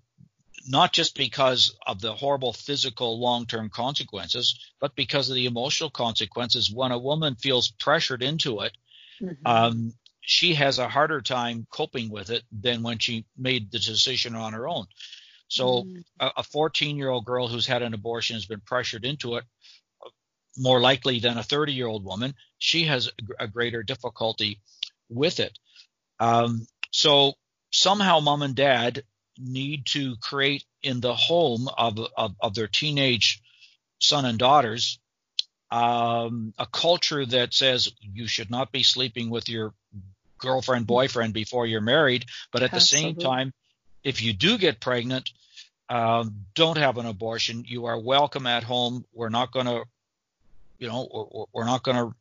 not 0.67 0.93
just 0.93 1.15
because 1.15 1.75
of 1.85 2.01
the 2.01 2.13
horrible 2.13 2.53
physical 2.53 3.19
long 3.19 3.45
term 3.45 3.69
consequences, 3.69 4.59
but 4.79 4.95
because 4.95 5.29
of 5.29 5.35
the 5.35 5.45
emotional 5.45 5.89
consequences. 5.89 6.71
When 6.71 6.91
a 6.91 6.97
woman 6.97 7.35
feels 7.35 7.71
pressured 7.71 8.23
into 8.23 8.61
it, 8.61 8.75
mm-hmm. 9.21 9.45
um, 9.45 9.93
she 10.21 10.55
has 10.55 10.79
a 10.79 10.89
harder 10.89 11.21
time 11.21 11.67
coping 11.69 12.09
with 12.09 12.29
it 12.29 12.43
than 12.51 12.83
when 12.83 12.97
she 12.97 13.25
made 13.37 13.71
the 13.71 13.79
decision 13.79 14.35
on 14.35 14.53
her 14.53 14.67
own. 14.67 14.85
So 15.47 15.83
mm-hmm. 15.83 16.27
a 16.35 16.43
14 16.43 16.97
year 16.97 17.09
old 17.09 17.25
girl 17.25 17.47
who's 17.47 17.67
had 17.67 17.83
an 17.83 17.93
abortion 17.93 18.35
has 18.35 18.45
been 18.45 18.61
pressured 18.61 19.05
into 19.05 19.35
it 19.35 19.43
more 20.57 20.79
likely 20.79 21.19
than 21.19 21.37
a 21.37 21.43
30 21.43 21.73
year 21.73 21.87
old 21.87 22.03
woman, 22.03 22.33
she 22.57 22.85
has 22.85 23.09
a 23.39 23.47
greater 23.47 23.83
difficulty 23.83 24.61
with 25.09 25.39
it. 25.39 25.57
Um, 26.19 26.67
so 26.91 27.33
somehow 27.71 28.19
mom 28.19 28.41
and 28.41 28.55
dad 28.55 29.03
need 29.37 29.85
to 29.85 30.15
create 30.17 30.63
in 30.81 31.01
the 31.01 31.13
home 31.13 31.67
of, 31.77 31.99
of, 32.17 32.35
of 32.39 32.53
their 32.53 32.67
teenage 32.67 33.41
son 33.99 34.25
and 34.25 34.39
daughters 34.39 34.99
um, 35.71 36.53
a 36.57 36.65
culture 36.65 37.25
that 37.25 37.53
says 37.53 37.91
you 38.01 38.27
should 38.27 38.51
not 38.51 38.71
be 38.71 38.83
sleeping 38.83 39.29
with 39.29 39.49
your 39.49 39.73
girlfriend, 40.37 40.87
boyfriend 40.87 41.33
before 41.33 41.65
you're 41.65 41.81
married. 41.81 42.25
But 42.51 42.63
at 42.63 42.73
Absolutely. 42.73 43.13
the 43.13 43.21
same 43.21 43.29
time, 43.29 43.53
if 44.03 44.21
you 44.21 44.33
do 44.33 44.57
get 44.57 44.79
pregnant, 44.79 45.31
um, 45.89 46.45
don't 46.53 46.77
have 46.77 46.97
an 46.97 47.05
abortion. 47.05 47.65
You 47.67 47.85
are 47.85 47.99
welcome 47.99 48.47
at 48.47 48.63
home. 48.63 49.05
We're 49.13 49.29
not 49.29 49.51
going 49.51 49.65
to 49.65 49.83
you 50.77 50.87
know, 50.87 51.47
we're 51.53 51.65
not 51.65 51.83
going 51.83 51.97
to 51.97 52.15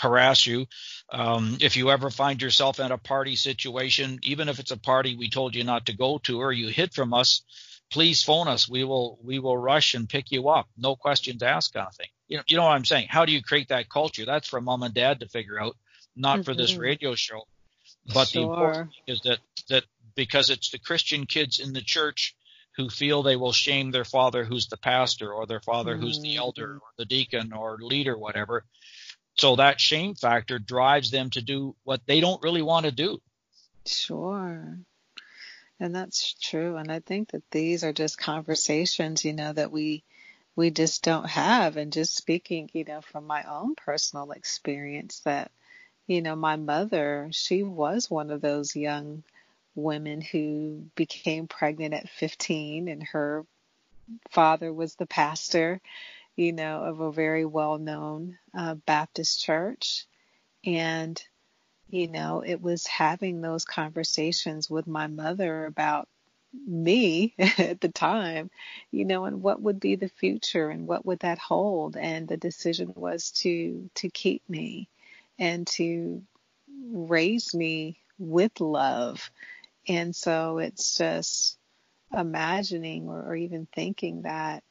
harass 0.00 0.46
you. 0.46 0.66
Um, 1.10 1.58
if 1.60 1.76
you 1.76 1.90
ever 1.90 2.10
find 2.10 2.40
yourself 2.40 2.80
in 2.80 2.90
a 2.90 2.98
party 2.98 3.36
situation, 3.36 4.18
even 4.22 4.48
if 4.48 4.58
it's 4.58 4.70
a 4.70 4.78
party 4.78 5.16
we 5.16 5.28
told 5.28 5.54
you 5.54 5.64
not 5.64 5.86
to 5.86 5.96
go 5.96 6.18
to 6.24 6.40
or 6.40 6.52
you 6.52 6.68
hid 6.68 6.94
from 6.94 7.12
us, 7.12 7.42
please 7.90 8.22
phone 8.22 8.48
us. 8.48 8.68
We 8.68 8.84
will 8.84 9.18
we 9.22 9.38
will 9.38 9.56
rush 9.56 9.94
and 9.94 10.08
pick 10.08 10.30
you 10.30 10.48
up. 10.48 10.68
No 10.76 10.96
questions 10.96 11.42
asked, 11.42 11.74
kind 11.74 11.86
of 11.86 11.94
thing. 11.94 12.08
You 12.28 12.38
know, 12.38 12.42
you 12.46 12.56
know 12.56 12.64
what 12.64 12.72
I'm 12.72 12.84
saying? 12.84 13.08
How 13.10 13.24
do 13.24 13.32
you 13.32 13.42
create 13.42 13.68
that 13.68 13.90
culture? 13.90 14.24
That's 14.24 14.48
for 14.48 14.60
mom 14.60 14.82
and 14.82 14.94
dad 14.94 15.20
to 15.20 15.28
figure 15.28 15.60
out, 15.60 15.76
not 16.16 16.36
mm-hmm. 16.36 16.42
for 16.44 16.54
this 16.54 16.72
mm-hmm. 16.72 16.80
radio 16.80 17.14
show. 17.14 17.42
But 18.14 18.28
sure. 18.28 18.42
the 18.42 18.50
important 18.50 18.90
thing 18.90 19.14
is 19.14 19.20
that 19.22 19.38
that 19.68 19.84
because 20.14 20.50
it's 20.50 20.70
the 20.70 20.78
Christian 20.78 21.26
kids 21.26 21.58
in 21.58 21.72
the 21.72 21.82
church 21.82 22.34
who 22.76 22.88
feel 22.88 23.22
they 23.22 23.36
will 23.36 23.52
shame 23.52 23.90
their 23.90 24.04
father 24.04 24.44
who's 24.44 24.68
the 24.68 24.76
pastor 24.76 25.32
or 25.32 25.46
their 25.46 25.60
father 25.60 25.94
mm-hmm. 25.94 26.04
who's 26.04 26.20
the 26.20 26.36
elder 26.36 26.68
mm-hmm. 26.68 26.78
or 26.78 26.90
the 26.96 27.04
deacon 27.04 27.52
or 27.52 27.78
leader 27.80 28.16
whatever 28.16 28.64
so 29.36 29.56
that 29.56 29.80
shame 29.80 30.14
factor 30.14 30.58
drives 30.58 31.10
them 31.10 31.30
to 31.30 31.40
do 31.40 31.74
what 31.84 32.00
they 32.06 32.20
don't 32.20 32.42
really 32.42 32.62
want 32.62 32.86
to 32.86 32.92
do. 32.92 33.20
Sure. 33.86 34.78
And 35.78 35.94
that's 35.94 36.34
true. 36.34 36.76
And 36.76 36.92
i 36.92 37.00
think 37.00 37.30
that 37.30 37.42
these 37.50 37.84
are 37.84 37.92
just 37.92 38.18
conversations 38.18 39.24
you 39.24 39.32
know 39.32 39.52
that 39.52 39.72
we 39.72 40.04
we 40.56 40.70
just 40.70 41.02
don't 41.02 41.28
have. 41.28 41.76
And 41.76 41.92
just 41.92 42.14
speaking 42.16 42.70
you 42.72 42.84
know 42.84 43.00
from 43.00 43.26
my 43.26 43.44
own 43.44 43.74
personal 43.74 44.32
experience 44.32 45.20
that 45.20 45.50
you 46.06 46.20
know 46.22 46.36
my 46.36 46.56
mother 46.56 47.28
she 47.32 47.62
was 47.62 48.10
one 48.10 48.30
of 48.30 48.40
those 48.40 48.76
young 48.76 49.22
women 49.74 50.20
who 50.20 50.84
became 50.96 51.46
pregnant 51.46 51.94
at 51.94 52.08
15 52.08 52.88
and 52.88 53.02
her 53.04 53.46
father 54.30 54.72
was 54.72 54.96
the 54.96 55.06
pastor 55.06 55.80
you 56.36 56.52
know 56.52 56.82
of 56.84 57.00
a 57.00 57.12
very 57.12 57.44
well 57.44 57.78
known 57.78 58.38
uh, 58.56 58.74
baptist 58.74 59.40
church. 59.40 60.06
And 60.64 61.22
you 61.88 62.08
know 62.08 62.42
it 62.46 62.60
was 62.60 62.86
having 62.86 63.40
those 63.40 63.64
conversations 63.64 64.70
with 64.70 64.86
my 64.86 65.06
mother 65.06 65.66
about 65.66 66.08
me 66.66 67.34
at 67.38 67.80
the 67.80 67.88
time 67.88 68.50
you 68.90 69.04
know 69.04 69.24
and 69.24 69.42
what 69.42 69.62
would 69.62 69.78
be 69.80 69.94
the 69.94 70.08
future 70.08 70.68
and 70.68 70.86
what 70.86 71.04
would 71.06 71.20
that 71.20 71.38
hold? 71.38 71.96
And 71.96 72.28
the 72.28 72.36
decision 72.36 72.92
was 72.94 73.30
to 73.42 73.90
to 73.96 74.08
keep 74.08 74.42
me 74.48 74.88
and 75.38 75.66
to 75.66 76.22
raise 76.92 77.54
me 77.54 77.98
with 78.18 78.60
love. 78.60 79.30
And 79.88 80.14
so 80.14 80.58
it's 80.58 80.96
just 80.96 81.58
imagining 82.16 83.08
or, 83.08 83.22
or 83.22 83.34
even 83.34 83.66
thinking 83.74 84.22
that 84.22 84.62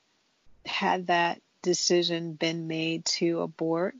had 0.66 1.08
that 1.08 1.42
decision 1.62 2.34
been 2.34 2.68
made 2.68 3.06
to 3.06 3.42
abort, 3.42 3.96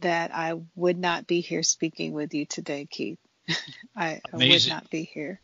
that 0.00 0.34
I 0.34 0.54
would 0.74 0.98
not 0.98 1.26
be 1.26 1.40
here 1.40 1.62
speaking 1.62 2.12
with 2.12 2.34
you 2.34 2.46
today, 2.46 2.86
Keith. 2.90 3.18
I, 3.96 4.20
I, 4.32 4.36
would 4.36 4.68
not 4.68 4.90
be 4.90 5.04
here. 5.04 5.40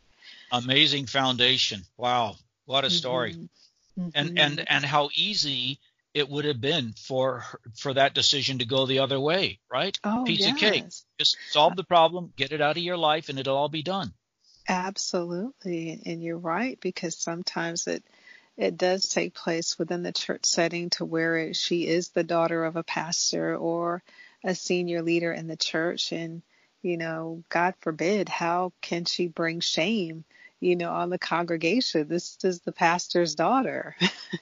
Amazing 0.51 1.07
foundation. 1.07 1.83
Wow, 1.97 2.37
what 2.67 2.85
a 2.85 2.91
story. 2.91 3.35
Mm-hmm. 3.35 4.09
And 4.15 4.39
and 4.39 4.59
mm-hmm. 4.59 4.65
and 4.69 4.85
how 4.85 5.11
easy 5.15 5.79
it 6.15 6.29
would 6.29 6.45
have 6.45 6.61
been 6.61 6.93
for 6.93 7.45
for 7.77 7.95
that 7.95 8.15
decision 8.15 8.59
to 8.59 8.65
go 8.65 8.87
the 8.87 9.01
other 9.01 9.21
way, 9.21 9.61
right? 9.71 9.99
Oh, 10.05 10.25
Piece 10.27 10.41
yes. 10.41 10.53
of 10.53 10.59
cake. 10.59 10.85
Just 11.19 11.37
solve 11.51 11.77
the 11.77 11.85
problem, 11.85 12.33
get 12.37 12.53
it 12.53 12.61
out 12.61 12.77
of 12.77 12.83
your 12.83 12.97
life, 12.97 13.29
and 13.29 13.39
it'll 13.39 13.57
all 13.57 13.69
be 13.69 13.83
done. 13.83 14.13
Absolutely, 14.69 16.01
and 16.05 16.23
you're 16.23 16.39
right 16.39 16.79
because 16.81 17.17
sometimes 17.17 17.87
it 17.87 18.05
it 18.57 18.77
does 18.77 19.09
take 19.09 19.35
place 19.35 19.79
within 19.79 20.03
the 20.03 20.13
church 20.13 20.45
setting 20.45 20.91
to 20.91 21.05
where 21.05 21.37
it, 21.37 21.57
she 21.57 21.87
is 21.87 22.09
the 22.09 22.25
daughter 22.25 22.65
of 22.65 22.77
a 22.77 22.83
pastor 22.83 23.57
or 23.57 24.03
a 24.45 24.55
senior 24.55 25.03
leader 25.03 25.33
in 25.33 25.47
the 25.47 25.57
church, 25.57 26.13
and 26.13 26.43
you 26.83 26.97
know, 26.97 27.45
God 27.49 27.75
forbid, 27.81 28.29
how 28.29 28.73
can 28.81 29.05
she 29.05 29.29
bring 29.29 29.61
shame? 29.61 30.25
You 30.61 30.77
know, 30.77 30.93
on 30.93 31.11
the 31.11 31.19
congregation. 31.19 32.07
This 32.09 32.39
is 32.45 32.61
the 32.61 32.73
pastor's 32.73 33.35
daughter, 33.35 33.97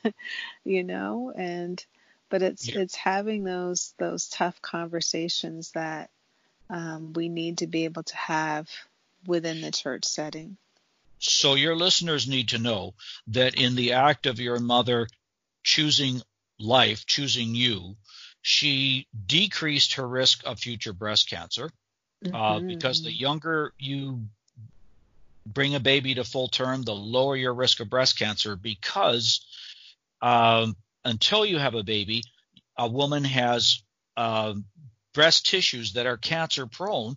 you 0.64 0.85
know, 0.85 1.33
and 1.35 1.83
but 2.29 2.42
it's 2.42 2.68
yeah. 2.68 2.81
it's 2.81 2.94
having 2.94 3.44
those 3.44 3.94
those 3.99 4.29
tough 4.29 4.61
conversations 4.61 5.73
that 5.73 6.11
um, 6.70 7.12
we 7.14 7.29
need 7.29 7.59
to 7.59 7.66
be 7.66 7.85
able 7.85 8.03
to 8.05 8.16
have 8.16 8.68
within 9.27 9.61
the 9.61 9.70
church 9.70 10.05
setting. 10.05 10.57
So 11.20 11.54
your 11.54 11.76
listeners 11.76 12.26
need 12.26 12.48
to 12.48 12.59
know 12.59 12.94
that 13.28 13.54
in 13.54 13.76
the 13.76 13.92
act 13.92 14.26
of 14.26 14.40
your 14.40 14.59
mother 14.59 15.06
choosing 15.62 16.22
life, 16.59 17.04
choosing 17.06 17.54
you, 17.54 17.96
she 18.42 19.06
decreased 19.26 19.94
her 19.94 20.09
risk 20.09 20.42
of 20.46 20.59
future 20.59 20.94
breast 20.94 21.28
cancer 21.28 21.70
uh, 22.24 22.28
mm-hmm. 22.28 22.35
uh, 22.35 22.61
because 22.61 23.02
the 23.02 23.12
younger 23.12 23.74
you 23.78 24.24
bring 25.44 25.74
a 25.74 25.80
baby 25.80 26.14
to 26.14 26.24
full 26.24 26.48
term, 26.48 26.83
the 26.83 26.94
lower 26.94 27.37
your 27.37 27.52
risk 27.52 27.80
of 27.80 27.90
breast 27.90 28.18
cancer 28.18 28.56
because 28.56 29.44
um, 30.22 30.74
until 31.04 31.44
you 31.44 31.59
have 31.59 31.74
a 31.74 31.83
baby, 31.83 32.22
a 32.78 32.88
woman 32.88 33.24
has 33.24 33.83
uh, 34.16 34.54
breast 35.12 35.46
tissues 35.46 35.94
that 35.94 36.06
are 36.06 36.16
cancer 36.16 36.66
prone 36.66 37.16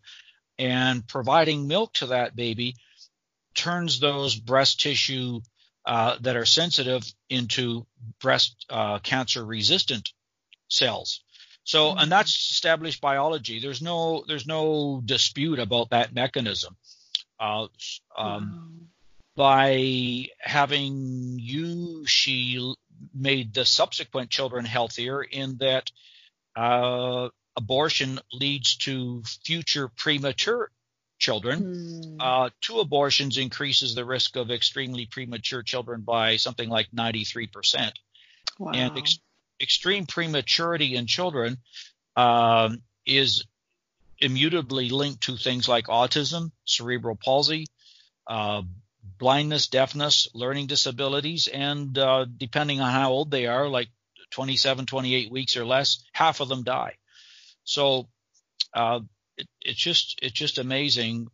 and 0.60 1.08
providing 1.08 1.68
milk 1.68 1.94
to 1.94 2.08
that 2.08 2.36
baby 2.36 2.76
turns 3.54 4.00
those 4.00 4.36
breast 4.36 4.80
tissue 4.80 5.42
uh, 5.86 6.18
that 6.22 6.36
are 6.36 6.46
sensitive 6.46 7.04
into 7.30 7.86
breast 8.22 8.66
uh, 8.70 9.00
cancer 9.00 9.46
resistant 9.46 10.14
cells. 10.70 11.24
So, 11.66 11.96
and 11.96 12.12
that's 12.12 12.52
established 12.52 13.02
biology. 13.02 13.60
There's 13.60 13.82
no 13.82 14.24
there's 14.28 14.46
no 14.46 15.02
dispute 15.04 15.60
about 15.60 15.92
that 15.92 16.14
mechanism. 16.14 16.76
Uh, 17.40 17.68
um, 18.18 18.90
By 19.36 20.28
having 20.40 21.40
you, 21.40 22.06
she 22.06 22.74
made 23.14 23.54
the 23.54 23.66
subsequent 23.66 24.30
children 24.30 24.66
healthier 24.66 25.24
in 25.24 25.58
that 25.58 25.92
uh, 26.56 27.30
abortion 27.56 28.20
leads 28.32 28.76
to 28.78 29.24
future 29.44 29.90
premature 29.98 30.70
children. 31.24 31.64
Mm. 31.64 32.18
Uh, 32.20 32.50
two 32.60 32.80
abortions 32.80 33.38
increases 33.38 33.96
the 33.96 34.04
risk 34.04 34.36
of 34.36 34.52
extremely 34.52 35.06
premature 35.06 35.64
children 35.64 36.02
by 36.02 36.36
something 36.36 36.70
like 36.70 36.92
93%. 36.92 37.92
Wow. 38.60 38.72
And 38.74 38.98
ex- 38.98 39.20
extreme 39.62 40.06
prematurity 40.06 40.96
in 40.96 41.08
children 41.08 41.58
um, 42.18 42.82
is 43.06 43.46
immutably 44.20 44.90
linked 44.90 45.24
to 45.24 45.38
things 45.38 45.68
like 45.68 45.88
autism, 45.88 46.52
cerebral 46.66 47.16
palsy, 47.16 47.68
uh, 48.28 48.62
blindness, 49.18 49.68
deafness, 49.68 50.28
learning 50.34 50.68
disabilities, 50.68 51.48
and 51.48 51.98
uh, 51.98 52.26
depending 52.38 52.82
on 52.82 52.92
how 52.92 53.12
old 53.12 53.32
they 53.32 53.48
are, 53.48 53.70
like 53.70 53.90
27, 54.32 54.86
28 54.86 55.32
weeks 55.32 55.56
or 55.56 55.66
less, 55.66 56.04
half 56.12 56.42
of 56.42 56.50
them 56.50 56.64
die. 56.64 56.96
So 57.64 58.10
uh, 58.74 59.00
it, 59.38 59.48
it's 59.62 59.80
just 59.80 60.20
it's 60.22 60.34
just 60.34 60.58
amazing. 60.58 61.28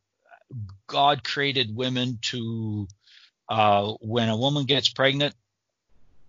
God 0.87 1.23
created 1.23 1.75
women 1.75 2.19
to 2.23 2.87
uh, 3.47 3.93
when 4.01 4.29
a 4.29 4.37
woman 4.37 4.65
gets 4.65 4.89
pregnant, 4.89 5.35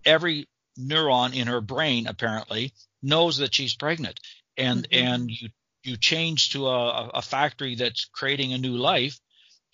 every 0.04 0.48
neuron 0.78 1.34
in 1.34 1.46
her 1.46 1.60
brain 1.60 2.06
apparently 2.06 2.72
knows 3.02 3.38
that 3.38 3.54
she's 3.54 3.74
pregnant, 3.74 4.20
and 4.56 4.88
mm-hmm. 4.88 5.06
and 5.06 5.30
you 5.30 5.48
you 5.82 5.96
change 5.96 6.50
to 6.50 6.68
a, 6.68 7.08
a 7.14 7.22
factory 7.22 7.74
that's 7.74 8.04
creating 8.06 8.52
a 8.52 8.58
new 8.58 8.76
life, 8.76 9.18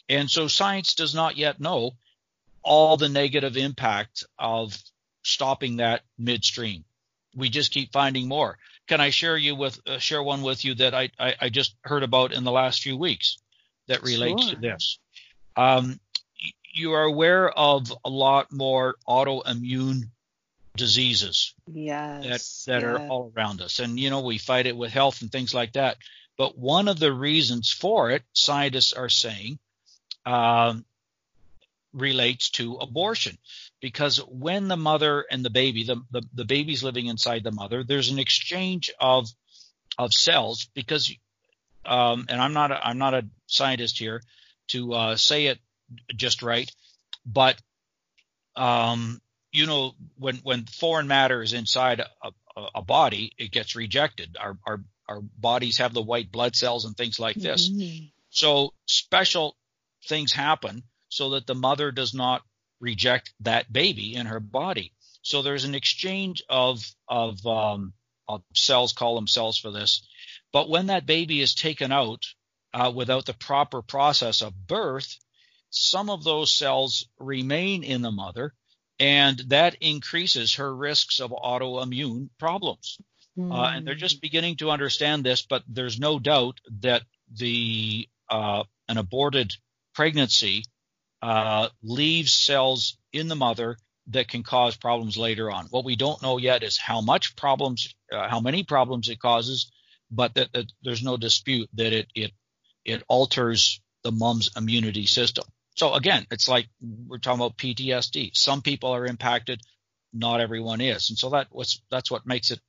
and 0.09 0.31
so 0.31 0.49
science 0.49 0.95
does 0.95 1.15
not 1.15 1.37
yet 1.37 1.61
know 1.61 1.93
all 2.63 2.97
the 2.97 3.09
negative 3.09 3.57
impact 3.57 4.25
of 4.39 4.77
stopping 5.23 5.77
that 5.77 6.03
midstream. 6.19 6.85
We 7.35 7.49
just 7.49 7.73
keep 7.73 7.93
finding 7.93 8.29
more 8.29 8.59
can 8.87 9.01
I 9.01 9.11
share 9.11 9.37
you 9.37 9.57
with 9.57 9.81
uh, 9.87 9.99
share 9.99 10.23
one 10.23 10.43
with 10.43 10.65
you 10.65 10.75
that 10.77 10.95
I, 10.95 11.11
I, 11.19 11.35
I 11.43 11.49
just 11.49 11.75
heard 11.83 12.03
about 12.03 12.33
in 12.33 12.45
the 12.45 12.53
last 12.53 12.83
few 12.83 12.97
weeks 12.97 13.39
that 13.89 14.03
relates 14.03 14.45
sure. 14.45 14.55
to 14.55 14.61
this? 14.61 14.99
Um, 15.57 16.01
you 16.73 16.93
are 16.93 17.05
aware 17.05 17.49
of 17.51 17.93
a 18.05 18.11
lot 18.11 18.53
more 18.53 18.97
autoimmune 19.09 20.11
diseases 20.77 21.55
yes, 21.67 22.65
that 22.67 22.83
that 22.83 22.85
are 22.85 22.99
all 23.09 23.33
around 23.35 23.63
us, 23.63 23.79
and 23.79 23.99
you 23.99 24.11
know 24.11 24.21
we 24.21 24.39
fight 24.39 24.67
it 24.67 24.77
with 24.77 24.93
health 24.93 25.23
and 25.23 25.33
things 25.33 25.55
like 25.55 25.73
that. 25.73 25.97
But 26.37 26.59
one 26.59 26.89
of 26.89 26.99
the 26.99 27.13
reasons 27.13 27.73
for 27.73 28.11
it, 28.11 28.23
scientists 28.35 28.93
are 28.93 29.09
saying, 29.09 29.59
um, 30.27 30.85
relates 31.95 32.51
to 32.51 32.75
abortion 32.77 33.39
because 33.87 34.17
when 34.27 34.67
the 34.67 34.77
mother 34.77 35.25
and 35.31 35.45
the 35.45 35.51
baby, 35.51 35.85
the, 35.85 36.03
the, 36.11 36.21
the 36.35 36.45
baby's 36.45 36.83
living 36.83 37.07
inside 37.07 37.45
the 37.45 37.53
mother, 37.53 37.85
there's 37.85 38.11
an 38.11 38.19
exchange 38.19 38.91
of 38.99 39.29
of 39.97 40.13
cells 40.13 40.69
because 40.75 41.15
um, 41.85 42.27
and 42.29 42.41
I'm 42.41 42.53
not 42.53 42.73
a, 42.73 42.85
I'm 42.85 42.99
not 42.99 43.15
a 43.15 43.29
scientist 43.47 43.97
here 43.97 44.23
to 44.71 44.93
uh, 44.93 45.17
say 45.17 45.47
it 45.47 45.61
just 46.17 46.43
right, 46.43 46.69
but 47.25 47.63
um, 48.57 49.21
you 49.53 49.67
know 49.67 49.93
when 50.19 50.39
when 50.39 50.65
foreign 50.65 51.07
matter 51.07 51.41
is 51.41 51.53
inside 51.53 52.01
a, 52.01 52.09
a, 52.57 52.67
a, 52.75 52.83
body, 52.83 53.35
it 53.39 53.53
gets 53.53 53.77
rejected. 53.77 54.37
Our 54.37 54.59
our 54.67 54.81
our 55.09 55.21
bodies 55.21 55.79
have 55.79 55.95
the 55.95 56.03
white 56.03 56.33
blood 56.33 56.57
cells 56.57 56.87
and 56.87 56.97
things 56.97 57.21
like 57.21 57.37
this. 57.37 57.71
Mm-hmm. 57.71 58.07
So 58.31 58.73
special 58.87 59.57
things 60.09 60.33
happen 60.33 60.83
so 61.09 61.31
that 61.31 61.47
the 61.47 61.55
mother 61.55 61.93
does 61.93 62.15
not 62.15 62.43
reject 62.81 63.33
that 63.41 63.73
baby 63.73 64.15
in 64.15 64.27
her 64.27 64.41
body. 64.41 64.93
So 65.23 65.43
there's 65.43 65.65
an 65.65 65.75
exchange 65.75 66.43
of 66.49 66.85
of, 67.09 67.45
um, 67.47 67.93
of 68.29 68.43
cells, 68.55 68.93
call 68.93 69.15
them 69.17 69.27
cells 69.27 69.59
for 69.59 69.71
this. 69.71 70.07
But 70.53 70.69
when 70.69 70.87
that 70.87 71.07
baby 71.07 71.41
is 71.41 71.55
taken 71.55 71.93
out 71.93 72.25
uh, 72.73 72.93
without 72.95 73.27
the 73.27 73.35
proper 73.35 73.83
process 73.83 74.43
of 74.43 74.67
birth, 74.67 75.17
some 75.71 76.11
of 76.11 76.25
those 76.25 76.55
cells 76.55 77.09
remain 77.19 77.83
in 77.83 78.03
the 78.03 78.11
mother, 78.11 78.55
and 78.99 79.39
that 79.49 79.77
increases 79.81 80.55
her 80.55 80.75
risks 80.75 81.21
of 81.21 81.31
autoimmune 81.31 82.31
problems. 82.39 82.99
Mm. 83.37 83.53
Uh, 83.53 83.77
and 83.77 83.87
they're 83.87 83.95
just 83.95 84.23
beginning 84.23 84.57
to 84.57 84.71
understand 84.71 85.25
this, 85.25 85.43
but 85.43 85.63
there's 85.69 85.99
no 85.99 86.19
doubt 86.19 86.61
that 86.81 87.03
the 87.33 88.09
uh, 88.31 88.65
an 88.89 88.97
aborted 88.97 89.53
pregnancy 89.95 90.65
uh, 91.27 91.69
leaves 91.83 92.33
cells 92.33 92.99
in 93.13 93.27
the 93.27 93.35
mother 93.35 93.77
that 94.07 94.29
can 94.29 94.45
cause 94.45 94.77
problems 94.77 95.19
later 95.19 95.51
on. 95.51 95.67
What 95.71 95.85
we 95.85 95.97
don't 95.97 96.23
know 96.23 96.39
yet 96.39 96.63
is 96.63 96.79
how 96.79 97.01
much 97.01 97.35
problems, 97.35 97.93
uh, 98.13 98.29
how 98.29 98.39
many 98.39 98.63
problems 98.63 99.09
it 99.09 99.19
causes, 99.19 99.73
but 100.09 100.35
that, 100.35 100.53
that, 100.53 100.67
there's 100.85 101.03
no 101.03 101.17
dispute 101.17 101.69
that 101.75 101.93
it 101.93 102.07
it 102.15 102.31
it 102.85 103.03
alters 103.09 103.81
the 104.05 104.13
mom's 104.13 104.51
immunity 104.57 105.07
system. 105.07 105.45
So 105.75 105.95
again, 105.95 106.29
it's 106.31 106.49
like 106.49 106.69
we're 106.81 107.19
talking 107.19 107.41
about 107.41 107.57
PTSD. 107.57 108.37
Some 108.37 108.63
people 108.63 108.91
are 108.91 109.05
impacted, 109.05 109.61
not 110.13 110.41
everyone 110.41 110.81
is, 110.81 111.11
and 111.11 111.19
so 111.19 111.31
that 111.31 111.49
what's 111.51 111.83
that's 111.91 112.09
what 112.09 112.25
makes 112.25 112.53
it 112.53 112.61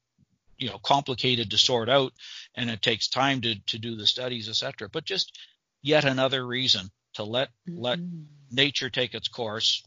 you 0.57 0.69
know 0.69 0.79
complicated 0.79 1.51
to 1.51 1.59
sort 1.59 1.89
out, 1.89 2.11
and 2.55 2.71
it 2.71 2.81
takes 2.81 3.07
time 3.07 3.41
to 3.41 3.53
to 3.67 3.77
do 3.77 3.95
the 3.95 4.07
studies, 4.07 4.49
etc. 4.49 4.89
But 4.89 5.05
just 5.05 5.37
yet 5.83 6.05
another 6.05 6.43
reason 6.43 6.89
to 7.17 7.23
let 7.23 7.49
mm-hmm. 7.67 7.81
let 7.81 7.99
nature 8.51 8.89
take 8.89 9.13
its 9.13 9.27
course 9.27 9.83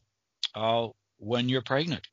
uh, 0.54 0.88
when 1.18 1.48
you're 1.48 1.62
pregnant. 1.62 2.06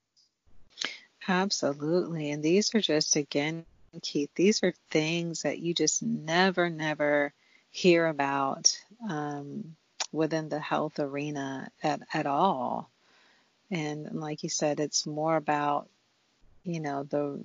Absolutely, 1.27 2.31
and 2.31 2.41
these 2.41 2.73
are 2.73 2.81
just 2.81 3.15
again, 3.15 3.65
Keith. 4.01 4.29
These 4.35 4.63
are 4.63 4.73
things 4.89 5.41
that 5.41 5.59
you 5.59 5.73
just 5.73 6.01
never, 6.01 6.69
never 6.69 7.33
hear 7.71 8.07
about 8.07 8.79
um, 9.09 9.75
within 10.11 10.49
the 10.49 10.59
health 10.59 10.99
arena 10.99 11.69
at 11.83 12.01
at 12.13 12.25
all. 12.25 12.89
And 13.69 14.13
like 14.13 14.43
you 14.43 14.49
said, 14.49 14.79
it's 14.79 15.05
more 15.05 15.35
about 15.35 15.89
you 16.63 16.79
know 16.79 17.03
the 17.03 17.41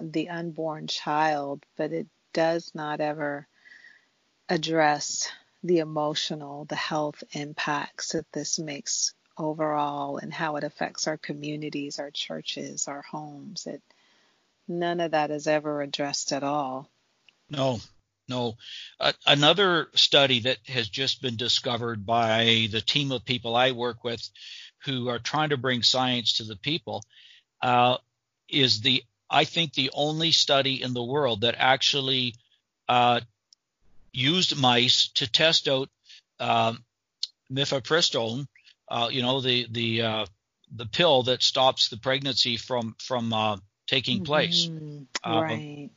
the 0.00 0.28
unborn 0.28 0.88
child, 0.88 1.64
but 1.76 1.92
it 1.92 2.08
does 2.32 2.72
not 2.74 3.00
ever 3.00 3.46
address 4.48 5.30
the 5.64 5.78
emotional, 5.78 6.66
the 6.66 6.76
health 6.76 7.24
impacts 7.32 8.12
that 8.12 8.30
this 8.32 8.58
makes 8.58 9.14
overall 9.36 10.18
and 10.18 10.32
how 10.32 10.56
it 10.56 10.62
affects 10.62 11.08
our 11.08 11.16
communities, 11.16 11.98
our 11.98 12.10
churches, 12.10 12.86
our 12.86 13.02
homes. 13.02 13.66
It 13.66 13.82
none 14.68 15.00
of 15.00 15.12
that 15.12 15.30
is 15.30 15.46
ever 15.46 15.80
addressed 15.80 16.32
at 16.32 16.42
all. 16.44 16.88
No, 17.48 17.80
no. 18.28 18.56
Uh, 19.00 19.12
another 19.26 19.88
study 19.94 20.40
that 20.40 20.58
has 20.66 20.88
just 20.88 21.22
been 21.22 21.36
discovered 21.36 22.04
by 22.04 22.68
the 22.70 22.82
team 22.82 23.10
of 23.10 23.24
people 23.24 23.56
I 23.56 23.72
work 23.72 24.04
with 24.04 24.22
who 24.84 25.08
are 25.08 25.18
trying 25.18 25.48
to 25.48 25.56
bring 25.56 25.82
science 25.82 26.34
to 26.34 26.44
the 26.44 26.56
people 26.56 27.02
uh, 27.62 27.96
is 28.48 28.82
the, 28.82 29.02
I 29.30 29.44
think, 29.44 29.72
the 29.72 29.90
only 29.94 30.30
study 30.30 30.82
in 30.82 30.92
the 30.92 31.02
world 31.02 31.40
that 31.40 31.56
actually 31.58 32.34
uh, 32.88 33.20
used 34.14 34.56
mice 34.56 35.08
to 35.14 35.30
test 35.30 35.68
out 35.68 35.90
um, 36.40 36.84
mifepristone, 37.50 38.46
uh, 38.88 39.08
you 39.10 39.22
know, 39.22 39.40
the 39.40 39.66
the 39.70 40.02
uh, 40.02 40.26
the 40.74 40.86
pill 40.86 41.24
that 41.24 41.42
stops 41.42 41.88
the 41.88 41.96
pregnancy 41.96 42.56
from 42.56 42.96
from 42.98 43.32
uh, 43.32 43.56
taking 43.86 44.18
mm-hmm. 44.18 44.24
place. 44.24 44.68
Um, 45.22 45.42
right. 45.42 45.90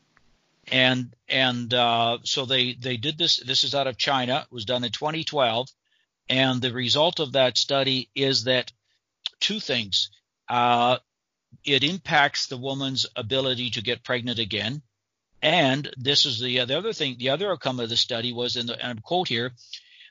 And 0.70 1.16
and 1.30 1.74
uh, 1.74 2.18
so 2.24 2.46
they 2.46 2.74
they 2.74 2.98
did 2.98 3.18
this. 3.18 3.38
This 3.38 3.64
is 3.64 3.74
out 3.74 3.88
of 3.88 3.98
China. 3.98 4.46
It 4.46 4.54
was 4.54 4.66
done 4.66 4.84
in 4.84 4.92
2012, 4.92 5.68
and 6.30 6.62
the 6.62 6.74
result 6.74 7.20
of 7.20 7.34
that 7.34 7.58
study 7.58 8.10
is 8.16 8.46
that 8.46 8.72
two 9.40 9.60
things. 9.60 10.10
Uh, 10.50 10.98
it 11.64 11.84
impacts 11.84 12.48
the 12.48 12.58
woman's 12.58 13.06
ability 13.16 13.72
to 13.72 13.82
get 13.82 14.04
pregnant 14.04 14.40
again. 14.40 14.82
And 15.48 15.90
this 15.96 16.26
is 16.26 16.42
the, 16.42 16.66
the 16.66 16.78
other 16.78 16.92
thing, 16.92 17.16
the 17.18 17.30
other 17.30 17.50
outcome 17.50 17.80
of 17.80 17.88
the 17.88 17.96
study 17.96 18.34
was, 18.34 18.58
in 18.58 18.66
the, 18.66 18.74
and 18.86 19.00
I 19.00 19.02
quote 19.02 19.30
here, 19.30 19.54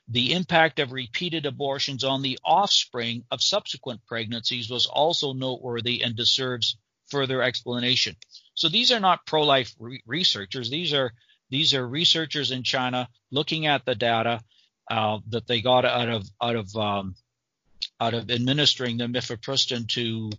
the 0.07 0.33
impact 0.33 0.79
of 0.79 0.91
repeated 0.91 1.45
abortions 1.45 2.03
on 2.03 2.23
the 2.23 2.39
offspring 2.43 3.23
of 3.29 3.43
subsequent 3.43 4.03
pregnancies 4.07 4.67
was 4.67 4.87
also 4.87 5.33
noteworthy 5.33 6.01
and 6.01 6.15
deserves 6.15 6.75
further 7.11 7.43
explanation. 7.43 8.15
So 8.55 8.67
these 8.67 8.91
are 8.91 8.99
not 8.99 9.27
pro-life 9.27 9.75
re- 9.77 10.01
researchers. 10.07 10.71
These 10.71 10.95
are 10.95 11.13
these 11.51 11.75
are 11.75 11.87
researchers 11.87 12.49
in 12.49 12.63
China 12.63 13.07
looking 13.29 13.67
at 13.67 13.85
the 13.85 13.93
data 13.93 14.41
uh, 14.89 15.19
that 15.29 15.45
they 15.45 15.61
got 15.61 15.85
out 15.85 16.09
of 16.09 16.27
out 16.41 16.55
of 16.55 16.75
um, 16.75 17.13
out 17.99 18.15
of 18.15 18.31
administering 18.31 18.97
the 18.97 19.05
mifepristone 19.05 19.87
to 19.89 20.31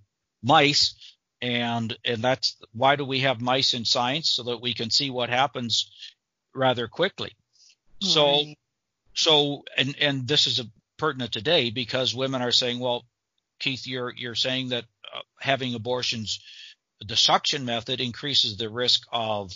mice 0.42 0.96
and 1.40 1.96
and 2.04 2.22
that's 2.22 2.56
why 2.72 2.96
do 2.96 3.04
we 3.04 3.20
have 3.20 3.40
mice 3.40 3.74
in 3.74 3.84
science 3.84 4.28
so 4.28 4.44
that 4.44 4.60
we 4.60 4.74
can 4.74 4.90
see 4.90 5.10
what 5.10 5.30
happens 5.30 5.90
rather 6.54 6.88
quickly 6.88 7.32
right. 8.02 8.10
so 8.10 8.44
so 9.14 9.62
and 9.76 9.96
and 10.00 10.26
this 10.26 10.46
is 10.46 10.58
a 10.58 10.64
pertinent 10.96 11.32
today 11.32 11.70
because 11.70 12.14
women 12.14 12.42
are 12.42 12.52
saying 12.52 12.80
well 12.80 13.04
keith 13.60 13.86
you're 13.86 14.12
you're 14.16 14.34
saying 14.34 14.70
that 14.70 14.84
uh, 15.14 15.20
having 15.38 15.74
abortions 15.74 16.40
the 17.06 17.16
suction 17.16 17.64
method 17.64 18.00
increases 18.00 18.56
the 18.56 18.68
risk 18.68 19.02
of 19.12 19.52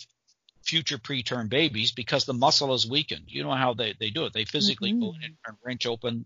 future 0.64 0.98
preterm 0.98 1.48
babies 1.48 1.90
because 1.90 2.24
the 2.24 2.34
muscle 2.34 2.72
is 2.74 2.88
weakened 2.88 3.24
you 3.26 3.42
know 3.42 3.50
how 3.50 3.74
they, 3.74 3.94
they 3.98 4.10
do 4.10 4.24
it 4.24 4.32
they 4.32 4.44
physically 4.44 4.92
mm-hmm. 4.92 5.00
go 5.00 5.14
in 5.14 5.36
and 5.44 5.56
wrench 5.64 5.86
open 5.86 6.24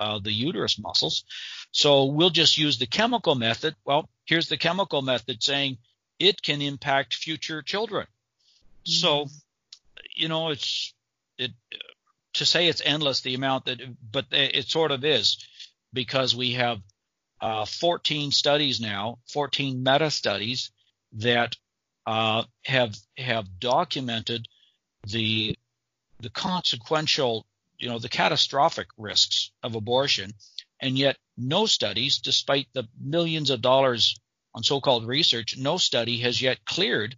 uh, 0.00 0.18
the 0.18 0.32
uterus 0.32 0.78
muscles. 0.78 1.24
So 1.72 2.06
we'll 2.06 2.30
just 2.30 2.56
use 2.56 2.78
the 2.78 2.86
chemical 2.86 3.34
method. 3.34 3.76
Well, 3.84 4.08
here's 4.30 4.48
the 4.48 4.56
chemical 4.56 5.02
method 5.02 5.42
saying 5.42 5.76
it 6.20 6.40
can 6.40 6.62
impact 6.62 7.14
future 7.14 7.62
children. 7.62 8.06
Mm-hmm. 8.86 8.92
So, 8.92 9.26
you 10.14 10.28
know, 10.28 10.50
it's 10.50 10.94
it 11.36 11.50
to 12.34 12.46
say 12.46 12.68
it's 12.68 12.82
endless 12.84 13.22
the 13.22 13.34
amount 13.34 13.64
that, 13.64 13.80
but 14.12 14.26
it 14.30 14.68
sort 14.68 14.92
of 14.92 15.04
is 15.04 15.44
because 15.92 16.36
we 16.36 16.52
have 16.52 16.78
uh, 17.40 17.64
14 17.64 18.30
studies 18.30 18.80
now, 18.80 19.18
14 19.32 19.82
meta 19.82 20.10
studies 20.10 20.70
that 21.14 21.56
uh, 22.06 22.44
have 22.64 22.94
have 23.16 23.58
documented 23.58 24.46
the 25.04 25.58
the 26.20 26.30
consequential 26.30 27.46
you 27.80 27.88
know, 27.88 27.98
the 27.98 28.08
catastrophic 28.08 28.88
risks 28.96 29.50
of 29.62 29.74
abortion. 29.74 30.32
And 30.80 30.96
yet 30.96 31.16
no 31.40 31.66
studies, 31.66 32.18
despite 32.18 32.68
the 32.72 32.88
millions 33.00 33.50
of 33.50 33.62
dollars 33.62 34.18
on 34.54 34.62
so-called 34.62 35.06
research, 35.06 35.56
no 35.56 35.78
study 35.78 36.18
has 36.18 36.40
yet 36.40 36.64
cleared 36.64 37.16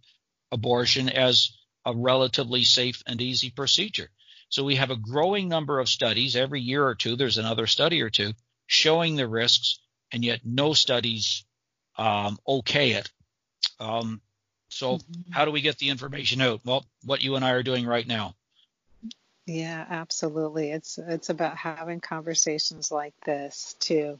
abortion 0.51 1.09
as 1.09 1.51
a 1.85 1.93
relatively 1.95 2.63
safe 2.63 3.01
and 3.05 3.21
easy 3.21 3.49
procedure. 3.49 4.09
So 4.49 4.63
we 4.63 4.75
have 4.75 4.91
a 4.91 4.95
growing 4.95 5.49
number 5.49 5.79
of 5.79 5.89
studies 5.89 6.35
every 6.35 6.61
year 6.61 6.85
or 6.85 6.95
two. 6.95 7.15
There's 7.15 7.39
another 7.39 7.67
study 7.67 8.01
or 8.01 8.09
two 8.09 8.33
showing 8.67 9.15
the 9.15 9.27
risks, 9.27 9.79
and 10.11 10.23
yet 10.23 10.41
no 10.45 10.73
studies 10.73 11.43
um, 11.97 12.37
okay 12.47 12.91
it. 12.91 13.11
Um, 13.79 14.21
so 14.69 14.97
mm-hmm. 14.97 15.31
how 15.31 15.45
do 15.45 15.51
we 15.51 15.61
get 15.61 15.77
the 15.77 15.89
information 15.89 16.41
out? 16.41 16.61
Well, 16.63 16.85
what 17.03 17.23
you 17.23 17.35
and 17.35 17.43
I 17.43 17.51
are 17.51 17.63
doing 17.63 17.85
right 17.85 18.07
now. 18.07 18.35
Yeah, 19.45 19.85
absolutely. 19.89 20.71
It's 20.71 20.97
it's 20.97 21.29
about 21.29 21.57
having 21.57 21.99
conversations 21.99 22.91
like 22.91 23.13
this 23.25 23.75
to 23.81 24.19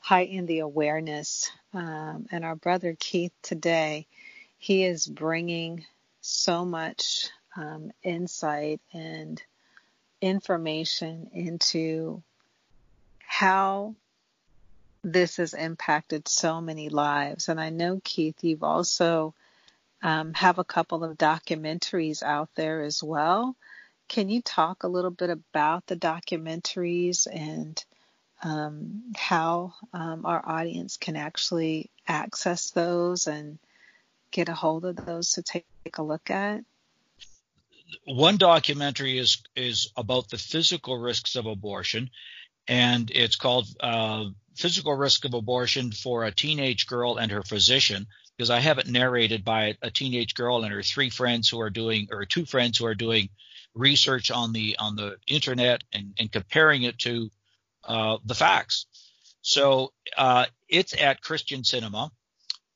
heighten 0.00 0.46
the 0.46 0.60
awareness. 0.60 1.50
Um, 1.74 2.26
and 2.30 2.44
our 2.44 2.54
brother 2.54 2.96
Keith 2.98 3.32
today, 3.42 4.06
he 4.58 4.84
is 4.84 5.06
bringing 5.06 5.84
so 6.20 6.64
much 6.64 7.30
um, 7.56 7.90
insight 8.02 8.80
and 8.92 9.42
information 10.20 11.30
into 11.32 12.22
how 13.18 13.94
this 15.02 15.38
has 15.38 15.54
impacted 15.54 16.28
so 16.28 16.60
many 16.60 16.90
lives. 16.90 17.48
And 17.48 17.60
I 17.60 17.70
know 17.70 18.00
Keith, 18.04 18.44
you've 18.44 18.62
also 18.62 19.34
um, 20.02 20.34
have 20.34 20.58
a 20.58 20.64
couple 20.64 21.04
of 21.04 21.18
documentaries 21.18 22.22
out 22.22 22.50
there 22.54 22.82
as 22.82 23.02
well 23.02 23.56
can 24.10 24.28
you 24.28 24.42
talk 24.42 24.82
a 24.82 24.88
little 24.88 25.12
bit 25.12 25.30
about 25.30 25.86
the 25.86 25.94
documentaries 25.94 27.28
and 27.32 27.82
um, 28.42 29.12
how 29.16 29.72
um, 29.94 30.26
our 30.26 30.42
audience 30.44 30.96
can 30.96 31.14
actually 31.14 31.90
access 32.08 32.72
those 32.72 33.28
and 33.28 33.60
get 34.32 34.48
a 34.48 34.54
hold 34.54 34.84
of 34.84 34.96
those 34.96 35.34
to 35.34 35.42
take 35.42 35.64
a 35.96 36.02
look 36.02 36.28
at? 36.28 36.64
One 38.04 38.36
documentary 38.36 39.16
is 39.16 39.42
is 39.54 39.92
about 39.96 40.28
the 40.28 40.38
physical 40.38 40.98
risks 40.98 41.36
of 41.36 41.46
abortion, 41.46 42.10
and 42.66 43.10
it's 43.12 43.36
called 43.36 43.68
uh, 43.78 44.24
"Physical 44.56 44.94
Risk 44.94 45.24
of 45.24 45.34
Abortion 45.34 45.92
for 45.92 46.24
a 46.24 46.32
Teenage 46.32 46.86
Girl 46.86 47.16
and 47.16 47.30
Her 47.30 47.42
Physician." 47.42 48.06
Because 48.36 48.50
I 48.50 48.60
have 48.60 48.78
it 48.78 48.88
narrated 48.88 49.44
by 49.44 49.76
a 49.82 49.90
teenage 49.90 50.34
girl 50.34 50.64
and 50.64 50.72
her 50.72 50.82
three 50.82 51.10
friends 51.10 51.48
who 51.48 51.60
are 51.60 51.68
doing, 51.68 52.08
or 52.10 52.24
two 52.24 52.46
friends 52.46 52.78
who 52.78 52.86
are 52.86 52.94
doing 52.94 53.28
research 53.74 54.30
on 54.30 54.52
the 54.52 54.76
on 54.78 54.96
the 54.96 55.16
internet 55.26 55.82
and, 55.92 56.14
and 56.18 56.32
comparing 56.32 56.82
it 56.82 56.98
to 56.98 57.30
uh, 57.84 58.18
the 58.24 58.34
facts. 58.34 58.86
So 59.42 59.92
uh, 60.16 60.46
it's 60.68 60.94
at 61.00 61.22
Christian 61.22 61.64
Cinema, 61.64 62.10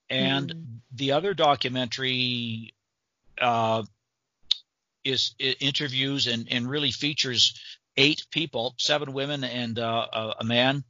and 0.09 0.50
mm. 0.50 0.64
the 0.94 1.12
other 1.12 1.35
documentary 1.35 2.74
uh, 3.40 3.83
is 5.04 5.35
interviews 5.38 6.26
and, 6.26 6.48
and 6.50 6.68
really 6.68 6.90
features 6.90 7.61
eight 7.96 8.26
people, 8.30 8.74
seven 8.78 9.12
women 9.12 9.44
and 9.44 9.78
uh, 9.78 10.35
a 10.40 10.44
man, 10.44 10.85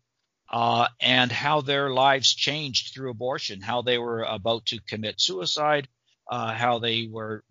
uh, 0.50 0.86
and 1.00 1.32
how 1.32 1.60
their 1.60 1.90
lives 1.90 2.32
changed 2.32 2.94
through 2.94 3.10
abortion, 3.10 3.60
how 3.60 3.82
they 3.82 3.98
were 3.98 4.22
about 4.22 4.66
to 4.66 4.78
commit 4.86 5.20
suicide, 5.20 5.88
uh, 6.30 6.54
how 6.54 6.78
they 6.78 7.08
were 7.10 7.42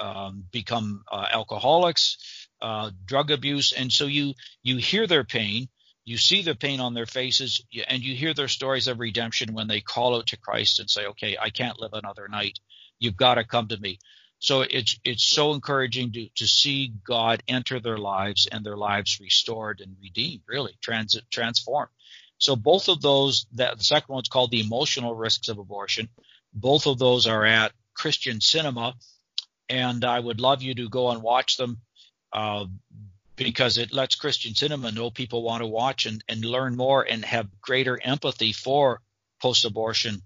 um, 0.00 0.44
become 0.50 1.04
uh, 1.10 1.26
alcoholics, 1.30 2.48
uh, 2.60 2.90
drug 3.04 3.30
abuse, 3.30 3.72
and 3.72 3.92
so 3.92 4.06
you 4.06 4.34
you 4.62 4.78
hear 4.78 5.06
their 5.06 5.24
pain, 5.24 5.68
you 6.04 6.16
see 6.16 6.42
the 6.42 6.54
pain 6.54 6.80
on 6.80 6.94
their 6.94 7.06
faces, 7.06 7.62
and 7.88 8.02
you 8.02 8.16
hear 8.16 8.34
their 8.34 8.48
stories 8.48 8.88
of 8.88 8.98
redemption 8.98 9.54
when 9.54 9.68
they 9.68 9.80
call 9.80 10.16
out 10.16 10.28
to 10.28 10.36
Christ 10.36 10.80
and 10.80 10.90
say, 10.90 11.06
"Okay, 11.06 11.36
I 11.40 11.50
can't 11.50 11.78
live 11.78 11.92
another 11.92 12.26
night. 12.28 12.58
You've 12.98 13.16
got 13.16 13.34
to 13.34 13.44
come 13.44 13.68
to 13.68 13.78
me." 13.78 13.98
So 14.40 14.62
it's 14.62 14.98
it's 15.04 15.22
so 15.22 15.52
encouraging 15.52 16.12
to 16.12 16.28
to 16.36 16.46
see 16.46 16.92
God 17.04 17.42
enter 17.46 17.78
their 17.78 17.98
lives 17.98 18.46
and 18.50 18.64
their 18.64 18.76
lives 18.76 19.20
restored 19.20 19.80
and 19.80 19.96
redeemed, 20.00 20.42
really 20.46 20.76
trans 20.80 21.16
transformed. 21.30 21.90
So 22.38 22.56
both 22.56 22.88
of 22.88 23.02
those, 23.02 23.46
that 23.52 23.76
the 23.76 23.84
second 23.84 24.14
one's 24.14 24.30
called 24.30 24.50
the 24.50 24.62
emotional 24.62 25.14
risks 25.14 25.50
of 25.50 25.58
abortion. 25.58 26.08
Both 26.54 26.86
of 26.86 26.98
those 26.98 27.26
are 27.26 27.44
at 27.44 27.72
Christian 27.92 28.40
Cinema 28.40 28.94
and 29.70 30.04
I 30.04 30.18
would 30.18 30.40
love 30.40 30.62
you 30.62 30.74
to 30.74 30.88
go 30.88 31.10
and 31.10 31.22
watch 31.22 31.56
them 31.56 31.78
uh, 32.32 32.66
because 33.36 33.78
it 33.78 33.92
lets 33.92 34.16
Christian 34.16 34.54
cinema 34.54 34.90
know 34.90 35.10
people 35.10 35.42
want 35.42 35.62
to 35.62 35.66
watch 35.66 36.06
and, 36.06 36.22
and 36.28 36.44
learn 36.44 36.76
more 36.76 37.02
and 37.02 37.24
have 37.24 37.60
greater 37.62 37.98
empathy 38.02 38.52
for 38.52 39.00
post-abortion 39.40 40.20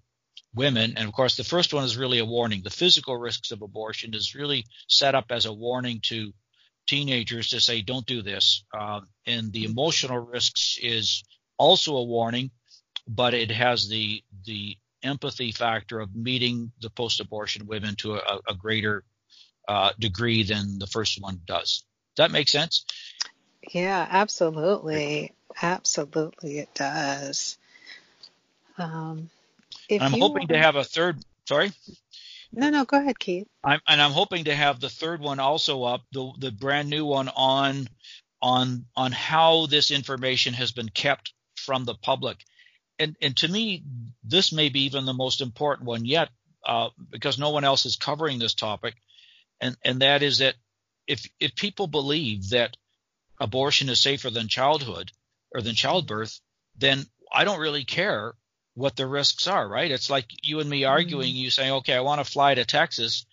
women. 0.54 0.94
And 0.96 1.06
of 1.06 1.14
course, 1.14 1.36
the 1.36 1.44
first 1.44 1.74
one 1.74 1.84
is 1.84 1.96
really 1.96 2.18
a 2.18 2.24
warning. 2.24 2.62
The 2.62 2.70
physical 2.70 3.16
risks 3.16 3.52
of 3.52 3.62
abortion 3.62 4.14
is 4.14 4.34
really 4.34 4.64
set 4.88 5.14
up 5.14 5.26
as 5.30 5.46
a 5.46 5.52
warning 5.52 6.00
to 6.04 6.32
teenagers 6.86 7.50
to 7.50 7.60
say, 7.60 7.82
don't 7.82 8.06
do 8.06 8.22
this. 8.22 8.64
Uh, 8.76 9.00
and 9.26 9.52
the 9.52 9.64
emotional 9.64 10.18
risks 10.18 10.78
is 10.82 11.22
also 11.58 11.96
a 11.96 12.04
warning, 12.04 12.50
but 13.06 13.34
it 13.34 13.50
has 13.50 13.88
the 13.88 14.22
the 14.46 14.76
empathy 15.02 15.52
factor 15.52 16.00
of 16.00 16.16
meeting 16.16 16.72
the 16.80 16.88
post-abortion 16.88 17.66
women 17.66 17.94
to 17.94 18.14
a, 18.14 18.40
a 18.48 18.54
greater 18.54 19.04
uh, 19.68 19.90
degree 19.98 20.42
than 20.42 20.78
the 20.78 20.86
first 20.86 21.20
one 21.20 21.40
does. 21.46 21.84
Does 22.16 22.24
that 22.24 22.30
make 22.30 22.48
sense? 22.48 22.84
Yeah, 23.72 24.06
absolutely, 24.08 25.32
absolutely, 25.60 26.58
it 26.58 26.74
does. 26.74 27.56
Um, 28.78 29.30
I'm 29.90 30.12
hoping 30.12 30.48
to 30.48 30.58
have 30.58 30.76
a 30.76 30.84
third. 30.84 31.18
Sorry. 31.48 31.72
No, 32.52 32.70
no, 32.70 32.84
go 32.84 32.98
ahead, 32.98 33.18
Keith. 33.18 33.48
I'm, 33.64 33.80
and 33.88 34.00
I'm 34.00 34.12
hoping 34.12 34.44
to 34.44 34.54
have 34.54 34.80
the 34.80 34.88
third 34.88 35.20
one 35.20 35.40
also 35.40 35.82
up, 35.82 36.02
the 36.12 36.32
the 36.38 36.52
brand 36.52 36.88
new 36.88 37.04
one 37.04 37.28
on 37.28 37.88
on 38.40 38.86
on 38.96 39.12
how 39.12 39.66
this 39.66 39.90
information 39.90 40.54
has 40.54 40.72
been 40.72 40.88
kept 40.88 41.32
from 41.56 41.84
the 41.84 41.94
public. 41.94 42.38
And 42.98 43.16
and 43.20 43.36
to 43.38 43.48
me, 43.48 43.82
this 44.22 44.52
may 44.52 44.68
be 44.68 44.84
even 44.84 45.04
the 45.04 45.14
most 45.14 45.40
important 45.40 45.88
one 45.88 46.04
yet, 46.04 46.28
uh, 46.64 46.90
because 47.10 47.38
no 47.38 47.50
one 47.50 47.64
else 47.64 47.86
is 47.86 47.96
covering 47.96 48.38
this 48.38 48.54
topic, 48.54 48.94
and 49.64 49.76
and 49.82 50.02
that 50.02 50.22
is 50.22 50.38
that 50.38 50.54
if 51.06 51.26
if 51.40 51.56
people 51.56 51.86
believe 51.86 52.50
that 52.50 52.76
abortion 53.40 53.88
is 53.88 54.00
safer 54.00 54.30
than 54.30 54.48
childhood 54.48 55.10
or 55.52 55.62
than 55.62 55.74
childbirth, 55.74 56.38
then 56.76 57.06
I 57.32 57.44
don't 57.44 57.60
really 57.60 57.84
care 57.84 58.34
what 58.74 58.96
the 58.96 59.06
risks 59.06 59.48
are, 59.48 59.66
right? 59.66 59.90
It's 59.90 60.10
like 60.10 60.26
you 60.42 60.60
and 60.60 60.68
me 60.68 60.84
arguing. 60.84 61.28
Mm-hmm. 61.28 61.44
You 61.44 61.50
say, 61.50 61.70
okay, 61.70 61.94
I 61.94 62.00
want 62.00 62.24
to 62.24 62.30
fly 62.30 62.54
to 62.54 62.64
Texas, 62.64 63.24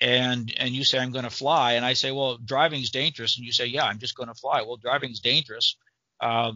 and 0.00 0.52
and 0.56 0.74
you 0.74 0.84
say 0.84 0.98
I'm 0.98 1.12
going 1.12 1.24
to 1.24 1.30
fly, 1.30 1.72
and 1.72 1.84
I 1.84 1.94
say, 1.94 2.12
well, 2.12 2.36
driving's 2.36 2.90
dangerous, 2.90 3.36
and 3.36 3.46
you 3.46 3.52
say, 3.52 3.66
yeah, 3.66 3.84
I'm 3.84 3.98
just 3.98 4.14
going 4.14 4.28
to 4.28 4.34
fly. 4.34 4.62
Well, 4.62 4.76
driving's 4.76 5.20
dangerous. 5.20 5.76
Uh, 6.20 6.52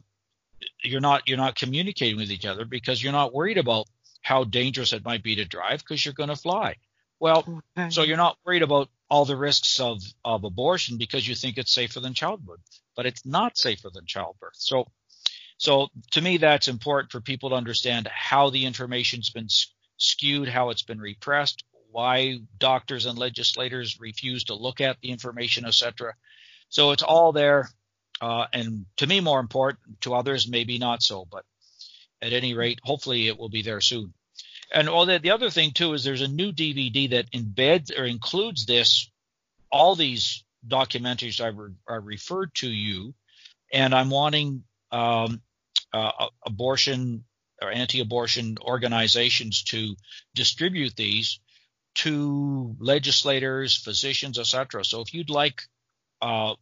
you're 0.83 1.01
not 1.01 1.29
you're 1.29 1.39
not 1.39 1.55
communicating 1.55 2.19
with 2.19 2.31
each 2.31 2.47
other 2.47 2.65
because 2.67 3.03
you're 3.03 3.13
not 3.13 3.33
worried 3.33 3.59
about 3.59 3.87
how 4.21 4.45
dangerous 4.45 4.93
it 4.93 5.05
might 5.05 5.23
be 5.23 5.37
to 5.37 5.45
drive 5.45 5.81
because 5.81 6.05
you're 6.05 6.15
going 6.15 6.29
to 6.29 6.37
fly. 6.37 6.77
Well, 7.21 7.63
okay. 7.79 7.91
so 7.91 8.03
you're 8.03 8.17
not 8.17 8.37
worried 8.45 8.63
about 8.63 8.89
all 9.11 9.25
the 9.25 9.37
risks 9.37 9.81
of 9.81 10.03
of 10.25 10.45
abortion 10.45 10.99
because 10.99 11.27
you 11.27 11.35
think 11.35 11.59
it's 11.59 11.73
safer 11.73 12.01
than 12.01 12.15
childbirth, 12.15 12.61
but 12.97 13.07
it's 13.07 13.25
not 13.25 13.57
safer 13.59 13.91
than 13.91 14.07
childbirth. 14.07 14.55
So 14.57 14.87
so 15.59 15.89
to 16.13 16.21
me, 16.21 16.39
that's 16.39 16.69
important 16.69 17.13
for 17.13 17.21
people 17.21 17.51
to 17.51 17.57
understand 17.57 18.09
how 18.09 18.51
the 18.51 18.67
information's 18.67 19.31
been 19.31 19.49
skewed, 19.97 20.49
how 20.49 20.71
it's 20.71 20.83
been 20.83 21.01
repressed, 21.01 21.65
why 21.91 22.41
doctors 22.59 23.07
and 23.07 23.17
legislators 23.17 24.01
refuse 24.01 24.45
to 24.45 24.55
look 24.55 24.81
at 24.81 25.01
the 25.01 25.11
information, 25.11 25.65
etc. 25.65 26.15
So 26.69 26.91
it's 26.91 27.05
all 27.05 27.33
there, 27.33 27.71
uh, 28.21 28.47
and 28.53 28.87
to 28.97 29.07
me 29.07 29.21
more 29.21 29.41
important. 29.41 30.01
To 30.03 30.15
others, 30.15 30.49
maybe 30.49 30.79
not 30.79 31.03
so, 31.03 31.25
but 31.31 31.45
at 32.21 32.33
any 32.33 32.55
rate, 32.55 32.81
hopefully 32.83 33.29
it 33.29 33.39
will 33.39 33.49
be 33.49 33.63
there 33.63 33.81
soon. 33.81 34.13
And 34.73 34.89
all 34.89 35.07
that, 35.07 35.23
the 35.23 35.31
other 35.31 35.51
thing 35.51 35.73
too 35.73 35.93
is 35.93 36.05
there's 36.05 36.23
a 36.23 36.29
new 36.29 36.53
DVD 36.53 37.11
that 37.11 37.31
embeds 37.33 37.97
or 37.97 38.05
includes 38.05 38.67
this, 38.67 39.11
all 39.71 39.95
these 39.95 40.45
documentaries 40.67 41.43
I, 41.43 41.49
re, 41.49 41.71
I 41.89 41.97
referred 41.97 42.55
to 42.57 42.69
you, 42.69 43.15
and 43.73 43.95
I'm 43.95 44.11
wanting 44.11 44.65
um, 44.91 45.43
uh, 45.93 46.29
abortion 46.47 47.25
or 47.63 47.71
anti-abortion 47.71 48.57
organizations 48.61 49.63
to 49.65 49.97
distribute 50.35 50.97
these 50.97 51.41
to 51.95 52.75
legislators, 52.79 53.77
physicians, 53.77 54.39
etc. 54.39 54.85
So 54.85 55.01
if 55.01 55.15
you'd 55.15 55.31
like, 55.31 55.63
uh, 56.21 56.55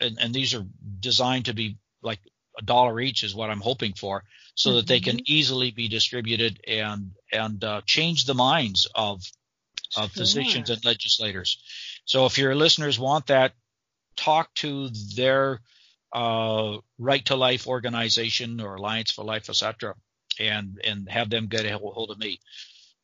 and, 0.00 0.18
and, 0.20 0.34
these 0.34 0.54
are 0.54 0.66
designed 1.00 1.46
to 1.46 1.54
be 1.54 1.78
like 2.02 2.20
a 2.58 2.62
dollar 2.62 3.00
each 3.00 3.22
is 3.22 3.34
what 3.34 3.50
I'm 3.50 3.60
hoping 3.60 3.94
for, 3.94 4.24
so 4.54 4.70
mm-hmm. 4.70 4.76
that 4.76 4.86
they 4.86 5.00
can 5.00 5.16
mm-hmm. 5.16 5.32
easily 5.32 5.70
be 5.70 5.88
distributed 5.88 6.60
and 6.66 7.12
and 7.32 7.62
uh, 7.62 7.80
change 7.86 8.24
the 8.24 8.34
minds 8.34 8.86
of 8.94 9.22
of 9.96 10.12
sure. 10.12 10.20
physicians 10.22 10.70
and 10.70 10.84
legislators. 10.84 11.58
So 12.04 12.26
if 12.26 12.38
your 12.38 12.54
listeners 12.54 12.98
want 12.98 13.28
that, 13.28 13.52
talk 14.16 14.52
to 14.56 14.90
their 15.16 15.60
uh, 16.12 16.78
Right 16.98 17.24
to 17.26 17.36
Life 17.36 17.66
organization 17.66 18.60
or 18.60 18.76
Alliance 18.76 19.10
for 19.10 19.24
Life, 19.24 19.48
etc., 19.48 19.94
and 20.38 20.80
and 20.84 21.08
have 21.08 21.30
them 21.30 21.46
get 21.46 21.66
a 21.66 21.78
hold 21.78 22.10
of 22.10 22.18
me 22.18 22.38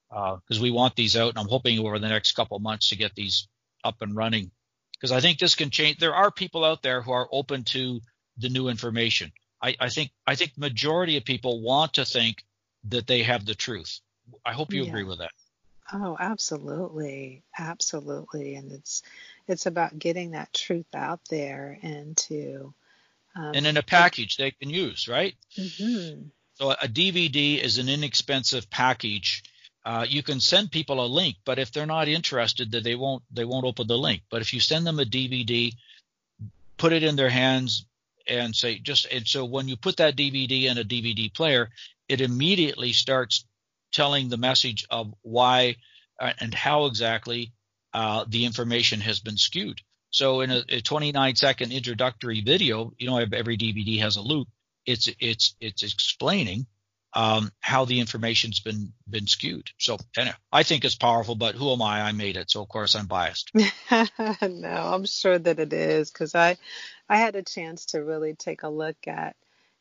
because 0.09 0.59
uh, 0.59 0.63
we 0.63 0.71
want 0.71 0.97
these 0.97 1.17
out, 1.17 1.31
and 1.31 1.39
I'm 1.39 1.49
hoping 1.49 1.79
over 1.79 1.99
the 1.99 2.09
next 2.09 2.33
couple 2.33 2.57
of 2.57 2.63
months 2.63 2.89
to 2.89 2.97
get 2.97 3.15
these 3.15 3.49
up 3.85 4.03
and 4.03 4.15
running 4.15 4.51
because 4.93 5.13
I 5.13 5.21
think 5.21 5.39
this 5.39 5.55
can 5.55 5.71
change. 5.71 5.99
There 5.99 6.15
are 6.15 6.31
people 6.31 6.65
out 6.65 6.83
there 6.83 7.01
who 7.01 7.13
are 7.13 7.29
open 7.33 7.65
to 7.65 8.01
the 8.37 8.49
new 8.49 8.69
information. 8.69 9.33
I, 9.63 9.77
I 9.79 9.89
think 9.89 10.11
I 10.27 10.35
think 10.35 10.53
majority 10.57 11.17
of 11.17 11.25
people 11.25 11.61
want 11.61 11.95
to 11.95 12.05
think 12.05 12.45
that 12.85 13.07
they 13.07 13.23
have 13.23 13.45
the 13.45 13.55
truth. 13.55 14.01
I 14.45 14.53
hope 14.53 14.73
you 14.73 14.83
yeah. 14.83 14.89
agree 14.89 15.05
with 15.05 15.19
that. 15.19 15.33
Oh, 15.93 16.17
absolutely, 16.19 17.43
absolutely, 17.59 18.55
and 18.55 18.73
it's 18.73 19.03
it's 19.49 19.67
about 19.67 19.99
getting 19.99 20.33
that 20.33 20.53
truth 20.53 20.95
out 20.95 21.21
there 21.29 21.79
and 21.83 22.17
to 22.29 22.73
um, 23.35 23.53
and 23.55 23.67
in 23.67 23.77
a 23.77 23.83
package 23.83 24.37
they 24.37 24.53
can 24.53 24.71
use, 24.71 25.09
right? 25.09 25.35
Mm-hmm. 25.59 26.29
So 26.55 26.71
a 26.71 26.89
DVD 26.89 27.61
is 27.61 27.79
an 27.79 27.89
inexpensive 27.89 28.71
package. 28.71 29.43
Uh, 29.85 30.05
you 30.09 30.23
can 30.23 30.41
send 30.41 30.71
people 30.71 31.05
a 31.05 31.09
link, 31.09 31.37
but 31.45 31.59
if 31.59 31.73
they're 31.73 31.87
not 31.87 32.07
interested, 32.07 32.73
that 32.73 32.85
they 32.85 32.95
won't 32.95 33.23
they 33.31 33.45
won't 33.45 33.67
open 33.67 33.87
the 33.87 33.99
link. 33.99 34.23
But 34.31 34.43
if 34.43 34.55
you 34.55 34.61
send 34.61 34.87
them 34.87 35.01
a 35.01 35.05
DVD, 35.05 35.73
put 36.77 36.93
it 36.93 37.03
in 37.03 37.17
their 37.17 37.31
hands 37.31 37.87
and 38.27 38.55
say 38.55 38.79
just 38.79 39.07
and 39.07 39.27
so 39.27 39.45
when 39.45 39.69
you 39.69 39.77
put 39.77 39.97
that 39.99 40.17
DVD 40.17 40.65
in 40.65 40.79
a 40.79 40.85
DVD 40.85 41.33
player, 41.33 41.71
it 42.09 42.21
immediately 42.21 42.93
starts 42.93 43.45
telling 43.93 44.29
the 44.29 44.37
message 44.37 44.87
of 44.91 45.13
why 45.23 45.77
uh, 46.19 46.33
and 46.39 46.55
how 46.55 46.87
exactly 46.87 47.53
uh, 47.93 48.25
the 48.29 48.45
information 48.45 49.01
has 49.01 49.21
been 49.21 49.37
skewed. 49.37 49.81
So 50.11 50.41
in 50.41 50.51
a, 50.51 50.63
a 50.69 50.81
29 50.81 51.37
second 51.37 51.73
introductory 51.73 52.41
video, 52.41 52.93
you 52.99 53.09
know, 53.09 53.19
every 53.19 53.57
DVD 53.57 54.01
has 54.01 54.17
a 54.17 54.23
loop. 54.23 54.49
It's 54.87 55.09
it's 55.19 55.55
it's 55.61 55.83
explaining 55.83 56.67
um, 57.13 57.51
how 57.61 57.85
the 57.85 58.01
information's 58.01 58.61
been 58.61 58.93
been 59.09 59.27
skewed. 59.27 59.71
So 59.79 59.99
anyway, 60.17 60.37
I 60.53 60.63
think 60.63 60.85
it's 60.85 60.95
powerful, 60.95 61.35
but 61.35 61.55
who 61.55 61.73
am 61.73 61.83
I? 61.83 62.03
I 62.03 62.13
made 62.13 62.37
it, 62.37 62.51
so 62.51 62.63
of 62.63 62.69
course 62.69 62.95
I'm 62.95 63.07
biased. 63.07 63.51
no, 64.43 64.69
I'm 64.69 65.07
sure 65.07 65.39
that 65.39 65.59
it 65.59 65.73
is 65.73 66.11
because 66.11 66.35
I 66.35 66.57
I 67.09 67.17
had 67.17 67.37
a 67.37 67.43
chance 67.43 67.87
to 67.87 68.05
really 68.05 68.35
take 68.35 68.63
a 68.63 68.69
look 68.69 68.97
at 69.07 69.37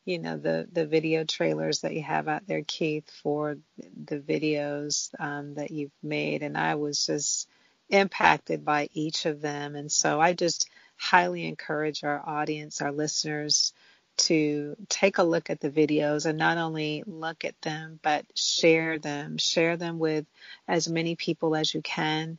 you 0.05 0.17
know 0.17 0.37
the 0.37 0.67
the 0.71 0.87
video 0.87 1.23
trailers 1.23 1.81
that 1.81 1.93
you 1.93 2.01
have 2.01 2.27
out 2.27 2.47
there, 2.47 2.63
Keith, 2.65 3.09
for 3.21 3.57
the 3.77 4.19
videos 4.19 5.09
um, 5.19 5.55
that 5.55 5.71
you've 5.71 5.91
made, 6.01 6.41
and 6.41 6.57
I 6.57 6.75
was 6.75 7.05
just 7.05 7.47
impacted 7.89 8.63
by 8.65 8.89
each 8.93 9.25
of 9.25 9.41
them. 9.41 9.75
And 9.75 9.91
so 9.91 10.19
I 10.19 10.33
just 10.33 10.69
highly 10.97 11.47
encourage 11.47 12.03
our 12.03 12.21
audience, 12.27 12.81
our 12.81 12.91
listeners, 12.91 13.73
to 14.19 14.75
take 14.89 15.17
a 15.17 15.23
look 15.23 15.49
at 15.49 15.59
the 15.59 15.69
videos 15.69 16.25
and 16.25 16.37
not 16.37 16.57
only 16.57 17.03
look 17.05 17.45
at 17.45 17.59
them, 17.61 17.99
but 18.01 18.25
share 18.35 18.99
them. 18.99 19.37
Share 19.37 19.77
them 19.77 19.99
with 19.99 20.25
as 20.67 20.87
many 20.87 21.15
people 21.15 21.55
as 21.55 21.73
you 21.73 21.81
can 21.81 22.37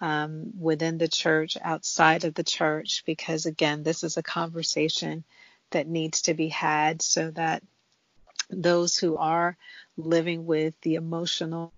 um, 0.00 0.52
within 0.58 0.98
the 0.98 1.08
church, 1.08 1.56
outside 1.60 2.24
of 2.24 2.34
the 2.34 2.44
church, 2.44 3.02
because 3.06 3.46
again, 3.46 3.82
this 3.82 4.02
is 4.02 4.16
a 4.16 4.22
conversation 4.22 5.24
that 5.70 5.86
needs 5.86 6.22
to 6.22 6.34
be 6.34 6.48
had 6.48 7.02
so 7.02 7.30
that 7.32 7.62
those 8.48 8.96
who 8.96 9.16
are 9.16 9.56
living 9.96 10.46
with 10.46 10.74
the 10.80 10.96
emotional 10.96 11.72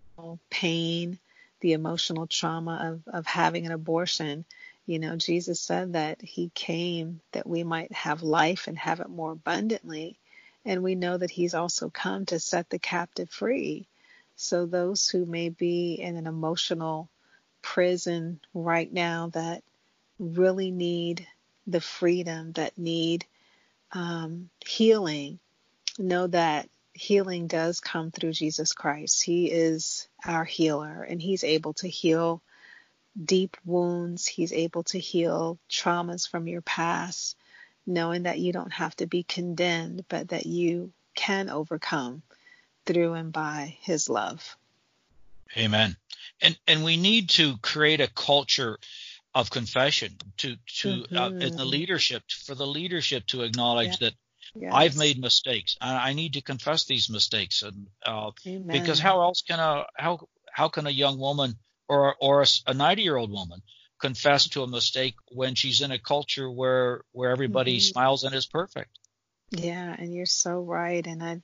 pain, 0.50 1.18
the 1.60 1.72
emotional 1.72 2.26
trauma 2.26 2.92
of, 3.06 3.14
of 3.14 3.26
having 3.26 3.66
an 3.66 3.72
abortion. 3.72 4.44
You 4.86 4.98
know, 4.98 5.16
Jesus 5.16 5.60
said 5.60 5.92
that 5.92 6.20
he 6.20 6.50
came 6.54 7.20
that 7.32 7.46
we 7.46 7.62
might 7.62 7.92
have 7.92 8.22
life 8.22 8.66
and 8.66 8.78
have 8.78 9.00
it 9.00 9.08
more 9.08 9.32
abundantly. 9.32 10.18
And 10.64 10.82
we 10.82 10.94
know 10.94 11.16
that 11.16 11.30
he's 11.30 11.54
also 11.54 11.88
come 11.90 12.26
to 12.26 12.40
set 12.40 12.70
the 12.70 12.78
captive 12.78 13.30
free. 13.30 13.86
So 14.36 14.66
those 14.66 15.08
who 15.08 15.24
may 15.24 15.48
be 15.50 15.94
in 15.94 16.16
an 16.16 16.26
emotional 16.26 17.08
prison 17.62 18.40
right 18.54 18.92
now 18.92 19.30
that 19.34 19.62
really 20.18 20.70
need 20.70 21.26
the 21.66 21.80
freedom, 21.80 22.52
that 22.52 22.76
need 22.76 23.24
um, 23.92 24.50
healing, 24.66 25.38
know 25.98 26.26
that 26.26 26.68
healing 26.92 27.46
does 27.46 27.80
come 27.80 28.10
through 28.10 28.32
Jesus 28.32 28.72
Christ. 28.72 29.24
He 29.24 29.50
is 29.50 30.08
our 30.24 30.44
healer 30.44 31.02
and 31.08 31.20
he's 31.22 31.44
able 31.44 31.74
to 31.74 31.88
heal 31.88 32.42
deep 33.22 33.56
wounds. 33.64 34.26
He's 34.26 34.52
able 34.52 34.84
to 34.84 34.98
heal 34.98 35.58
traumas 35.70 36.28
from 36.28 36.48
your 36.48 36.62
past, 36.62 37.36
knowing 37.86 38.24
that 38.24 38.38
you 38.38 38.52
don't 38.52 38.72
have 38.72 38.96
to 38.96 39.06
be 39.06 39.22
condemned, 39.22 40.04
but 40.08 40.28
that 40.28 40.46
you 40.46 40.92
can 41.14 41.50
overcome 41.50 42.22
through 42.86 43.14
and 43.14 43.32
by 43.32 43.76
his 43.80 44.08
love. 44.08 44.56
Amen. 45.56 45.96
And 46.40 46.58
and 46.66 46.84
we 46.84 46.96
need 46.96 47.30
to 47.30 47.56
create 47.58 48.00
a 48.00 48.08
culture 48.08 48.78
of 49.34 49.50
confession 49.50 50.16
to 50.38 50.56
to 50.78 50.88
mm-hmm. 50.88 51.16
uh, 51.16 51.28
in 51.28 51.38
the 51.38 51.46
mm-hmm. 51.46 51.68
leadership 51.68 52.22
for 52.30 52.54
the 52.54 52.66
leadership 52.66 53.26
to 53.26 53.42
acknowledge 53.42 54.00
yeah. 54.00 54.08
that 54.08 54.14
yes. 54.54 54.72
I've 54.74 54.96
made 54.96 55.18
mistakes. 55.20 55.76
I, 55.80 56.10
I, 56.10 56.12
need 56.12 56.34
to 56.34 56.42
confess 56.42 56.84
these 56.84 57.08
mistakes, 57.08 57.62
and 57.62 57.86
uh, 58.04 58.30
because 58.66 58.98
how 58.98 59.22
else 59.22 59.42
can 59.42 59.58
a 59.58 59.86
how 59.96 60.28
how 60.50 60.68
can 60.68 60.86
a 60.86 60.90
young 60.90 61.18
woman 61.18 61.56
or 61.88 62.14
or 62.20 62.44
a 62.66 62.74
90 62.74 63.02
year 63.02 63.16
old 63.16 63.30
woman 63.30 63.62
confess 64.00 64.48
to 64.48 64.62
a 64.62 64.66
mistake 64.66 65.14
when 65.28 65.54
she's 65.54 65.80
in 65.80 65.92
a 65.92 65.98
culture 65.98 66.50
where 66.50 67.02
where 67.12 67.30
everybody 67.30 67.76
mm-hmm. 67.76 67.92
smiles 67.92 68.24
and 68.24 68.34
is 68.34 68.46
perfect? 68.46 68.90
Yeah, 69.50 69.94
and 69.96 70.14
you're 70.14 70.26
so 70.26 70.60
right, 70.60 71.06
and 71.06 71.22
I 71.22 71.40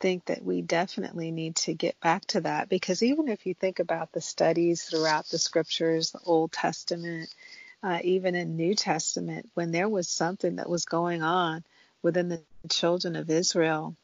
think 0.00 0.26
that 0.26 0.44
we 0.44 0.62
definitely 0.62 1.30
need 1.30 1.56
to 1.56 1.74
get 1.74 1.98
back 2.00 2.24
to 2.26 2.42
that 2.42 2.68
because 2.68 3.02
even 3.02 3.28
if 3.28 3.46
you 3.46 3.54
think 3.54 3.80
about 3.80 4.12
the 4.12 4.20
studies 4.20 4.84
throughout 4.84 5.28
the 5.28 5.38
scriptures, 5.38 6.12
the 6.12 6.20
Old 6.24 6.52
Testament, 6.52 7.34
uh, 7.82 7.98
even 8.04 8.34
in 8.34 8.56
New 8.56 8.74
Testament, 8.74 9.50
when 9.54 9.72
there 9.72 9.88
was 9.88 10.08
something 10.08 10.56
that 10.56 10.68
was 10.68 10.84
going 10.84 11.22
on 11.22 11.64
within 12.02 12.28
the 12.28 12.42
children 12.70 13.16
of 13.16 13.30
Israel, 13.30 13.96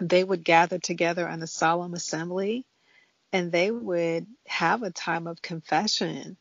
they 0.00 0.22
would 0.22 0.44
gather 0.44 0.78
together 0.78 1.26
in 1.26 1.42
a 1.42 1.46
solemn 1.46 1.94
assembly 1.94 2.66
and 3.32 3.52
they 3.52 3.70
would 3.70 4.26
have 4.46 4.82
a 4.82 4.90
time 4.90 5.26
of 5.26 5.42
confession 5.42 6.36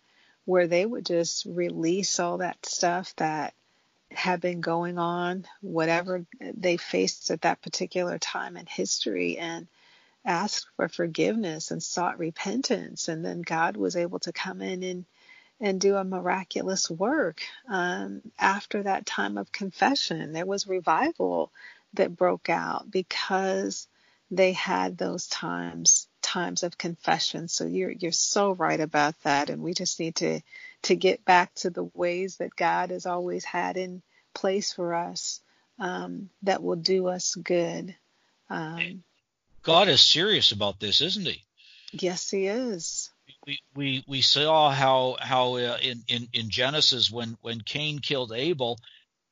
where 0.46 0.68
they 0.68 0.86
would 0.86 1.06
just 1.06 1.46
release 1.46 2.20
all 2.20 2.38
that 2.38 2.66
stuff 2.66 3.14
that 3.18 3.54
had 4.12 4.40
been 4.40 4.62
going 4.62 4.98
on, 4.98 5.46
whatever 5.62 6.26
they 6.40 6.78
faced 6.78 7.30
at 7.32 7.42
that 7.42 7.62
particular 7.62 8.18
time 8.18 8.56
in 8.56 8.66
history, 8.66 9.38
and 9.38 9.68
asked 10.24 10.68
for 10.76 10.88
forgiveness 10.88 11.72
and 11.72 11.84
sought 11.84 12.20
repentance. 12.20 13.10
And 13.10 13.24
then 13.24 13.42
God 13.42 13.76
was 13.76 13.98
able 13.98 14.20
to 14.20 14.32
come 14.32 14.62
in 14.62 14.84
and 14.84 15.06
and 15.60 15.82
do 15.82 15.96
a 15.96 16.04
miraculous 16.04 16.90
work 16.90 17.42
um, 17.68 18.22
after 18.38 18.84
that 18.84 19.08
time 19.08 19.40
of 19.40 19.52
confession. 19.52 20.32
There 20.32 20.46
was 20.46 20.68
revival 20.68 21.52
that 21.96 22.16
broke 22.16 22.48
out 22.48 22.90
because 22.92 23.88
they 24.30 24.52
had 24.52 24.98
those 24.98 25.28
times 25.28 26.08
times 26.38 26.62
of 26.62 26.78
confession. 26.78 27.48
So 27.48 27.66
you're 27.66 27.92
you're 27.92 28.12
so 28.12 28.52
right 28.52 28.80
about 28.80 29.16
that, 29.24 29.50
and 29.50 29.64
we 29.64 29.74
just 29.74 30.00
need 30.00 30.16
to 30.18 30.42
to 30.84 30.96
get 30.96 31.26
back 31.26 31.54
to 31.56 31.70
the 31.72 31.90
ways 31.96 32.38
that 32.38 32.56
God 32.56 32.92
has 32.92 33.06
always 33.08 33.44
had 33.44 33.76
in 33.76 34.04
place 34.36 34.72
for 34.72 34.94
us 34.94 35.42
um, 35.80 36.30
that 36.44 36.62
will 36.62 36.76
do 36.76 37.08
us 37.08 37.34
good. 37.34 37.96
Um, 38.50 39.04
God 39.64 39.88
is 39.88 40.02
serious 40.02 40.52
about 40.52 40.80
this, 40.80 41.02
isn't 41.02 41.26
He? 41.26 41.44
Yes, 41.92 42.30
He 42.30 42.46
is. 42.46 43.10
We 43.48 43.60
we, 43.76 44.04
we 44.08 44.22
saw 44.22 44.70
how 44.70 45.18
how 45.20 45.56
uh, 45.56 45.78
in, 45.82 46.04
in 46.08 46.28
in 46.34 46.50
Genesis 46.52 47.10
when 47.10 47.38
when 47.42 47.62
Cain 47.62 47.98
killed 47.98 48.32
Abel, 48.32 48.78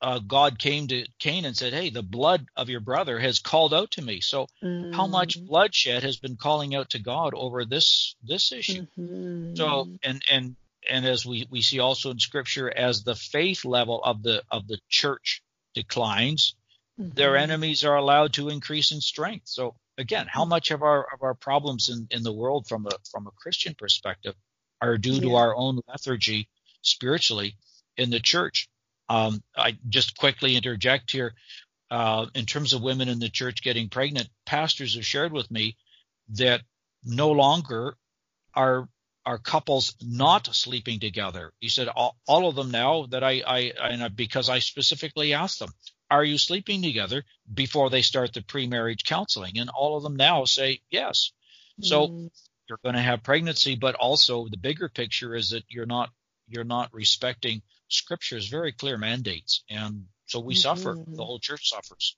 uh, 0.00 0.18
God 0.18 0.58
came 0.58 0.88
to 0.88 1.06
Cain 1.18 1.44
and 1.44 1.56
said, 1.56 1.72
"Hey, 1.72 1.90
the 1.90 2.02
blood 2.02 2.46
of 2.54 2.68
your 2.68 2.80
brother 2.80 3.18
has 3.18 3.38
called 3.38 3.72
out 3.72 3.92
to 3.92 4.02
me." 4.02 4.20
So, 4.20 4.46
mm-hmm. 4.62 4.92
how 4.92 5.06
much 5.06 5.38
mm. 5.38 5.46
bloodshed 5.46 6.02
has 6.02 6.18
been 6.18 6.36
calling 6.36 6.74
out 6.74 6.90
to 6.90 6.98
God 6.98 7.32
over 7.34 7.64
this 7.64 8.14
this 8.22 8.52
issue? 8.52 8.86
Mm-hmm. 8.98 9.54
So, 9.56 9.88
and 10.02 10.22
and 10.30 10.56
and 10.88 11.06
as 11.06 11.24
we 11.24 11.46
we 11.50 11.62
see 11.62 11.80
also 11.80 12.10
in 12.10 12.18
Scripture, 12.18 12.70
as 12.70 13.02
the 13.02 13.14
faith 13.14 13.64
level 13.64 14.02
of 14.02 14.22
the 14.22 14.42
of 14.50 14.68
the 14.68 14.78
church 14.88 15.42
declines, 15.74 16.54
mm-hmm. 17.00 17.14
their 17.14 17.36
enemies 17.36 17.84
are 17.84 17.96
allowed 17.96 18.34
to 18.34 18.50
increase 18.50 18.92
in 18.92 19.00
strength. 19.00 19.48
So, 19.48 19.76
again, 19.96 20.26
how 20.28 20.44
much 20.44 20.70
of 20.72 20.82
our 20.82 21.06
of 21.12 21.22
our 21.22 21.34
problems 21.34 21.88
in 21.88 22.06
in 22.10 22.22
the 22.22 22.32
world 22.32 22.66
from 22.66 22.86
a 22.86 22.98
from 23.10 23.26
a 23.26 23.32
Christian 23.32 23.74
perspective 23.74 24.34
are 24.82 24.98
due 24.98 25.14
yeah. 25.14 25.20
to 25.22 25.34
our 25.36 25.56
own 25.56 25.80
lethargy 25.88 26.48
spiritually 26.82 27.56
in 27.96 28.10
the 28.10 28.20
church? 28.20 28.68
Um, 29.08 29.42
I 29.56 29.78
just 29.88 30.16
quickly 30.16 30.56
interject 30.56 31.10
here. 31.10 31.34
Uh, 31.88 32.26
in 32.34 32.46
terms 32.46 32.72
of 32.72 32.82
women 32.82 33.08
in 33.08 33.20
the 33.20 33.28
church 33.28 33.62
getting 33.62 33.88
pregnant, 33.88 34.28
pastors 34.44 34.96
have 34.96 35.06
shared 35.06 35.32
with 35.32 35.48
me 35.50 35.76
that 36.30 36.62
no 37.04 37.30
longer 37.30 37.96
are 38.54 38.88
are 39.24 39.38
couples 39.38 39.94
not 40.00 40.54
sleeping 40.54 41.00
together. 41.00 41.52
He 41.60 41.68
said 41.68 41.88
all, 41.88 42.16
all 42.28 42.48
of 42.48 42.54
them 42.54 42.70
now 42.70 43.06
that 43.06 43.24
I, 43.24 43.42
I 43.44 43.58
and 43.80 44.14
because 44.14 44.48
I 44.48 44.60
specifically 44.60 45.34
asked 45.34 45.58
them, 45.58 45.70
are 46.10 46.24
you 46.24 46.38
sleeping 46.38 46.80
together 46.82 47.24
before 47.52 47.90
they 47.90 48.02
start 48.02 48.32
the 48.32 48.42
pre-marriage 48.42 49.04
counseling? 49.04 49.58
And 49.58 49.68
all 49.68 49.96
of 49.96 50.04
them 50.04 50.14
now 50.14 50.44
say 50.44 50.80
yes. 50.90 51.32
So 51.82 52.08
mm. 52.08 52.30
you're 52.68 52.78
going 52.84 52.94
to 52.94 53.02
have 53.02 53.24
pregnancy, 53.24 53.74
but 53.74 53.96
also 53.96 54.46
the 54.48 54.56
bigger 54.56 54.88
picture 54.88 55.34
is 55.34 55.50
that 55.50 55.64
you're 55.68 55.86
not 55.86 56.10
you're 56.48 56.64
not 56.64 56.94
respecting 56.94 57.62
scripture's 57.88 58.48
very 58.48 58.72
clear 58.72 58.98
mandates. 58.98 59.62
And 59.70 60.06
so 60.26 60.40
we 60.40 60.54
mm-hmm. 60.54 60.60
suffer. 60.60 60.96
The 61.06 61.24
whole 61.24 61.38
church 61.38 61.70
suffers. 61.70 62.16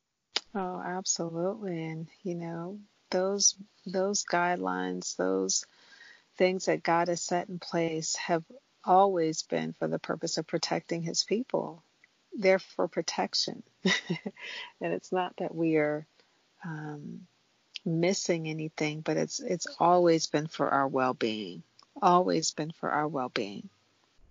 Oh, 0.55 0.83
absolutely. 0.85 1.85
And, 1.85 2.09
you 2.23 2.35
know, 2.35 2.79
those, 3.11 3.55
those 3.87 4.25
guidelines, 4.25 5.17
those 5.17 5.65
things 6.37 6.67
that 6.67 6.83
God 6.83 7.09
has 7.09 7.23
set 7.23 7.49
in 7.49 7.59
place 7.59 8.17
have 8.17 8.45
always 8.85 9.43
been 9.43 9.73
for 9.73 9.89
the 9.89 9.99
purpose 9.99 10.39
of 10.39 10.47
protecting 10.47 11.03
his 11.03 11.25
people. 11.25 11.83
They're 12.37 12.59
for 12.59 12.89
protection. 12.89 13.63
and 13.85 14.93
it's 14.93 15.13
not 15.13 15.35
that 15.39 15.55
we 15.55 15.77
are, 15.77 16.07
um, 16.65 17.27
missing 17.85 18.49
anything, 18.49 19.01
but 19.01 19.17
it's, 19.17 19.41
it's 19.41 19.67
always 19.79 20.27
been 20.27 20.47
for 20.47 20.69
our 20.69 20.89
well-being. 20.89 21.63
Always 22.01 22.53
been 22.53 22.71
for 22.71 22.91
our 22.91 23.09
well-being. 23.09 23.69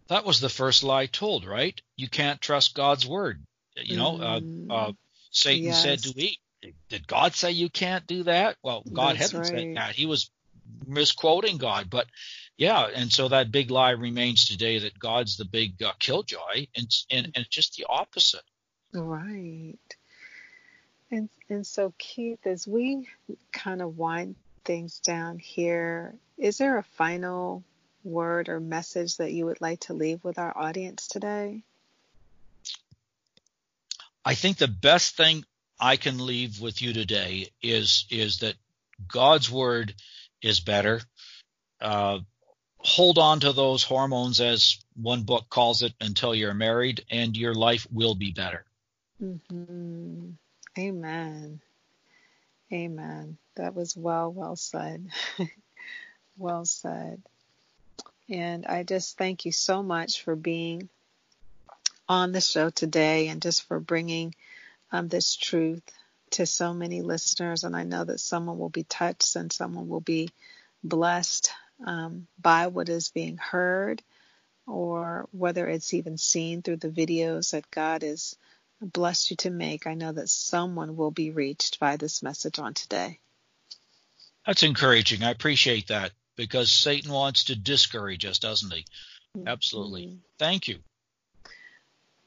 That 0.07 0.25
was 0.25 0.39
the 0.39 0.49
first 0.49 0.83
lie 0.83 1.07
told, 1.07 1.45
right? 1.45 1.79
You 1.95 2.07
can't 2.07 2.41
trust 2.41 2.73
God's 2.73 3.05
word. 3.05 3.43
You 3.75 3.97
know, 3.97 4.19
uh, 4.19 4.39
mm. 4.39 4.67
uh, 4.69 4.93
Satan 5.31 5.65
yes. 5.65 5.83
said 5.83 5.99
to 5.99 6.19
Eve, 6.19 6.37
"Did 6.89 7.07
God 7.07 7.33
say 7.35 7.51
you 7.51 7.69
can't 7.69 8.07
do 8.07 8.23
that?" 8.23 8.57
Well, 8.63 8.83
God 8.91 9.17
That's 9.17 9.31
hadn't 9.31 9.39
right. 9.39 9.59
said 9.59 9.75
that. 9.75 9.95
He 9.95 10.05
was 10.05 10.31
misquoting 10.85 11.57
God, 11.57 11.89
but 11.89 12.07
yeah, 12.57 12.87
and 12.93 13.11
so 13.11 13.27
that 13.27 13.51
big 13.51 13.69
lie 13.69 13.91
remains 13.91 14.47
today 14.47 14.79
that 14.79 14.97
God's 14.97 15.37
the 15.37 15.45
big 15.45 15.81
uh, 15.83 15.91
killjoy, 15.99 16.67
and, 16.75 16.87
and 17.11 17.31
and 17.35 17.45
just 17.49 17.75
the 17.75 17.85
opposite. 17.87 18.43
Right. 18.93 19.77
And 21.11 21.29
and 21.49 21.65
so 21.65 21.93
Keith, 21.97 22.45
as 22.45 22.67
we 22.67 23.07
kind 23.51 23.81
of 23.81 23.97
wind 23.97 24.35
things 24.65 24.99
down 24.99 25.39
here, 25.39 26.15
is 26.37 26.57
there 26.57 26.77
a 26.77 26.83
final 26.83 27.63
word 28.07 28.49
or 28.49 28.59
message 28.59 29.17
that 29.17 29.31
you 29.31 29.45
would 29.45 29.61
like 29.61 29.81
to 29.81 29.93
leave 29.93 30.23
with 30.23 30.39
our 30.39 30.57
audience 30.57 31.07
today? 31.07 31.63
I 34.25 34.35
think 34.35 34.57
the 34.57 34.67
best 34.67 35.15
thing 35.15 35.45
I 35.79 35.95
can 35.95 36.25
leave 36.25 36.59
with 36.59 36.81
you 36.81 36.93
today 36.93 37.51
is 37.61 38.05
is 38.09 38.39
that 38.39 38.55
God's 39.07 39.49
word 39.49 39.93
is 40.41 40.59
better. 40.59 41.01
Uh, 41.79 42.19
hold 42.79 43.17
on 43.17 43.39
to 43.41 43.53
those 43.53 43.83
hormones, 43.83 44.41
as 44.41 44.77
one 44.95 45.23
book 45.23 45.45
calls 45.49 45.81
it, 45.81 45.93
until 46.01 46.33
you're 46.33 46.53
married, 46.53 47.05
and 47.09 47.37
your 47.37 47.53
life 47.53 47.87
will 47.91 48.15
be 48.15 48.31
better. 48.31 48.65
Mm-hmm. 49.21 50.31
Amen. 50.77 51.61
Amen. 52.71 53.37
That 53.55 53.75
was 53.75 53.95
well, 53.95 54.31
well 54.31 54.55
said. 54.55 55.07
well 56.37 56.65
said. 56.65 57.21
And 58.29 58.65
I 58.65 58.83
just 58.83 59.17
thank 59.17 59.45
you 59.45 59.51
so 59.51 59.81
much 59.81 60.23
for 60.23 60.35
being 60.35 60.89
on 62.09 62.31
the 62.31 62.41
show 62.41 62.69
today 62.69 63.27
and 63.27 63.41
just 63.41 63.63
for 63.63 63.79
bringing 63.79 64.35
um, 64.91 65.07
this 65.07 65.35
truth 65.35 65.83
to 66.31 66.45
so 66.45 66.73
many 66.73 67.01
listeners. 67.01 67.63
And 67.63 67.75
I 67.75 67.83
know 67.83 68.03
that 68.03 68.19
someone 68.19 68.57
will 68.57 68.69
be 68.69 68.83
touched 68.83 69.35
and 69.35 69.51
someone 69.51 69.87
will 69.87 70.01
be 70.01 70.29
blessed 70.83 71.51
um, 71.85 72.27
by 72.41 72.67
what 72.67 72.89
is 72.89 73.09
being 73.09 73.37
heard 73.37 74.01
or 74.65 75.27
whether 75.31 75.67
it's 75.67 75.93
even 75.93 76.17
seen 76.17 76.61
through 76.61 76.77
the 76.77 76.89
videos 76.89 77.51
that 77.51 77.69
God 77.71 78.01
has 78.01 78.35
blessed 78.81 79.31
you 79.31 79.37
to 79.37 79.49
make. 79.49 79.87
I 79.87 79.93
know 79.93 80.11
that 80.11 80.29
someone 80.29 80.97
will 80.97 81.11
be 81.11 81.31
reached 81.31 81.79
by 81.79 81.95
this 81.95 82.21
message 82.21 82.59
on 82.59 82.73
today. 82.73 83.19
That's 84.45 84.63
encouraging. 84.63 85.23
I 85.23 85.31
appreciate 85.31 85.87
that 85.87 86.11
because 86.37 86.71
Satan 86.71 87.11
wants 87.11 87.45
to 87.45 87.55
discourage 87.55 88.23
us, 88.23 88.39
doesn't 88.39 88.71
he? 88.71 88.85
Mm-hmm. 89.35 89.47
Absolutely. 89.47 90.17
Thank 90.39 90.67
you. 90.67 90.77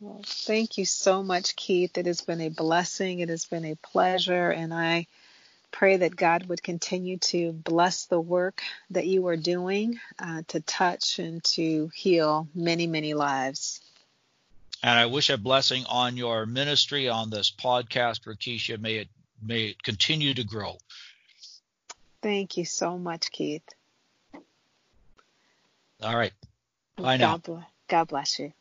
Well, 0.00 0.20
thank 0.24 0.78
you 0.78 0.84
so 0.84 1.22
much, 1.22 1.56
Keith. 1.56 1.96
It 1.96 2.06
has 2.06 2.20
been 2.22 2.40
a 2.40 2.48
blessing. 2.48 3.20
It 3.20 3.28
has 3.28 3.44
been 3.44 3.64
a 3.64 3.76
pleasure. 3.76 4.50
And 4.50 4.74
I 4.74 5.06
pray 5.72 5.98
that 5.98 6.16
God 6.16 6.46
would 6.46 6.62
continue 6.62 7.18
to 7.18 7.52
bless 7.52 8.06
the 8.06 8.20
work 8.20 8.62
that 8.90 9.06
you 9.06 9.26
are 9.28 9.36
doing 9.36 10.00
uh, 10.18 10.42
to 10.48 10.60
touch 10.60 11.18
and 11.18 11.44
to 11.44 11.90
heal 11.94 12.48
many, 12.54 12.86
many 12.86 13.14
lives. 13.14 13.80
And 14.82 14.98
I 14.98 15.06
wish 15.06 15.28
a 15.28 15.36
blessing 15.36 15.84
on 15.88 16.16
your 16.16 16.46
ministry 16.46 17.08
on 17.08 17.28
this 17.28 17.50
podcast, 17.50 18.24
Rakisha. 18.24 18.80
May 18.80 18.96
it 18.96 19.08
may 19.42 19.66
it 19.66 19.82
continue 19.82 20.32
to 20.32 20.44
grow. 20.44 20.78
Thank 22.22 22.56
you 22.56 22.64
so 22.64 22.98
much, 22.98 23.30
Keith. 23.30 23.68
All 26.02 26.16
right. 26.16 26.32
Bye 26.96 27.16
now. 27.16 27.40
God 27.88 28.08
bless 28.08 28.38
you. 28.38 28.52